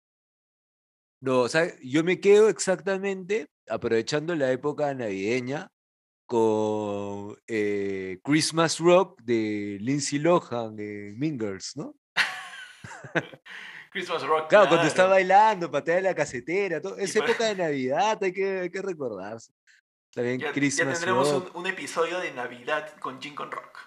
No, 1.22 1.40
o 1.40 1.48
sea, 1.48 1.70
yo 1.82 2.04
me 2.04 2.20
quedo 2.20 2.48
exactamente 2.48 3.48
aprovechando 3.68 4.34
la 4.34 4.50
época 4.50 4.92
navideña 4.94 5.68
con 6.26 7.36
eh, 7.46 8.18
Christmas 8.22 8.78
Rock 8.78 9.20
de 9.22 9.78
Lindsay 9.80 10.18
Lohan 10.18 10.74
Mean 10.76 11.38
Girls, 11.38 11.76
¿no? 11.76 11.94
Christmas 13.96 14.22
Rock. 14.24 14.48
Claro, 14.50 14.68
cuando 14.68 14.86
está 14.86 15.06
bailando, 15.06 15.70
patea 15.70 16.00
la 16.02 16.14
casetera, 16.14 16.80
todo. 16.82 16.98
es 16.98 17.14
para- 17.16 17.30
época 17.30 17.44
de 17.46 17.54
Navidad, 17.56 18.18
hay 18.22 18.32
que, 18.32 18.58
hay 18.60 18.70
que 18.70 18.82
recordarse. 18.82 19.52
También 20.12 20.38
Ya, 20.38 20.48
ya 20.48 20.52
Christmas 20.52 20.94
tendremos 20.98 21.30
Rock. 21.32 21.54
un, 21.54 21.60
un 21.62 21.66
episodio 21.66 22.18
de 22.20 22.30
Navidad 22.32 22.94
con 23.00 23.20
Jim 23.22 23.34
con 23.34 23.50
Rock. 23.50 23.78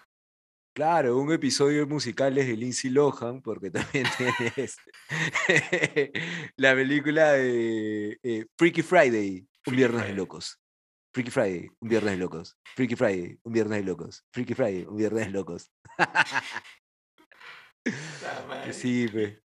Claro, 0.76 1.18
un 1.18 1.32
episodio 1.32 1.86
musical 1.88 2.38
es 2.38 2.48
de 2.48 2.56
Lindsay 2.58 2.90
Lohan, 2.90 3.42
porque 3.42 3.70
también 3.72 4.08
tienes 4.18 4.78
la 6.58 6.74
película 6.74 7.34
de 7.34 8.18
eh, 8.24 8.46
Freaky 8.58 8.82
Friday, 8.82 9.48
un 9.68 9.76
viernes 9.76 10.06
de 10.08 10.14
locos. 10.14 10.60
Freaky 11.14 11.32
Friday, 11.32 11.70
un 11.82 11.90
viernes 11.90 12.12
de 12.14 12.18
locos. 12.18 12.58
Freaky 12.76 12.96
Friday, 12.96 13.40
un 13.44 13.54
viernes 13.54 13.80
de 13.80 13.86
locos. 13.86 14.24
Freaky 14.34 14.54
Friday, 14.54 14.86
un 14.88 14.98
viernes 14.98 15.26
de 15.26 15.32
locos. 15.32 15.72
Sí, 18.72 19.08
pe. 19.08 19.42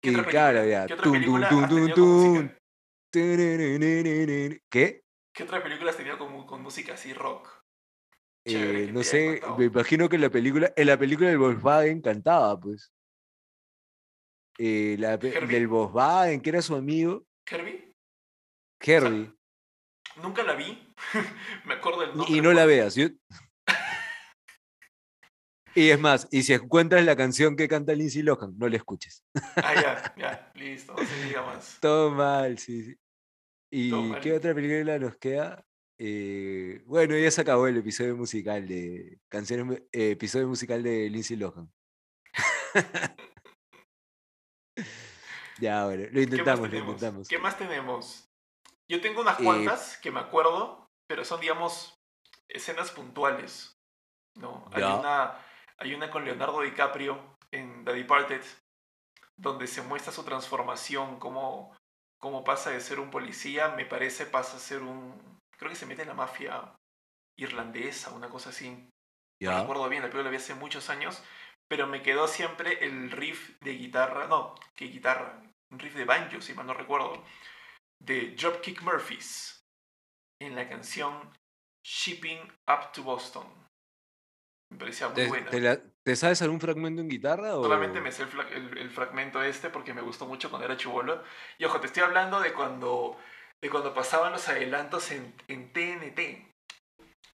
¿Qué 0.00 0.10
otra 0.10 0.24
claro, 0.24 0.64
ya. 0.64 0.86
¿Qué 0.86 0.94
otra 0.94 1.10
película. 1.10 1.48
¿Qué? 4.70 5.02
¿Qué 5.32 5.42
otra 5.42 5.62
película 5.62 5.90
has 5.90 5.96
tenido 5.96 6.18
con, 6.18 6.46
con 6.46 6.62
música 6.62 6.94
así 6.94 7.12
rock? 7.12 7.48
Eh, 8.44 8.52
Chévere 8.52 8.92
no 8.92 9.02
sé, 9.02 9.42
me 9.58 9.66
imagino 9.66 10.08
que 10.08 10.16
la 10.16 10.30
película, 10.30 10.72
en 10.74 10.86
la 10.86 10.98
película 10.98 11.28
del 11.28 11.38
Volkswagen 11.38 12.00
cantaba, 12.00 12.58
pues. 12.58 12.90
Eh, 14.58 14.96
la 14.98 15.16
del 15.18 15.68
Volkswagen, 15.68 16.40
que 16.40 16.50
era 16.50 16.62
su 16.62 16.74
amigo, 16.74 17.24
¿Herbie? 17.46 17.92
Herbie. 18.80 19.32
Nunca 20.22 20.42
la 20.42 20.54
vi. 20.54 20.92
me 21.66 21.74
acuerdo 21.74 22.00
del 22.00 22.16
nombre. 22.16 22.34
Y 22.34 22.40
no 22.40 22.52
la 22.52 22.64
veas. 22.66 22.94
yo- 22.94 23.08
Y 25.74 25.90
es 25.90 26.00
más, 26.00 26.28
y 26.30 26.42
si 26.42 26.52
encuentras 26.52 27.04
la 27.04 27.16
canción 27.16 27.56
que 27.56 27.68
canta 27.68 27.92
Lindsay 27.92 28.22
Lohan, 28.22 28.58
no 28.58 28.68
la 28.68 28.76
escuches. 28.76 29.24
Ah, 29.56 29.74
ya, 29.74 30.14
ya, 30.16 30.52
listo, 30.54 30.94
no 30.94 31.04
se 31.04 31.24
diga 31.24 31.42
más. 31.42 31.78
Todo 31.80 32.10
mal, 32.10 32.58
sí, 32.58 32.84
sí. 32.84 32.96
Todo 33.90 34.00
¿Y 34.00 34.08
mal. 34.10 34.20
qué 34.20 34.32
otra 34.32 34.52
película 34.54 34.98
nos 34.98 35.16
queda? 35.16 35.64
Eh, 35.98 36.82
bueno, 36.86 37.16
ya 37.16 37.30
se 37.30 37.42
acabó 37.42 37.68
el 37.68 37.76
episodio 37.76 38.16
musical 38.16 38.66
de 38.66 39.20
canciones, 39.28 39.82
eh, 39.92 40.12
episodio 40.12 40.48
musical 40.48 40.82
de 40.82 41.08
Lindsay 41.08 41.36
Lohan. 41.36 41.72
ya, 45.60 45.84
bueno, 45.84 46.04
lo 46.04 46.10
¿Qué 46.10 46.16
más 46.16 46.22
intentamos, 46.22 46.70
lo 46.70 46.78
intentamos. 46.78 47.28
¿Qué 47.28 47.38
más 47.38 47.56
tenemos? 47.58 48.28
Yo 48.88 49.00
tengo 49.00 49.20
unas 49.20 49.38
Eh, 49.38 49.44
cuantas 49.44 49.98
que 49.98 50.10
me 50.10 50.18
acuerdo, 50.18 50.90
pero 51.06 51.24
son, 51.24 51.40
digamos, 51.40 52.00
escenas 52.48 52.90
puntuales. 52.90 53.76
¿no? 54.36 54.68
Hay, 54.72 54.82
una, 54.82 55.36
hay 55.80 55.94
una 55.94 56.10
con 56.10 56.24
Leonardo 56.24 56.60
DiCaprio 56.60 57.36
en 57.50 57.84
The 57.84 57.94
Departed, 57.94 58.42
donde 59.36 59.66
se 59.66 59.82
muestra 59.82 60.12
su 60.12 60.22
transformación, 60.24 61.18
cómo, 61.18 61.74
cómo 62.18 62.44
pasa 62.44 62.70
de 62.70 62.80
ser 62.80 63.00
un 63.00 63.10
policía, 63.10 63.68
me 63.70 63.86
parece, 63.86 64.26
pasa 64.26 64.56
a 64.56 64.60
ser 64.60 64.82
un... 64.82 65.38
Creo 65.56 65.70
que 65.70 65.76
se 65.76 65.86
mete 65.86 66.02
en 66.02 66.08
la 66.08 66.14
mafia 66.14 66.74
irlandesa, 67.38 68.12
una 68.12 68.28
cosa 68.28 68.50
así. 68.50 68.88
No 69.42 69.60
recuerdo 69.60 69.88
bien, 69.88 70.02
la 70.02 70.08
película 70.08 70.24
la 70.24 70.30
vi 70.30 70.36
hace 70.36 70.54
muchos 70.54 70.90
años, 70.90 71.22
pero 71.66 71.86
me 71.86 72.02
quedó 72.02 72.28
siempre 72.28 72.84
el 72.84 73.10
riff 73.10 73.58
de 73.60 73.72
guitarra, 73.72 74.26
no, 74.26 74.54
¿qué 74.76 74.86
guitarra? 74.86 75.42
Un 75.70 75.78
riff 75.78 75.94
de 75.94 76.04
banjo, 76.04 76.42
si 76.42 76.52
mal 76.52 76.66
no 76.66 76.74
recuerdo, 76.74 77.24
de 78.02 78.32
Dropkick 78.32 78.82
Murphys, 78.82 79.62
en 80.42 80.56
la 80.56 80.68
canción 80.68 81.32
Shipping 81.86 82.40
Up 82.68 82.92
to 82.92 83.02
Boston. 83.02 83.69
Me 84.70 84.78
parecía 84.78 85.08
muy 85.08 85.16
¿Te, 85.16 85.28
buena. 85.28 85.50
te 85.50 85.60
la- 85.60 85.80
te 86.02 86.16
sabes 86.16 86.40
algún 86.42 86.60
fragmento 86.60 87.00
en 87.02 87.08
guitarra? 87.08 87.56
O... 87.58 87.62
Solamente 87.64 88.00
me 88.00 88.12
sé 88.12 88.22
el, 88.22 88.28
fla- 88.30 88.48
el- 88.52 88.78
el 88.78 88.90
fragmento 88.90 89.42
este 89.42 89.68
porque 89.70 89.92
me 89.94 90.00
gustó 90.00 90.26
mucho 90.26 90.48
cuando 90.50 90.66
era 90.66 90.76
chivolo. 90.76 91.22
Y 91.58 91.64
ojo, 91.64 91.80
te 91.80 91.86
estoy 91.88 92.02
hablando 92.04 92.40
de 92.40 92.52
cuando, 92.52 93.18
de 93.60 93.68
cuando 93.70 93.92
pasaban 93.94 94.32
los 94.32 94.48
adelantos 94.48 95.10
en, 95.10 95.34
en 95.48 95.72
TNT. 95.72 96.46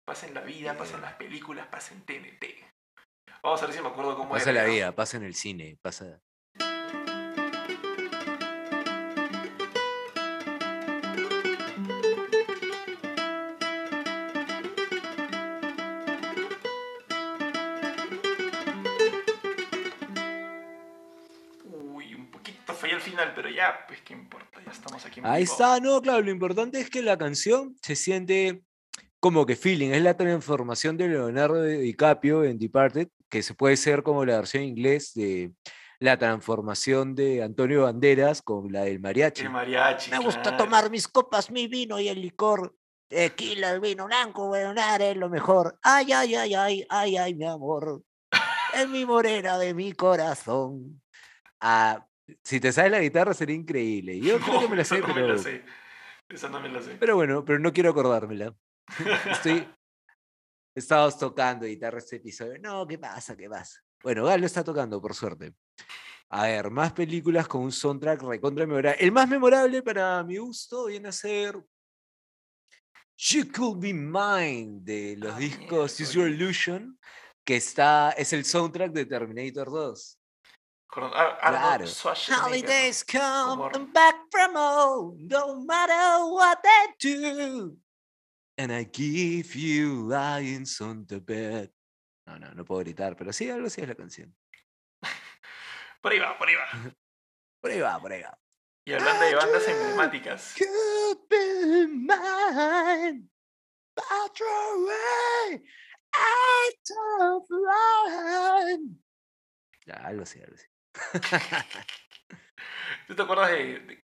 Pasa 0.05 0.27
en 0.27 0.33
la 0.33 0.41
vida, 0.41 0.77
pasa 0.77 0.95
en 0.95 1.01
las 1.01 1.13
películas, 1.13 1.67
pasa 1.67 1.93
en 1.93 2.01
TNT. 2.05 2.45
Vamos 3.43 3.61
a 3.63 3.65
ver 3.65 3.75
si 3.75 3.81
me 3.81 3.87
acuerdo 3.87 4.15
cómo 4.17 4.31
Pasa 4.33 4.51
era. 4.51 4.61
la 4.61 4.67
¿no? 4.67 4.73
vida, 4.73 4.91
pasa 4.93 5.17
en 5.17 5.23
el 5.23 5.35
cine, 5.35 5.77
pasa. 5.81 6.21
Ya, 23.53 23.85
pues 23.87 24.01
qué 24.01 24.13
importa, 24.13 24.59
ya 24.65 24.71
estamos 24.71 25.05
aquí 25.05 25.19
en 25.19 25.25
Ahí 25.25 25.43
está, 25.43 25.79
no, 25.79 26.01
claro, 26.01 26.21
lo 26.21 26.31
importante 26.31 26.79
es 26.79 26.89
que 26.89 27.01
la 27.01 27.17
canción 27.17 27.75
se 27.81 27.95
siente 27.95 28.63
como 29.19 29.45
que 29.45 29.55
feeling, 29.55 29.91
es 29.91 30.01
la 30.01 30.17
transformación 30.17 30.97
de 30.97 31.07
Leonardo 31.07 31.63
DiCaprio 31.63 32.43
en 32.43 32.57
Departed, 32.57 33.07
que 33.29 33.43
se 33.43 33.53
puede 33.53 33.77
ser 33.77 34.01
como 34.01 34.25
la 34.25 34.37
versión 34.37 34.63
inglés 34.63 35.13
de 35.13 35.51
la 35.99 36.17
transformación 36.17 37.13
de 37.13 37.43
Antonio 37.43 37.83
Banderas 37.83 38.41
con 38.41 38.71
la 38.71 38.83
del 38.85 38.99
mariachi. 38.99 39.43
El 39.43 39.51
mariachi. 39.51 40.09
Me 40.09 40.17
gusta 40.17 40.57
tomar 40.57 40.89
mis 40.89 41.07
copas, 41.07 41.51
mi 41.51 41.67
vino 41.67 41.99
y 41.99 42.07
el 42.07 42.19
licor. 42.19 42.75
Tequila, 43.07 43.71
el 43.71 43.81
vino 43.81 44.05
blanco, 44.05 44.47
bueno, 44.47 44.73
es 44.73 45.17
lo 45.17 45.29
mejor. 45.29 45.77
Ay, 45.83 46.11
ay, 46.13 46.33
ay, 46.33 46.55
ay, 46.55 46.85
ay, 46.89 47.17
ay, 47.17 47.35
mi 47.35 47.45
amor. 47.45 48.01
Es 48.73 48.87
mi 48.87 49.05
morena 49.05 49.59
de 49.59 49.73
mi 49.73 49.91
corazón. 49.91 51.01
Ah, 51.59 52.03
si 52.43 52.59
te 52.59 52.71
sabes 52.71 52.91
la 52.91 52.99
guitarra 53.01 53.33
sería 53.33 53.55
increíble. 53.55 54.19
Yo 54.19 54.39
creo 54.39 54.61
que 54.61 54.67
me 54.69 54.75
la 54.75 54.83
sé, 54.85 54.99
no 54.99 55.07
me 55.07 55.13
pero, 55.13 55.27
la 55.29 55.37
sé. 55.37 55.63
Esa 56.29 56.49
no 56.49 56.59
me 56.61 56.69
la 56.69 56.81
sé. 56.81 56.95
pero 56.99 57.15
bueno, 57.15 57.43
pero 57.43 57.59
no 57.59 57.71
quiero 57.73 57.89
acordármela. 57.91 58.55
Estoy. 59.31 59.67
Estábamos 60.75 61.17
tocando 61.19 61.65
guitarra 61.65 61.97
este 61.97 62.15
episodio. 62.17 62.57
No, 62.59 62.87
¿qué 62.87 62.97
pasa? 62.97 63.35
¿Qué 63.35 63.49
pasa? 63.49 63.81
Bueno, 64.01 64.23
Galo 64.25 64.45
está 64.45 64.63
tocando, 64.63 65.01
por 65.01 65.13
suerte. 65.13 65.53
A 66.29 66.43
ver, 66.43 66.71
más 66.71 66.93
películas 66.93 67.45
con 67.47 67.61
un 67.63 67.71
soundtrack 67.73 68.21
recontra 68.23 68.65
memorable. 68.65 68.97
El 69.03 69.11
más 69.11 69.27
memorable 69.27 69.81
para 69.83 70.23
mi 70.23 70.37
gusto 70.37 70.85
viene 70.85 71.09
a 71.09 71.11
ser 71.11 71.61
You 73.17 73.51
Could 73.53 73.79
Be 73.81 73.93
Mine 73.93 74.79
de 74.81 75.17
los 75.17 75.33
Ah, 75.35 75.37
discos 75.37 75.99
Use 75.99 76.13
Your. 76.13 76.29
Illusion, 76.29 76.97
que 77.43 77.57
está, 77.57 78.11
es 78.11 78.31
el 78.31 78.45
soundtrack 78.45 78.93
de 78.93 79.05
Terminator 79.05 79.69
2. 79.69 80.20
Con 80.91 81.05
Ar- 81.05 81.39
Arnold 81.41 81.87
Claro. 82.01 82.15
Holidays 82.43 83.03
come 83.03 83.85
back 83.93 84.15
from 84.29 84.55
home, 84.55 85.25
no 85.25 85.63
matter 85.63 86.25
what 86.29 86.61
they 86.61 86.87
do. 86.99 87.77
And 88.57 88.73
I 88.73 88.83
give 88.83 89.55
you 89.55 90.03
lions 90.05 90.81
on 90.81 91.05
the 91.07 91.21
bed. 91.21 91.71
No, 92.27 92.37
no, 92.37 92.51
no 92.53 92.65
puedo 92.65 92.81
gritar, 92.83 93.15
pero 93.15 93.31
sí, 93.31 93.49
algo 93.49 93.67
así 93.67 93.81
es 93.81 93.87
la 93.87 93.95
canción. 93.95 94.35
Por 96.01 96.11
ahí 96.11 96.19
va, 96.19 96.37
por 96.37 96.49
ahí 96.49 96.55
va. 96.55 96.67
Por 97.61 97.71
ahí 97.71 97.79
va, 97.79 97.99
por 97.99 98.11
ahí 98.11 98.21
va. 98.23 98.37
Y 98.85 98.93
hablando 98.93 99.23
de 99.23 99.35
bandas 99.35 99.67
emblemáticas. 99.67 100.55
Could 100.57 101.27
be 101.29 101.85
mine, 101.87 103.29
but 103.95 104.41
away 104.41 105.61
out 106.11 106.89
of 107.21 107.43
line. 107.51 108.97
Ya, 109.85 109.93
algo 110.07 110.23
así, 110.23 110.41
algo 110.41 110.55
así. 110.55 110.70
¿Tú 113.07 113.15
te 113.15 113.21
acuerdas 113.21 113.51
de, 113.51 113.79
de- 113.79 114.03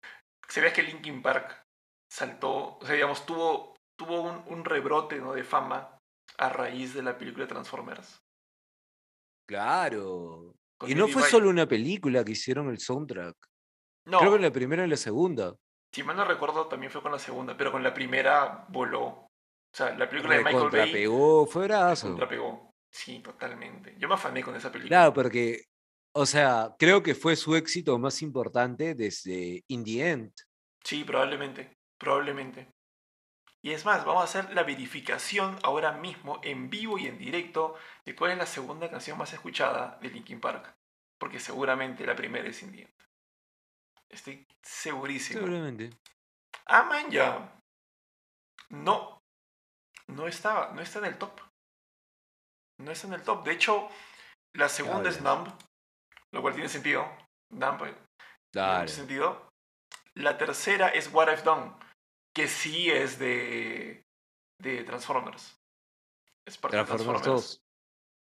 ¿Sabías 0.48 0.74
que 0.74 0.84
Linkin 0.84 1.22
Park 1.22 1.64
saltó, 2.10 2.78
o 2.78 2.86
sea, 2.86 2.96
digamos, 2.96 3.26
tuvo, 3.26 3.76
tuvo 3.98 4.22
un, 4.22 4.44
un 4.48 4.66
rebrote 4.66 5.18
¿no? 5.20 5.34
de 5.34 5.44
fama 5.44 5.98
a 6.38 6.50
raíz 6.50 6.94
de 6.94 7.04
la 7.04 7.18
película 7.18 7.48
Transformers? 7.48 8.20
Claro. 9.48 10.56
Con 10.78 10.90
Y 10.90 10.96
no 10.96 11.08
fue 11.08 11.24
solo 11.24 11.50
una 11.50 11.68
película 11.68 12.24
que 12.24 12.32
hicieron 12.34 12.70
el 12.70 12.80
soundtrack. 12.80 13.36
No, 14.08 14.20
Creo 14.20 14.32
que 14.32 14.36
en 14.38 14.42
la 14.44 14.52
primera 14.52 14.86
y 14.86 14.90
la 14.90 14.98
segunda. 14.98 15.56
si 15.94 16.04
mal 16.04 16.16
no 16.16 16.26
recuerdo, 16.26 16.68
también 16.68 16.92
fue 16.92 17.02
con 17.02 17.12
la 17.12 17.20
segunda, 17.20 17.56
pero 17.56 17.72
con 17.72 17.84
la 17.84 17.94
primera 17.94 18.66
voló. 18.70 19.06
O 19.08 19.30
sea, 19.74 19.96
la 19.96 20.10
película 20.10 20.36
de 20.36 20.44
Michael 20.44 20.64
Bay 20.64 20.70
Contrapegó, 20.82 21.46
fue 21.46 21.68
brazo. 21.68 22.08
contrapegó. 22.08 22.74
Sí, 22.90 23.20
totalmente. 23.20 23.96
Yo 23.98 24.08
me 24.10 24.16
afané 24.16 24.44
con 24.44 24.56
esa 24.56 24.70
película. 24.72 24.98
Claro, 24.98 25.14
porque 25.14 25.66
O 26.14 26.26
sea, 26.26 26.76
creo 26.78 27.02
que 27.04 27.16
fue 27.16 27.36
su 27.36 27.56
éxito 27.56 27.98
más 27.98 28.22
importante 28.22 28.96
desde 28.96 29.64
In 29.68 29.84
the 29.84 30.10
End. 30.10 30.34
Sí, 30.84 31.04
probablemente, 31.04 31.78
probablemente. 31.98 32.70
Y 33.64 33.72
es 33.72 33.86
más, 33.86 34.04
vamos 34.04 34.22
a 34.22 34.26
hacer 34.26 34.54
la 34.54 34.64
verificación 34.64 35.58
ahora 35.64 35.92
mismo, 35.94 36.42
en 36.44 36.70
vivo 36.70 36.98
y 36.98 37.06
en 37.08 37.18
directo, 37.18 37.76
de 38.04 38.16
cuál 38.16 38.32
es 38.32 38.38
la 38.38 38.46
segunda 38.46 38.90
canción 38.90 39.18
más 39.18 39.32
escuchada 39.34 40.00
de 40.02 40.10
Linkin 40.10 40.42
Park. 40.42 40.76
Porque 41.20 41.40
seguramente 41.40 42.06
la 42.06 42.16
primera 42.16 42.50
es 42.50 42.62
In 42.64 42.72
the 42.72 42.82
End. 42.82 42.94
Estoy 44.10 44.48
segurísimo. 44.62 45.40
Seguramente. 45.40 45.92
Ah, 46.66 46.84
man, 46.84 47.10
ya. 47.10 47.56
No. 48.70 49.22
No 50.08 50.28
estaba, 50.28 50.74
no 50.74 50.82
está 50.82 51.00
en 51.00 51.06
el 51.06 51.18
top. 51.18 51.40
No 52.80 52.92
está 52.92 53.08
en 53.08 53.14
el 53.14 53.24
top. 53.24 53.46
De 53.46 53.54
hecho, 53.54 53.88
la 54.54 54.68
segunda 54.68 55.10
es? 55.10 55.22
Numb, 55.22 55.48
lo 56.32 56.42
cual 56.42 56.54
tiene 56.54 56.70
sentido. 56.70 57.04
Eh, 57.04 57.58
tiene 57.58 57.96
Dale. 58.54 58.82
mucho 58.82 58.94
sentido. 58.94 59.52
La 60.16 60.38
tercera 60.38 60.90
es 60.90 61.12
What 61.14 61.30
I've 61.30 61.44
Done, 61.44 61.74
que 62.34 62.48
sí 62.48 62.90
es 62.90 63.20
de, 63.20 64.06
de 64.60 64.84
Transformers. 64.84 65.58
Es 66.46 66.58
parte 66.58 66.78
de 66.78 66.84
Transformers 66.84 67.22
Transformers. 67.24 67.54
2. 67.54 67.66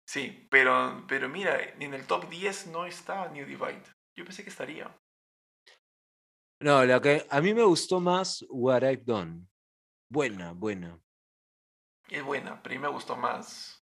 Sí, 0.08 0.48
pero, 0.50 1.06
pero 1.08 1.30
mira, 1.30 1.60
en 1.62 1.94
el 1.94 2.06
top 2.06 2.30
10 2.30 2.68
no 2.68 2.86
está 2.86 3.30
New 3.30 3.46
Divide. 3.46 3.84
Yo 4.16 4.26
pensé 4.26 4.44
que 4.44 4.50
estaría. 4.50 4.94
No, 6.60 6.86
la 6.86 7.02
que 7.02 7.26
a 7.30 7.42
mí 7.42 7.54
me 7.54 7.64
gustó 7.64 8.00
más 8.00 8.46
What 8.50 8.84
I've 8.84 9.04
Done. 9.04 9.48
Buena, 10.10 10.52
buena. 10.52 11.00
Es 12.10 12.24
buena, 12.24 12.62
pero 12.62 12.76
a 12.76 12.78
mí 12.78 12.82
me 12.82 12.90
gustó 12.90 13.16
más 13.16 13.82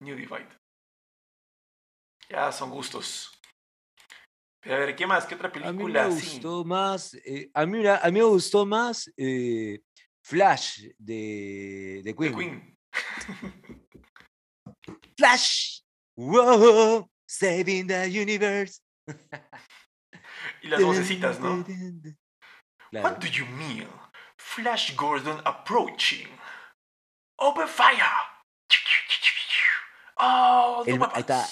New 0.00 0.14
Divide. 0.16 0.61
Ya 2.32 2.50
son 2.50 2.70
gustos. 2.70 3.30
Pero 4.62 4.76
a 4.76 4.78
ver, 4.78 4.96
¿qué 4.96 5.06
más? 5.06 5.26
¿Qué 5.26 5.34
otra 5.34 5.48
A 5.48 5.52
mí 5.52 5.60
película? 5.60 6.08
me 6.08 6.18
Sí. 6.18 6.30
gustó 6.30 6.64
más. 6.64 7.12
eh, 7.26 7.50
a, 7.52 7.66
mí, 7.66 7.86
a 7.86 8.00
mí 8.06 8.12
me 8.12 8.22
gustó 8.24 8.64
más 8.64 9.10
eh, 9.18 9.80
Flash 10.24 10.84
de, 10.98 12.00
de 12.02 12.14
The 12.14 12.16
Queen. 12.16 12.34
Queen. 12.34 12.78
Flash. 15.18 15.80
Wow, 16.16 17.10
saving 17.26 17.86
the 17.88 18.06
universe. 18.08 18.80
Y 20.62 20.68
las 20.68 20.82
vocecitas, 20.82 21.38
¿no? 21.40 21.64
Claro. 22.90 23.08
What 23.08 23.18
do 23.18 23.26
you 23.28 23.44
mean? 23.46 23.88
Flash 24.38 24.94
Gordon 24.96 25.40
approaching. 25.44 26.28
Open 27.36 27.68
fire. 27.68 27.98
Oh, 30.16 30.84
El 30.86 30.98
no 30.98 31.06
ma- 31.06 31.12
ahí 31.14 31.20
está. 31.20 31.46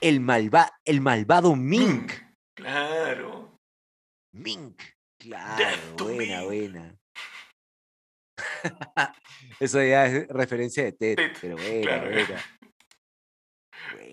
El, 0.00 0.20
malva, 0.20 0.78
el 0.84 1.00
malvado 1.00 1.54
Mink. 1.56 2.12
Claro. 2.56 3.58
Mink. 4.32 4.82
Claro, 5.18 5.76
buena, 5.98 6.38
Mink. 6.38 6.44
buena. 6.46 6.96
Eso 9.60 9.82
ya 9.82 10.06
es 10.06 10.28
referencia 10.28 10.84
de 10.84 10.92
Ted, 10.92 11.16
Ted, 11.16 11.32
pero 11.40 11.56
buena, 11.56 11.82
claro. 11.82 12.10
buena. 12.10 12.42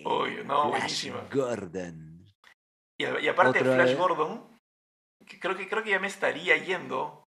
Obvio, 0.04 0.44
no, 0.44 0.68
Flash 0.68 0.80
buenísima. 0.80 1.28
Gordon. 1.32 2.26
Y, 3.00 3.28
aparte 3.28 3.62
de 3.62 3.64
Flash 3.64 3.88
vez. 3.88 3.98
Gordon, 3.98 4.58
que 5.26 5.38
creo 5.38 5.56
que 5.56 5.68
creo 5.68 5.82
que 5.82 5.90
ya 5.90 6.00
me 6.00 6.08
estaría 6.08 6.56
yendo. 6.56 7.27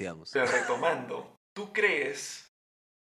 Sigamos. 0.00 0.30
Pero 0.32 0.46
retomando, 0.46 1.40
¿tú 1.52 1.72
crees 1.72 2.50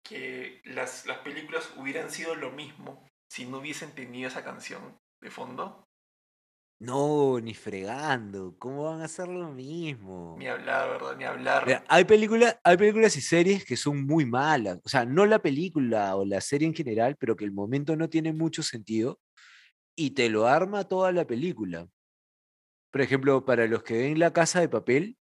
que 0.03 0.61
las, 0.65 1.05
las 1.05 1.19
películas 1.19 1.71
hubieran 1.77 2.09
sido 2.09 2.35
lo 2.35 2.51
mismo 2.51 3.05
si 3.29 3.45
no 3.45 3.59
hubiesen 3.59 3.93
tenido 3.93 4.27
esa 4.27 4.43
canción 4.43 4.99
de 5.21 5.29
fondo? 5.29 5.87
No, 6.81 7.39
ni 7.39 7.53
fregando. 7.53 8.55
¿Cómo 8.57 8.85
van 8.85 9.01
a 9.01 9.05
hacer 9.05 9.27
lo 9.27 9.51
mismo? 9.51 10.35
Ni 10.39 10.47
hablar, 10.47 10.89
¿verdad? 10.89 11.15
Ni 11.15 11.23
hablar. 11.25 11.65
Mira, 11.67 11.83
hay, 11.87 12.05
películas, 12.05 12.59
hay 12.63 12.75
películas 12.75 13.15
y 13.15 13.21
series 13.21 13.63
que 13.63 13.77
son 13.77 14.03
muy 14.03 14.25
malas. 14.25 14.79
O 14.83 14.89
sea, 14.89 15.05
no 15.05 15.27
la 15.27 15.37
película 15.37 16.15
o 16.15 16.25
la 16.25 16.41
serie 16.41 16.67
en 16.67 16.73
general, 16.73 17.17
pero 17.19 17.35
que 17.35 17.45
el 17.45 17.51
momento 17.51 17.95
no 17.95 18.09
tiene 18.09 18.33
mucho 18.33 18.63
sentido 18.63 19.19
y 19.95 20.11
te 20.11 20.27
lo 20.29 20.47
arma 20.47 20.85
toda 20.85 21.11
la 21.11 21.27
película. 21.27 21.87
Por 22.91 23.01
ejemplo, 23.01 23.45
para 23.45 23.67
los 23.67 23.83
que 23.83 23.99
ven 23.99 24.17
La 24.17 24.33
Casa 24.33 24.59
de 24.59 24.67
Papel, 24.67 25.17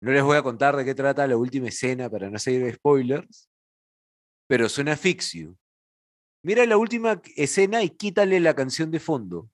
no 0.00 0.12
les 0.12 0.22
voy 0.22 0.36
a 0.36 0.42
contar 0.42 0.76
de 0.76 0.84
qué 0.84 0.94
trata 0.94 1.26
la 1.26 1.36
última 1.36 1.68
escena 1.68 2.10
para 2.10 2.30
no 2.30 2.38
seguir 2.38 2.72
spoilers, 2.74 3.48
pero 4.48 4.68
suena 4.68 4.96
fictio. 4.96 5.56
Mira 6.44 6.64
la 6.66 6.76
última 6.76 7.20
escena 7.34 7.82
y 7.82 7.90
quítale 7.90 8.38
la 8.40 8.54
canción 8.54 8.90
de 8.90 9.00
fondo. 9.00 9.50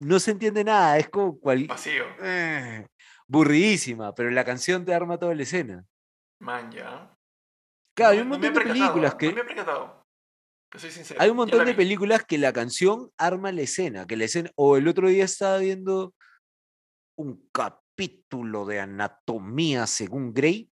No 0.00 0.20
se 0.20 0.32
entiende 0.32 0.62
nada, 0.62 0.98
es 0.98 1.08
como 1.08 1.38
cual... 1.40 1.66
Vacío. 1.66 2.04
Eh, 2.20 2.86
burridísima, 3.26 4.14
pero 4.14 4.30
la 4.30 4.44
canción 4.44 4.84
te 4.84 4.94
arma 4.94 5.18
toda 5.18 5.34
la 5.34 5.42
escena. 5.42 5.84
Man, 6.40 6.70
ya. 6.70 7.16
Claro, 7.96 8.14
No 8.14 8.16
hay 8.16 8.20
un 8.20 8.28
no 8.28 8.34
montón 8.34 8.54
de 8.54 8.60
películas 8.60 9.14
¿ah? 9.14 9.18
que... 9.18 9.28
No 9.28 9.34
me 9.34 9.40
he 9.40 9.44
percatado. 9.44 10.04
Soy 10.76 10.90
sincero. 10.90 11.20
Hay 11.20 11.30
un 11.30 11.36
montón 11.36 11.64
de 11.64 11.72
vi. 11.72 11.76
películas 11.76 12.24
que 12.24 12.36
la 12.36 12.52
canción 12.52 13.10
arma 13.16 13.52
la 13.52 13.62
escena, 13.62 14.06
que 14.06 14.16
la 14.16 14.24
escena, 14.24 14.50
o 14.56 14.76
el 14.76 14.88
otro 14.88 15.08
día 15.08 15.24
estaba 15.24 15.58
viendo 15.58 16.14
un 17.16 17.48
capítulo 17.94 18.66
de 18.66 18.80
anatomía 18.80 19.86
según 19.86 20.34
Grey 20.34 20.68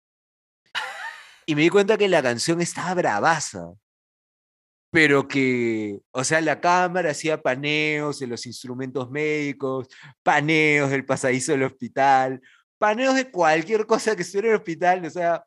y 1.45 1.55
me 1.55 1.63
di 1.63 1.69
cuenta 1.69 1.97
que 1.97 2.07
la 2.07 2.23
canción 2.23 2.61
estaba 2.61 2.93
bravaza, 2.93 3.73
pero 4.91 5.27
que, 5.27 5.99
o 6.11 6.23
sea, 6.23 6.39
la 6.39 6.61
cámara 6.61 7.11
hacía 7.11 7.41
paneos 7.41 8.19
de 8.19 8.27
los 8.27 8.45
instrumentos 8.45 9.09
médicos, 9.11 9.87
paneos 10.23 10.91
del 10.91 11.05
pasadizo 11.05 11.51
del 11.51 11.63
hospital, 11.63 12.39
paneos 12.77 13.15
de 13.15 13.29
cualquier 13.29 13.85
cosa 13.85 14.15
que 14.15 14.21
estuviera 14.21 14.49
en 14.49 14.53
el 14.53 14.59
hospital, 14.59 15.05
o 15.05 15.09
sea, 15.09 15.43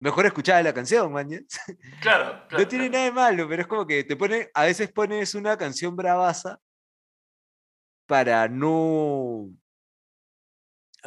mejor 0.00 0.26
escuchaba 0.26 0.62
la 0.62 0.74
canción, 0.74 1.12
man. 1.12 1.28
Claro, 2.00 2.44
claro. 2.48 2.48
No 2.50 2.68
tiene 2.68 2.88
claro. 2.88 2.92
nada 2.92 3.04
de 3.04 3.12
malo, 3.12 3.48
pero 3.48 3.62
es 3.62 3.68
como 3.68 3.86
que 3.86 4.04
te 4.04 4.14
pone, 4.14 4.48
a 4.54 4.64
veces 4.64 4.92
pones 4.92 5.34
una 5.34 5.56
canción 5.58 5.96
bravaza 5.96 6.60
para 8.06 8.46
no, 8.46 9.50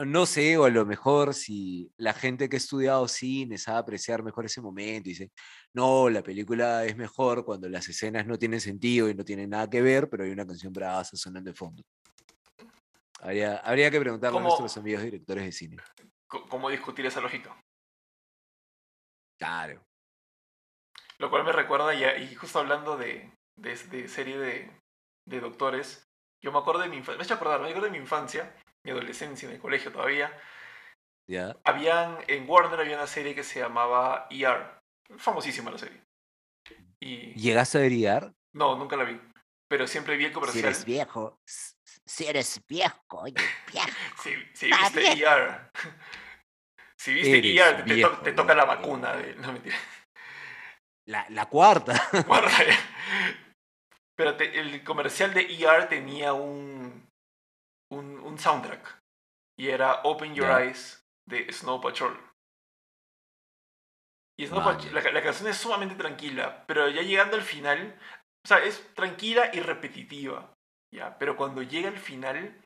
no 0.05 0.25
sé, 0.25 0.57
o 0.57 0.65
a 0.65 0.69
lo 0.69 0.85
mejor 0.85 1.33
si 1.33 1.91
la 1.97 2.13
gente 2.13 2.49
que 2.49 2.55
ha 2.55 2.59
estudiado 2.59 3.07
cine 3.07 3.57
sabe 3.57 3.79
apreciar 3.79 4.23
mejor 4.23 4.45
ese 4.45 4.61
momento 4.61 5.09
y 5.09 5.13
dice, 5.13 5.31
no, 5.73 6.09
la 6.09 6.21
película 6.23 6.85
es 6.85 6.95
mejor 6.95 7.43
cuando 7.45 7.67
las 7.69 7.87
escenas 7.89 8.25
no 8.27 8.37
tienen 8.37 8.61
sentido 8.61 9.09
y 9.09 9.15
no 9.15 9.23
tienen 9.25 9.49
nada 9.49 9.69
que 9.69 9.81
ver, 9.81 10.09
pero 10.09 10.23
hay 10.23 10.31
una 10.31 10.45
canción 10.45 10.71
bravaza 10.73 11.17
sonando 11.17 11.49
de 11.49 11.55
fondo. 11.55 11.83
Habría, 13.19 13.57
habría 13.57 13.89
que 13.89 13.99
preguntarle 13.99 14.37
a 14.37 14.41
¿Cómo- 14.41 14.49
nuestros 14.49 14.77
amigos 14.77 15.03
directores 15.03 15.43
de 15.45 15.51
cine. 15.51 15.77
¿Cómo 16.27 16.69
discutir 16.69 17.05
esa 17.05 17.21
lógica? 17.21 17.59
Claro. 19.39 19.83
Lo 21.19 21.29
cual 21.29 21.43
me 21.43 21.51
recuerda, 21.51 21.93
ya, 21.95 22.17
y 22.17 22.35
justo 22.35 22.59
hablando 22.59 22.97
de, 22.97 23.33
de, 23.55 23.75
de 23.75 24.07
serie 24.07 24.37
de, 24.37 24.71
de 25.25 25.39
doctores, 25.39 26.07
yo 26.43 26.51
me 26.51 26.59
acuerdo 26.59 26.81
de 26.81 26.89
mi 26.89 26.97
infancia, 26.97 27.17
me 27.17 27.23
he 27.23 27.25
hecho 27.25 27.33
acordar, 27.33 27.59
me 27.61 27.67
acuerdo 27.69 27.85
de 27.85 27.91
mi 27.91 27.97
infancia, 27.97 28.55
mi 28.87 28.91
adolescencia, 28.91 29.49
en 29.49 29.55
el 29.55 29.61
colegio 29.61 29.91
todavía, 29.91 30.31
¿Ya? 31.29 31.57
habían, 31.65 32.17
en 32.27 32.49
Warner 32.49 32.79
había 32.79 32.95
una 32.95 33.05
serie 33.07 33.35
que 33.35 33.43
se 33.43 33.59
llamaba 33.59 34.27
ER, 34.29 34.79
famosísima 35.17 35.69
la 35.71 35.77
serie. 35.77 36.01
Y 37.01 37.33
¿Llegaste 37.33 37.77
a 37.77 37.81
averiguar? 37.81 38.33
no, 38.53 38.77
nunca 38.77 38.95
la 38.95 39.03
vi, 39.03 39.19
pero 39.67 39.85
siempre 39.87 40.15
vi 40.15 40.23
el 40.25 40.29
Si 40.31 40.35
comercial. 40.35 40.65
eres 40.65 40.85
viejo, 40.85 41.37
si 41.45 42.25
eres 42.27 42.61
viejo, 42.65 42.97
oye, 43.09 43.35
viejo. 43.71 43.87
Si, 44.23 44.33
si 44.53 44.67
viste 44.67 44.99
bien. 45.01 45.17
ER, 45.19 45.71
si 46.97 47.13
viste 47.13 47.37
ER, 47.39 47.75
te, 47.75 47.81
to- 47.83 47.93
viejo, 47.93 48.17
te 48.23 48.31
toca 48.31 48.55
la 48.55 48.63
vacuna 48.65 49.13
de, 49.17 49.35
no 49.35 49.51
mentira. 49.51 49.75
La, 51.07 51.25
la 51.29 51.45
cuarta. 51.47 52.01
Guarda. 52.25 52.51
Pero 54.15 54.35
te- 54.37 54.57
el 54.59 54.81
comercial 54.85 55.33
de 55.33 55.41
ER 55.41 55.87
tenía 55.89 56.31
un, 56.33 57.06
un, 57.91 58.19
un 58.19 58.37
soundtrack. 58.37 59.01
Y 59.59 59.69
era 59.69 60.01
Open 60.03 60.35
Your. 60.35 60.49
Eyes 60.61 61.03
de 61.27 61.51
Snow 61.51 61.81
Patrol. 61.81 62.17
Y 64.39 64.45
Snow. 64.47 64.63
Patrol- 64.63 64.91
la, 64.91 65.11
la 65.11 65.23
canción 65.23 65.49
es 65.49 65.57
sumamente 65.57 65.95
tranquila, 65.95 66.63
pero 66.67 66.87
ya 66.89 67.01
llegando 67.01 67.35
al 67.35 67.41
final, 67.41 67.99
o 68.45 68.47
sea, 68.47 68.59
es 68.63 68.93
tranquila 68.93 69.49
y 69.53 69.59
repetitiva. 69.59 70.53
¿ya? 70.93 71.17
Pero 71.17 71.35
cuando 71.35 71.63
llega 71.63 71.89
al 71.89 71.97
final, 71.97 72.63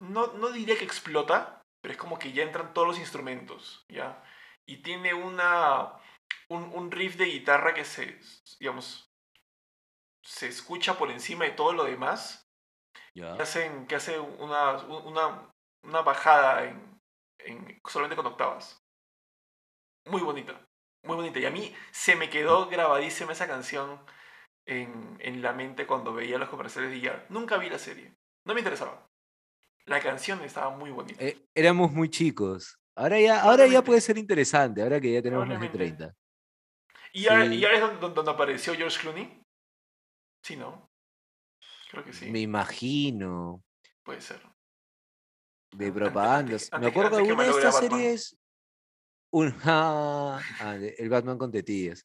no, 0.00 0.28
no 0.28 0.50
diría 0.50 0.78
que 0.78 0.84
explota, 0.84 1.62
pero 1.82 1.92
es 1.92 1.98
como 1.98 2.18
que 2.18 2.32
ya 2.32 2.42
entran 2.42 2.72
todos 2.72 2.88
los 2.88 2.98
instrumentos. 2.98 3.84
¿ya? 3.88 4.24
Y 4.66 4.78
tiene 4.78 5.12
una, 5.12 5.92
un, 6.48 6.64
un 6.74 6.90
riff 6.90 7.16
de 7.16 7.26
guitarra 7.26 7.74
que 7.74 7.84
se, 7.84 8.18
digamos, 8.58 9.10
se 10.24 10.48
escucha 10.48 10.96
por 10.96 11.10
encima 11.10 11.44
de 11.44 11.50
todo 11.52 11.74
lo 11.74 11.84
demás. 11.84 12.47
Que 13.36 13.42
hacen, 13.42 13.86
que 13.86 13.96
hace 13.96 14.18
una, 14.18 14.76
una, 14.86 15.50
una 15.82 16.02
bajada 16.02 16.64
en, 16.64 17.00
en, 17.38 17.80
solamente 17.86 18.16
con 18.16 18.26
octavas. 18.26 18.82
Muy 20.06 20.20
bonita, 20.20 20.60
muy 21.04 21.16
bonita. 21.16 21.38
Y 21.38 21.46
a 21.46 21.50
mí 21.50 21.74
se 21.90 22.16
me 22.16 22.30
quedó 22.30 22.68
grabadísima 22.68 23.32
esa 23.32 23.46
canción 23.46 24.00
en, 24.66 25.16
en 25.20 25.42
la 25.42 25.52
mente 25.52 25.86
cuando 25.86 26.14
veía 26.14 26.38
los 26.38 26.48
comerciales 26.48 26.90
de 26.90 27.06
ER. 27.06 27.26
Nunca 27.28 27.56
vi 27.58 27.68
la 27.68 27.78
serie, 27.78 28.14
no 28.44 28.54
me 28.54 28.60
interesaba. 28.60 29.06
La 29.86 30.00
canción 30.00 30.42
estaba 30.42 30.70
muy 30.70 30.90
bonita. 30.90 31.24
Eh, 31.24 31.46
éramos 31.54 31.92
muy 31.92 32.10
chicos. 32.10 32.78
Ahora 32.94 33.18
ya, 33.20 33.42
ahora 33.42 33.66
ya 33.66 33.82
puede 33.82 34.00
ser 34.00 34.18
interesante, 34.18 34.82
ahora 34.82 35.00
que 35.00 35.12
ya 35.12 35.22
tenemos 35.22 35.46
más 35.46 35.60
de 35.60 35.68
Probablemente. 35.68 36.06
30. 36.06 36.14
¿Y 37.12 37.28
ahora, 37.28 37.46
sí. 37.46 37.54
y 37.54 37.64
ahora 37.64 37.76
es 37.76 38.00
donde, 38.00 38.14
donde 38.14 38.30
apareció 38.30 38.74
George 38.74 39.00
Clooney? 39.00 39.42
Sí, 40.44 40.56
¿no? 40.56 40.87
Creo 41.90 42.04
que 42.04 42.12
sí, 42.12 42.30
Me 42.30 42.40
imagino. 42.40 43.62
puede 44.04 44.20
ser. 44.20 44.40
De 45.72 45.92
propagandas. 45.92 46.68
antes- 46.72 46.80
Me 46.80 46.86
acuerdo 46.88 47.16
de 47.18 47.32
una 47.32 47.42
de 47.44 47.50
estas 47.50 47.74
Batman. 47.74 47.90
series. 47.90 48.36
Un, 49.30 49.54
ah, 49.64 50.40
ah, 50.60 50.76
el 50.76 51.08
Batman 51.08 51.36
con 51.38 51.50
tetillas. 51.50 52.04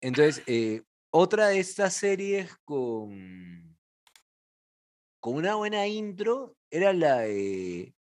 Entonces, 0.00 0.42
eh, 0.46 0.82
otra 1.10 1.48
de 1.48 1.60
estas 1.60 1.94
series 1.94 2.54
con, 2.64 3.76
con 5.20 5.34
una 5.36 5.54
buena 5.54 5.86
intro 5.86 6.56
era 6.70 6.92
la 6.92 7.18
de. 7.20 7.94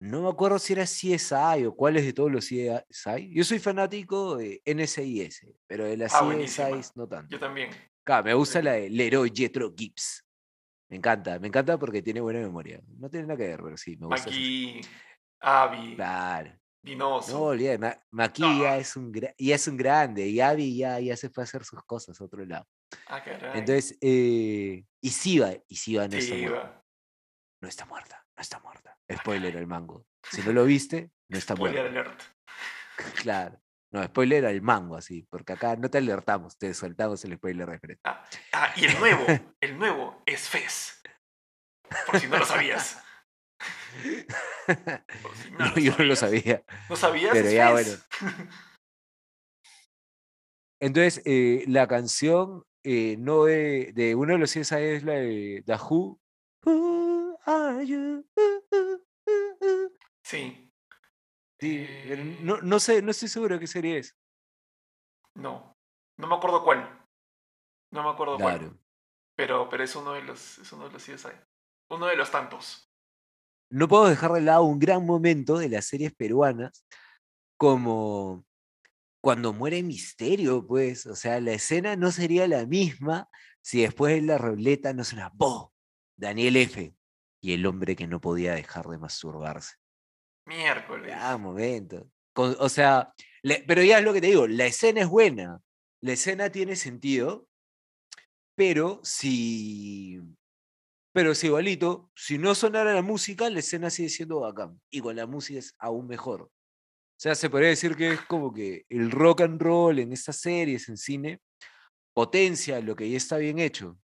No 0.00 0.22
me 0.22 0.28
acuerdo 0.28 0.58
si 0.58 0.74
era 0.74 0.84
CSI 0.84 1.64
o 1.66 1.74
cuáles 1.74 2.04
de 2.04 2.12
todos 2.12 2.30
los 2.30 2.44
CSI. 2.46 3.32
Yo 3.34 3.44
soy 3.44 3.58
fanático 3.58 4.36
de 4.36 4.60
NCIS, 4.66 5.46
pero 5.66 5.84
de 5.84 5.96
las 5.96 6.12
Ah. 6.14 6.20
CSI 6.20 6.90
no 6.96 7.08
tanto. 7.08 7.28
Yo 7.30 7.38
también. 7.38 7.70
Claro, 8.04 8.24
me 8.24 8.34
gusta 8.34 8.58
Sí. 8.60 8.64
la 8.64 8.72
de 8.72 8.90
Leroy 8.90 9.32
Jetro 9.34 9.72
Gibbs. 9.74 10.22
Me 10.88 10.96
encanta, 10.96 11.38
me 11.38 11.48
encanta 11.48 11.78
porque 11.78 12.00
tiene 12.02 12.20
buena 12.20 12.40
memoria. 12.40 12.80
No 12.98 13.08
tiene 13.10 13.26
nada 13.26 13.36
que 13.38 13.48
ver, 13.48 13.60
pero 13.62 13.76
sí, 13.76 13.96
me 13.96 14.06
gusta. 14.06 14.30
Maki, 14.30 14.80
Abby, 15.40 15.94
Claro. 15.96 16.52
Dinoso. 16.82 17.32
No, 17.32 17.42
olvídate, 17.46 17.78
Ma- 17.78 18.00
Maki 18.12 18.60
ya 18.60 18.76
es 18.76 18.94
un, 18.96 19.12
ya 19.12 19.54
es 19.56 19.66
un 19.66 19.76
grande 19.76 20.28
y 20.28 20.40
Abby 20.40 20.76
ya, 20.76 21.00
ya 21.00 21.16
se 21.16 21.28
fue 21.30 21.42
a 21.42 21.44
hacer 21.44 21.64
sus 21.64 21.82
cosas 21.82 22.20
a 22.20 22.24
otro 22.24 22.44
lado. 22.46 22.64
Ah, 23.08 23.22
caray. 23.24 23.58
Entonces, 23.58 23.98
eh, 24.00 24.84
y 25.00 25.10
Siva, 25.10 25.52
y 25.66 25.74
Siva 25.74 26.06
no 26.06 26.16
está 26.16 26.34
Sí, 26.36 26.42
muerta. 26.42 26.60
va. 26.60 26.84
No 27.60 27.68
está 27.68 27.84
muerta, 27.86 28.24
no 28.36 28.40
está 28.40 28.60
muerta. 28.60 28.96
Spoiler 29.12 29.56
al 29.56 29.66
mango. 29.66 30.06
Si 30.30 30.42
no 30.42 30.52
lo 30.52 30.64
viste, 30.66 31.10
no 31.28 31.38
está 31.38 31.56
Spoiler 31.56 31.90
muerta. 31.90 32.12
alert. 32.12 32.22
Claro. 33.22 33.60
No, 33.96 34.04
spoiler 34.04 34.44
al 34.44 34.60
mango, 34.60 34.94
así, 34.94 35.22
porque 35.22 35.54
acá 35.54 35.74
no 35.74 35.88
te 35.88 35.96
alertamos, 35.96 36.58
te 36.58 36.74
soltamos 36.74 37.24
el 37.24 37.36
spoiler 37.36 37.66
de 37.66 37.78
frente. 37.78 38.00
Ah, 38.04 38.74
y 38.76 38.84
el 38.84 38.98
nuevo, 38.98 39.24
el 39.58 39.78
nuevo 39.78 40.22
es 40.26 40.50
Fez. 40.50 41.00
Por 42.04 42.20
si 42.20 42.26
no 42.26 42.36
lo 42.36 42.44
sabías. 42.44 43.02
Si 43.96 45.50
no 45.52 45.58
No, 45.60 45.66
lo 45.68 45.76
yo 45.76 45.94
no 45.96 46.04
lo 46.04 46.14
sabía. 46.14 46.62
¿No 46.90 46.96
sabías? 46.96 47.32
Pero 47.32 47.50
ya, 47.50 47.74
Fez. 47.74 48.06
Entonces, 50.78 51.22
eh, 51.24 51.64
la 51.66 51.88
canción 51.88 52.64
eh, 52.84 53.16
no 53.18 53.44
de, 53.44 53.92
de 53.94 54.14
uno 54.14 54.34
de 54.34 54.38
los 54.40 54.52
CSI 54.52 54.74
es 54.74 55.04
la 55.04 55.14
de 55.14 55.62
The 55.64 55.76
Who. 55.76 56.20
Are 57.46 57.86
you? 57.86 58.26
Sí. 60.22 60.65
Sí, 61.58 61.86
pero 62.06 62.24
no, 62.42 62.60
no 62.60 62.80
sé, 62.80 63.00
no 63.02 63.10
estoy 63.10 63.28
seguro 63.28 63.58
qué 63.58 63.66
serie 63.66 63.98
es. 63.98 64.16
No. 65.34 65.76
No 66.18 66.26
me 66.26 66.34
acuerdo 66.34 66.64
cuál. 66.64 67.06
No 67.92 68.02
me 68.02 68.10
acuerdo 68.10 68.38
cuál. 68.38 68.58
Claro. 68.58 68.78
Pero, 69.36 69.68
pero 69.68 69.84
es 69.84 69.94
uno 69.96 70.12
de 70.12 70.22
los, 70.22 70.58
es 70.58 70.72
uno 70.72 70.86
de 70.86 70.92
los 70.92 71.02
CSI. 71.02 71.28
Uno 71.90 72.06
de 72.06 72.16
los 72.16 72.30
tantos. 72.30 72.90
No 73.70 73.88
puedo 73.88 74.06
dejar 74.08 74.32
de 74.32 74.40
lado 74.40 74.62
un 74.62 74.78
gran 74.78 75.04
momento 75.04 75.58
de 75.58 75.68
las 75.68 75.86
series 75.86 76.14
peruanas, 76.14 76.86
como 77.58 78.44
cuando 79.20 79.52
muere 79.52 79.82
Misterio, 79.82 80.66
pues. 80.66 81.06
O 81.06 81.14
sea, 81.14 81.40
la 81.40 81.52
escena 81.52 81.96
no 81.96 82.10
sería 82.10 82.48
la 82.48 82.64
misma 82.66 83.28
si 83.60 83.82
después 83.82 84.14
de 84.14 84.22
la 84.22 84.38
ruleta 84.38 84.92
no 84.92 85.04
suena 85.04 85.30
¡Bo! 85.34 85.72
Daniel 86.16 86.56
F. 86.56 86.94
Y 87.42 87.52
el 87.52 87.66
hombre 87.66 87.94
que 87.94 88.06
no 88.06 88.20
podía 88.20 88.54
dejar 88.54 88.86
de 88.86 88.98
masturbarse. 88.98 89.74
Miércoles. 90.46 91.12
Ah, 91.16 91.36
momento. 91.36 92.08
Con- 92.32 92.56
o 92.58 92.68
sea, 92.68 93.12
le- 93.42 93.64
pero 93.66 93.82
ya 93.82 93.98
es 93.98 94.04
lo 94.04 94.12
que 94.12 94.20
te 94.20 94.28
digo, 94.28 94.46
la 94.46 94.66
escena 94.66 95.00
es 95.02 95.08
buena, 95.08 95.60
la 96.02 96.12
escena 96.12 96.50
tiene 96.50 96.76
sentido, 96.76 97.48
pero 98.54 99.00
si, 99.02 100.20
pero 101.12 101.34
si 101.34 101.46
igualito, 101.48 102.10
si 102.14 102.38
no 102.38 102.54
sonara 102.54 102.94
la 102.94 103.02
música, 103.02 103.50
la 103.50 103.58
escena 103.58 103.90
sigue 103.90 104.08
siendo 104.08 104.40
bacán, 104.40 104.80
y 104.90 105.00
con 105.00 105.16
la 105.16 105.26
música 105.26 105.58
es 105.58 105.74
aún 105.78 106.06
mejor. 106.06 106.42
O 106.42 107.18
sea, 107.18 107.34
se 107.34 107.48
podría 107.48 107.70
decir 107.70 107.96
que 107.96 108.12
es 108.12 108.20
como 108.22 108.52
que 108.52 108.84
el 108.90 109.10
rock 109.10 109.40
and 109.40 109.60
roll 109.60 109.98
en 109.98 110.12
estas 110.12 110.38
series, 110.38 110.88
en 110.88 110.98
cine, 110.98 111.40
potencia 112.14 112.80
lo 112.80 112.94
que 112.94 113.08
ya 113.10 113.16
está 113.16 113.38
bien 113.38 113.58
hecho. 113.58 113.98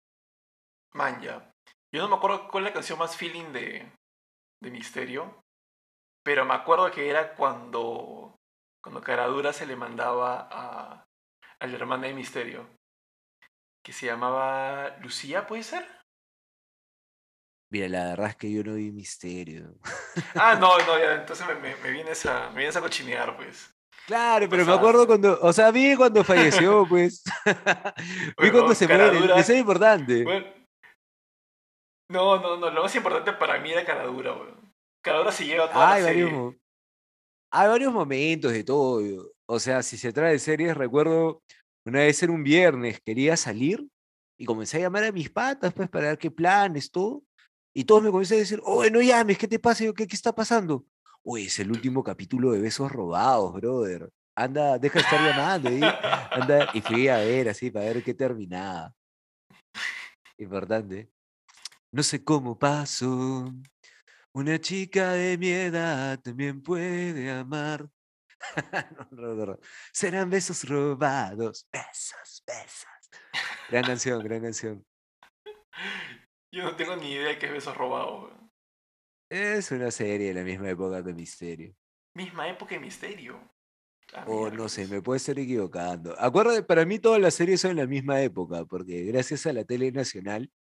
Man, 0.94 1.22
ya. 1.22 1.54
Yo 1.94 2.02
no 2.02 2.10
me 2.10 2.16
acuerdo 2.16 2.48
cuál 2.50 2.64
es 2.66 2.70
la 2.70 2.74
canción 2.74 3.00
más 3.00 3.16
feeling 3.18 3.52
de, 3.52 3.92
de 4.62 4.72
Misterio. 4.72 5.44
Pero 6.24 6.46
me 6.46 6.54
acuerdo 6.54 6.92
que 6.92 7.10
era 7.10 7.36
cuando. 7.36 8.36
Cuando 8.84 9.02
Caradura 9.02 9.54
se 9.54 9.68
le 9.68 9.76
mandaba 9.76 10.48
a, 10.52 11.06
a 11.60 11.68
la 11.68 11.76
hermana 11.76 12.08
de 12.08 12.14
Misterio. 12.14 12.68
Que 13.84 13.94
se 13.94 14.08
llamaba 14.08 14.98
Lucía, 14.98 15.48
¿puede 15.48 15.64
ser? 15.64 15.88
Mira, 17.72 17.88
la 17.88 18.10
verdad 18.10 18.28
es 18.28 18.36
que 18.36 18.52
yo 18.52 18.64
no 18.64 18.74
vi 18.74 18.92
misterio. 18.92 19.76
Ah, 20.36 20.58
no, 20.60 20.78
no, 20.86 21.00
ya, 21.00 21.16
entonces 21.16 21.48
me, 21.48 21.56
me, 21.56 21.76
me 21.78 21.90
vienes 21.90 22.26
a, 22.26 22.50
me 22.50 22.58
vienes 22.58 22.76
a 22.76 22.82
cochinear, 22.82 23.38
pues. 23.38 23.74
Claro, 24.06 24.50
pero 24.50 24.66
me 24.66 24.74
acuerdo 24.74 25.08
cuando, 25.08 25.40
o 25.42 25.54
sea, 25.54 25.72
vi 25.72 25.96
cuando 25.96 26.24
falleció, 26.24 26.86
pues. 26.90 27.24
vi 28.42 28.52
cuando 28.52 28.76
se 28.76 28.88
dura. 28.88 29.40
Eso 29.40 29.54
es 29.54 29.60
importante. 29.60 30.24
Bueno, 30.24 30.48
no, 32.10 32.40
no, 32.40 32.58
no, 32.58 32.70
lo 32.70 32.84
más 32.84 32.94
importante 32.94 33.32
para 33.34 33.58
mí 33.60 33.72
era 33.72 33.86
Caradura, 33.86 34.34
weón. 34.34 34.71
Caradura 35.02 35.32
se 35.32 35.46
lleva 35.46 35.72
toda 35.72 35.92
hay, 35.92 36.02
la 36.02 36.08
serie. 36.08 36.24
varios, 36.26 36.56
hay 37.52 37.68
varios 37.68 37.94
momentos 37.94 38.52
de 38.52 38.64
todo. 38.64 39.32
O 39.48 39.60
sea, 39.60 39.84
si 39.84 39.98
se 39.98 40.14
trata 40.14 40.30
de 40.30 40.40
series, 40.40 40.78
recuerdo 40.78 41.42
una 41.86 42.00
vez 42.00 42.22
era 42.22 42.32
un 42.32 42.44
viernes, 42.44 43.02
quería 43.02 43.36
salir 43.36 43.88
y 44.38 44.46
comencé 44.46 44.78
a 44.78 44.82
llamar 44.82 45.04
a 45.06 45.12
mis 45.12 45.30
patas, 45.30 45.74
pues, 45.74 45.90
para 45.90 46.10
ver 46.10 46.18
qué 46.18 46.30
planes, 46.32 46.92
todo. 46.92 47.24
Y 47.74 47.84
todos 47.86 48.04
me 48.04 48.12
comenzaron 48.12 48.40
a 48.40 48.42
decir, 48.42 48.62
oye, 48.64 48.92
no 48.92 49.02
llames, 49.02 49.38
¿qué 49.38 49.48
te 49.48 49.60
pasa? 49.60 49.84
Yo, 49.84 49.94
¿qué, 49.94 50.06
qué 50.08 50.16
está 50.16 50.34
pasando? 50.34 50.86
Oye, 51.24 51.46
es 51.46 51.60
el 51.60 51.72
último 51.72 52.04
capítulo 52.04 52.52
de 52.52 52.60
Besos 52.60 52.92
Robados, 52.92 53.54
brother. 53.54 54.10
Anda, 54.36 54.78
deja 54.80 55.00
de 55.00 55.06
estar 55.06 55.22
llamando. 55.22 55.70
¿eh? 55.70 55.82
Anda, 56.32 56.70
y 56.74 56.82
fui 56.82 57.08
a 57.08 57.18
ver 57.18 57.50
así 57.50 57.70
para 57.70 57.86
ver 57.86 58.04
qué 58.04 58.14
terminaba. 58.14 58.94
Importante. 60.38 61.12
No 61.92 62.02
sé 62.04 62.24
cómo 62.24 62.58
pasó. 62.58 63.54
Una 64.34 64.60
chica 64.60 65.12
de 65.14 65.38
mi 65.38 65.50
edad 65.50 66.20
también 66.20 66.62
puede 66.62 67.30
amar. 67.30 67.90
no, 69.12 69.18
no, 69.22 69.36
no, 69.36 69.46
no. 69.46 69.60
Serán 69.92 70.30
besos 70.30 70.68
robados. 70.68 71.68
Besos, 71.72 72.44
besos. 72.48 72.90
Gran 73.70 73.84
canción, 73.84 74.24
gran 74.24 74.42
canción. 74.42 74.86
Yo 76.54 76.64
no 76.64 76.76
tengo 76.76 76.96
ni 76.96 77.12
idea 77.14 77.30
de 77.30 77.40
qué 77.40 77.46
es 77.48 77.52
Besos 77.54 77.76
Robados. 77.78 78.34
Es 79.30 79.72
una 79.72 79.90
serie 79.92 80.28
de 80.30 80.34
la 80.34 80.44
misma 80.44 80.70
época 80.70 81.02
que 81.04 81.14
Misterio. 81.14 81.74
Misma 82.14 82.50
época 82.50 82.76
de 82.76 82.82
Misterio. 82.82 83.40
Ah, 84.14 84.26
O 84.28 84.50
no 84.50 84.68
sé, 84.68 84.82
miércoles. 84.82 84.90
me 84.92 85.02
puedo 85.02 85.16
estar 85.16 85.40
equivocando. 85.40 86.14
Acuérdate, 86.20 86.64
para 86.64 86.86
mí 86.86 87.00
todas 87.00 87.22
las 87.22 87.36
series 87.36 87.62
son 87.62 87.72
en 87.72 87.78
la 87.78 87.88
misma 87.88 88.22
época, 88.22 88.66
porque 88.66 89.04
gracias 89.06 89.46
a 89.46 89.54
la 89.54 89.64
tele 89.64 89.94
nacional, 89.94 90.52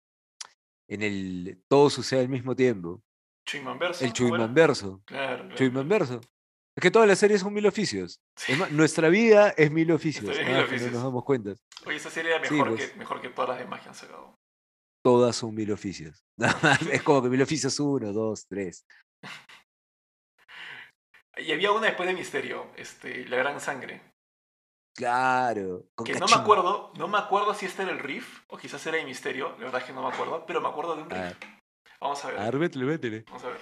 en 0.87 1.01
el 1.01 1.61
todo 1.67 1.89
sucede 1.89 2.21
al 2.21 2.29
mismo 2.29 2.55
tiempo. 2.55 3.03
Chuyman 3.51 3.77
Verso. 3.79 4.05
El. 4.05 4.13
Chuymanverso. 4.13 5.01
Claro, 5.05 5.43
claro. 5.43 5.55
Chuymanverso. 5.55 6.21
Es 6.75 6.81
que 6.81 6.89
todas 6.91 7.07
las 7.07 7.19
series 7.19 7.41
son 7.41 7.53
mil 7.53 7.65
oficios. 7.67 8.21
Sí. 8.37 8.53
Nuestra 8.71 9.09
vida 9.09 9.49
es 9.57 9.69
mil 9.71 9.91
oficios. 9.91 10.29
es 10.37 10.37
nada 10.37 10.47
mil 10.49 10.57
no 10.57 10.63
oficios. 10.65 10.91
nos 10.93 11.03
damos 11.03 11.23
cuenta. 11.25 11.53
Oye, 11.85 11.97
esa 11.97 12.09
serie 12.09 12.33
era 12.33 12.45
Sí, 12.45 12.53
mejor, 12.53 12.69
pues. 12.69 12.91
que, 12.91 12.97
mejor 12.97 13.21
que 13.21 13.29
todas 13.29 13.49
las 13.49 13.59
demás 13.59 13.81
que 13.81 13.89
han 13.89 13.95
sacado. 13.95 14.35
Todas 15.03 15.35
son 15.35 15.53
mil 15.53 15.71
oficios. 15.71 16.23
Es 16.91 17.03
como 17.03 17.21
que 17.23 17.29
mil 17.29 17.41
oficios 17.41 17.77
uno, 17.79 18.13
dos, 18.13 18.45
tres. 18.47 18.85
Y 21.37 21.51
había 21.51 21.71
una 21.71 21.87
después 21.87 22.07
de 22.07 22.13
Misterio, 22.13 22.67
este, 22.77 23.25
La 23.27 23.37
Gran 23.37 23.59
Sangre. 23.59 24.01
Claro. 24.95 25.85
con 25.95 26.05
Que 26.05 26.13
no 26.13 26.27
me 26.27 26.35
acuerdo, 26.35 26.91
no 26.97 27.07
me 27.07 27.17
acuerdo 27.17 27.53
si 27.53 27.65
este 27.65 27.83
era 27.83 27.91
el 27.91 27.99
riff, 27.99 28.41
o 28.47 28.57
quizás 28.57 28.85
era 28.85 28.97
de 28.97 29.05
Misterio, 29.05 29.49
la 29.53 29.65
verdad 29.65 29.81
es 29.81 29.87
que 29.87 29.93
no 29.93 30.03
me 30.03 30.13
acuerdo, 30.13 30.45
pero 30.45 30.61
me 30.61 30.67
acuerdo 30.69 30.95
de 30.95 31.01
un 31.03 31.09
riff. 31.09 31.37
Vamos 32.01 32.25
a 32.25 32.29
ver. 32.29 32.39
A 32.39 32.43
ver, 32.45 32.57
vétele, 32.57 32.85
vétele. 32.85 33.23
Vamos 33.27 33.43
a 33.43 33.47
ver. 33.49 33.59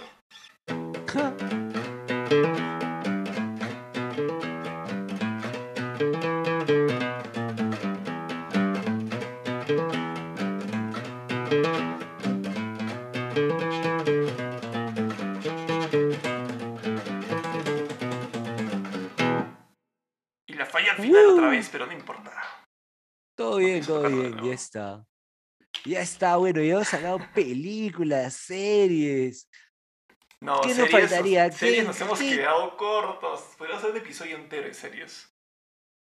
Y 20.48 20.54
la 20.54 20.66
falla 20.66 20.92
al 20.94 20.98
final 20.98 21.26
otra 21.26 21.50
vez, 21.50 21.70
pero 21.70 21.86
no 21.86 21.92
importa. 21.92 22.32
Todo 23.36 23.58
bien, 23.58 23.86
todo 23.86 24.10
bien, 24.10 24.42
ya 24.42 24.54
está. 24.54 25.06
Ya 25.90 26.02
está, 26.02 26.36
bueno, 26.38 26.62
ya 26.62 26.74
hemos 26.76 26.88
sacado 26.88 27.18
películas, 27.34 28.36
series. 28.36 29.50
No, 30.40 30.62
¿Qué 30.62 30.68
nos 30.68 30.76
series, 30.78 30.92
nos- 30.94 31.02
faltaría? 31.10 31.52
series 31.52 31.80
¿Qué- 31.82 31.84
nos 31.88 32.02
hemos 32.02 32.20
qué? 32.20 32.30
quedado 32.38 32.78
cortos. 32.78 33.42
Podríamos 33.58 33.84
hacer 33.84 33.96
un 33.96 34.02
episodio 34.06 34.36
entero 34.38 34.68
de 34.68 34.74
series. 34.76 35.28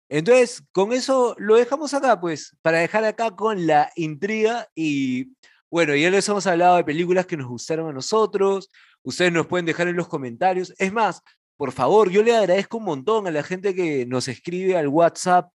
Entonces, 0.08 0.62
con 0.72 0.94
eso 0.94 1.34
lo 1.38 1.56
dejamos 1.56 1.92
acá, 1.92 2.18
pues, 2.18 2.56
para 2.62 2.78
dejar 2.78 3.04
acá 3.04 3.32
con 3.32 3.66
la 3.66 3.92
intriga 3.96 4.66
y, 4.74 5.34
bueno, 5.70 5.94
ya 5.94 6.08
les 6.10 6.26
hemos 6.26 6.46
hablado 6.46 6.76
de 6.76 6.84
películas 6.84 7.26
que 7.26 7.36
nos 7.36 7.46
gustaron 7.48 7.90
a 7.90 7.92
nosotros, 7.92 8.70
ustedes 9.02 9.30
nos 9.32 9.46
pueden 9.46 9.66
dejar 9.66 9.88
en 9.88 9.96
los 9.96 10.08
comentarios. 10.08 10.72
Es 10.78 10.90
más, 10.90 11.20
por 11.58 11.70
favor, 11.72 12.08
yo 12.08 12.22
le 12.22 12.34
agradezco 12.34 12.78
un 12.78 12.84
montón 12.84 13.26
a 13.26 13.30
la 13.30 13.42
gente 13.42 13.74
que 13.74 14.06
nos 14.06 14.26
escribe 14.28 14.74
al 14.78 14.88
WhatsApp 14.88 15.50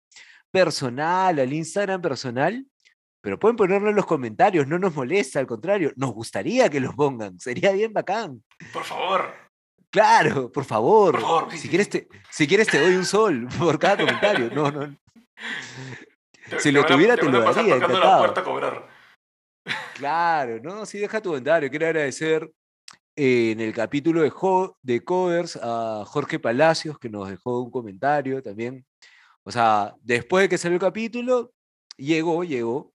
personal, 0.49 1.37
al 1.37 1.53
Instagram 1.53 2.01
personal, 2.01 2.65
pero 3.27 3.37
pueden 3.37 3.57
ponerlo 3.57 3.89
en 3.89 3.95
los 3.97 4.05
comentarios, 4.05 4.65
no 4.67 4.79
nos 4.79 4.95
molesta, 4.95 5.39
al 5.41 5.47
contrario, 5.47 5.91
nos 5.97 6.13
gustaría 6.13 6.69
que 6.69 6.79
los 6.79 6.95
pongan, 6.95 7.37
sería 7.41 7.73
bien 7.73 7.91
bacán. 7.91 8.41
Por 8.71 8.85
favor. 8.85 9.33
Claro, 9.89 10.49
por 10.49 10.63
favor. 10.63 11.11
Por 11.11 11.21
favor, 11.21 11.51
si, 11.51 11.57
sí, 11.57 11.67
quieres 11.67 11.89
te, 11.89 12.07
si 12.31 12.47
quieres 12.47 12.67
te 12.67 12.79
doy 12.79 12.95
un 12.95 13.03
sol 13.03 13.49
por 13.59 13.77
cada 13.77 13.97
comentario. 14.05 14.49
No, 14.55 14.71
no. 14.71 14.95
Te- 16.49 16.57
Si 16.61 16.69
te 16.69 16.71
lo 16.71 16.83
van 16.83 16.91
tuviera, 16.93 17.15
te 17.17 17.23
van 17.23 17.31
lo 17.33 17.39
daría, 17.41 17.73
tocando 17.73 17.79
la 17.79 17.85
encantado. 17.95 18.19
puerta 18.19 18.39
a 18.39 18.43
cobrar. 18.45 18.87
Claro, 19.95 20.59
no, 20.63 20.85
sí, 20.85 20.99
deja 20.99 21.19
tu 21.21 21.29
comentario. 21.31 21.69
Quiero 21.69 21.85
agradecer 21.87 22.49
eh, 23.17 23.51
en 23.51 23.59
el 23.59 23.73
capítulo 23.73 24.21
de, 24.21 24.31
de 24.83 25.03
covers 25.03 25.59
a 25.61 26.05
Jorge 26.07 26.39
Palacios, 26.39 26.97
que 26.97 27.09
nos 27.09 27.29
dejó 27.29 27.61
un 27.61 27.71
comentario 27.71 28.41
también. 28.41 28.85
O 29.43 29.51
sea, 29.51 29.93
después 30.01 30.43
de 30.43 30.49
que 30.49 30.57
salió 30.57 30.75
el 30.75 30.81
capítulo, 30.81 31.51
llegó, 31.97 32.45
llegó. 32.45 32.93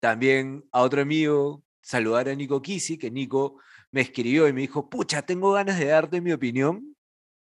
También 0.00 0.64
a 0.72 0.82
otro 0.82 1.02
amigo, 1.02 1.62
saludar 1.80 2.28
a 2.28 2.34
Nico 2.34 2.62
Kisi, 2.62 2.98
que 2.98 3.10
Nico 3.10 3.60
me 3.90 4.02
escribió 4.02 4.46
y 4.48 4.52
me 4.52 4.60
dijo, 4.60 4.88
pucha, 4.88 5.22
tengo 5.22 5.52
ganas 5.52 5.78
de 5.78 5.86
darte 5.86 6.20
mi 6.20 6.32
opinión 6.32 6.96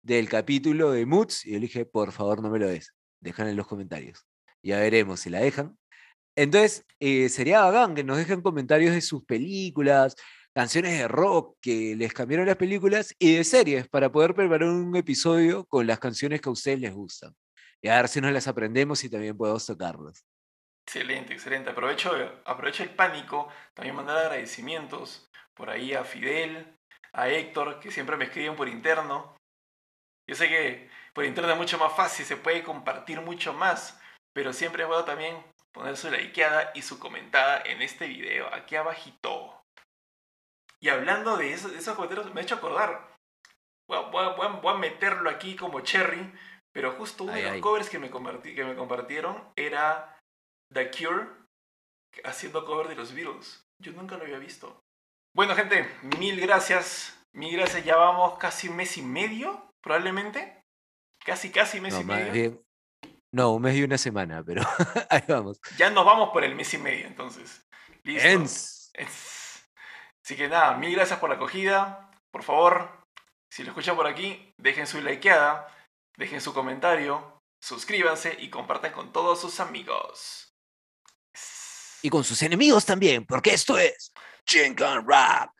del 0.01 0.27
capítulo 0.27 0.91
de 0.91 1.05
Moods. 1.05 1.45
Y 1.45 1.51
yo 1.51 1.55
le 1.55 1.67
dije, 1.67 1.85
por 1.85 2.11
favor, 2.11 2.41
no 2.41 2.49
me 2.49 2.59
lo 2.59 2.67
des. 2.67 2.93
Dejan 3.19 3.47
en 3.47 3.55
los 3.55 3.67
comentarios. 3.67 4.25
Ya 4.63 4.79
veremos 4.79 5.21
si 5.21 5.29
la 5.29 5.39
dejan. 5.39 5.77
Entonces, 6.35 6.85
eh, 6.99 7.29
sería 7.29 7.61
bacán 7.61 7.93
que 7.95 8.03
nos 8.03 8.17
dejen 8.17 8.41
comentarios 8.41 8.93
de 8.93 9.01
sus 9.01 9.23
películas, 9.25 10.15
canciones 10.53 10.97
de 10.97 11.07
rock 11.07 11.57
que 11.61 11.95
les 11.95 12.13
cambiaron 12.13 12.45
las 12.45 12.57
películas 12.57 13.13
y 13.19 13.35
de 13.35 13.43
series 13.43 13.87
para 13.87 14.11
poder 14.11 14.33
preparar 14.33 14.69
un 14.69 14.95
episodio 14.95 15.65
con 15.65 15.87
las 15.87 15.99
canciones 15.99 16.41
que 16.41 16.49
a 16.49 16.51
ustedes 16.51 16.79
les 16.79 16.93
gustan. 16.93 17.33
Y 17.81 17.89
a 17.89 17.97
ver 17.97 18.07
si 18.07 18.21
nos 18.21 18.31
las 18.31 18.47
aprendemos 18.47 19.03
y 19.03 19.09
también 19.09 19.37
podemos 19.37 19.65
tocarlas. 19.65 20.25
Excelente, 20.93 21.31
excelente. 21.31 21.69
Aprovecho, 21.69 22.41
aprovecho 22.43 22.83
el 22.83 22.89
pánico. 22.89 23.47
También 23.73 23.95
mandar 23.95 24.17
agradecimientos 24.17 25.25
por 25.55 25.69
ahí 25.69 25.93
a 25.93 26.03
Fidel, 26.03 26.75
a 27.13 27.29
Héctor, 27.29 27.79
que 27.79 27.91
siempre 27.91 28.17
me 28.17 28.25
escriben 28.25 28.57
por 28.57 28.67
interno. 28.67 29.37
Yo 30.29 30.35
sé 30.35 30.49
que 30.49 30.89
por 31.13 31.23
interno 31.23 31.49
es 31.49 31.57
mucho 31.57 31.77
más 31.77 31.93
fácil, 31.95 32.25
se 32.25 32.35
puede 32.35 32.61
compartir 32.63 33.21
mucho 33.21 33.53
más, 33.53 34.01
pero 34.35 34.51
siempre 34.51 34.83
es 34.83 34.89
bueno 34.89 35.05
también 35.05 35.41
poner 35.73 35.95
su 35.95 36.11
likeada 36.11 36.71
y 36.75 36.81
su 36.81 36.99
comentada 36.99 37.61
en 37.65 37.81
este 37.81 38.07
video, 38.07 38.53
aquí 38.53 38.75
abajito. 38.75 39.61
Y 40.81 40.89
hablando 40.89 41.37
de, 41.37 41.53
eso- 41.53 41.69
de 41.69 41.77
esos 41.77 41.95
comentarios, 41.95 42.33
me 42.33 42.41
he 42.41 42.43
hecho 42.43 42.55
acordar. 42.55 43.15
Voy 43.87 43.97
a, 43.97 44.01
voy 44.09 44.25
a- 44.25 44.29
voy 44.35 44.45
a- 44.45 44.49
voy 44.59 44.73
a 44.73 44.77
meterlo 44.77 45.29
aquí 45.29 45.55
como 45.55 45.79
cherry, 45.79 46.33
pero 46.73 46.91
justo 46.97 47.23
uno 47.23 47.31
Ay, 47.33 47.39
de 47.43 47.47
los 47.47 47.53
ay. 47.55 47.61
covers 47.61 47.89
que 47.89 47.97
me, 47.99 48.09
que 48.11 48.63
me 48.65 48.75
compartieron 48.75 49.53
era 49.55 50.17
The 50.73 50.91
Cure 50.91 51.27
haciendo 52.23 52.65
cover 52.65 52.87
de 52.87 52.95
los 52.95 53.13
Beatles. 53.13 53.63
Yo 53.81 53.91
nunca 53.93 54.17
lo 54.17 54.23
había 54.23 54.37
visto. 54.39 54.79
Bueno, 55.35 55.55
gente, 55.55 55.89
mil 56.19 56.39
gracias. 56.39 57.17
Mil 57.33 57.55
gracias. 57.57 57.83
Ya 57.85 57.95
vamos 57.95 58.37
casi 58.37 58.67
un 58.67 58.75
mes 58.75 58.97
y 58.97 59.01
medio, 59.01 59.69
probablemente. 59.81 60.61
Casi, 61.25 61.51
casi 61.51 61.79
mes 61.79 61.93
No, 61.93 62.01
y 62.01 62.03
medio. 62.03 62.31
bien- 62.33 62.61
no, 63.33 63.51
un 63.53 63.61
mes 63.61 63.75
y 63.77 63.83
una 63.83 63.97
semana, 63.97 64.43
pero 64.43 64.61
ahí 65.09 65.23
vamos. 65.27 65.59
Ya 65.77 65.89
nos 65.89 66.05
vamos 66.05 66.31
por 66.31 66.43
el 66.43 66.53
mes 66.55 66.73
y 66.73 66.77
medio, 66.77 67.07
entonces. 67.07 67.65
Listo. 68.03 68.27
Ens. 68.27 68.91
Así 70.23 70.35
que 70.35 70.47
nada, 70.49 70.75
mil 70.77 70.93
gracias 70.95 71.19
por 71.19 71.29
la 71.29 71.35
acogida. 71.35 72.11
Por 72.31 72.43
favor, 72.43 72.89
si 73.51 73.63
lo 73.63 73.69
escuchan 73.69 73.95
por 73.95 74.07
aquí, 74.07 74.51
dejen 74.59 74.85
su 74.87 75.01
likeada, 75.01 75.67
dejen 76.17 76.41
su 76.41 76.53
comentario, 76.53 77.39
suscríbanse 77.63 78.35
y 78.39 78.49
compartan 78.49 78.91
con 78.91 79.11
todos 79.13 79.39
sus 79.39 79.59
amigos. 79.59 80.50
Y 82.01 82.09
con 82.09 82.23
sus 82.23 82.41
enemigos 82.41 82.85
también, 82.85 83.25
porque 83.25 83.53
esto 83.53 83.77
es 83.77 84.11
Chingon 84.45 85.05
Rock. 85.05 85.51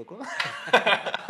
Oye, 0.00 0.20
¿No 0.72 1.29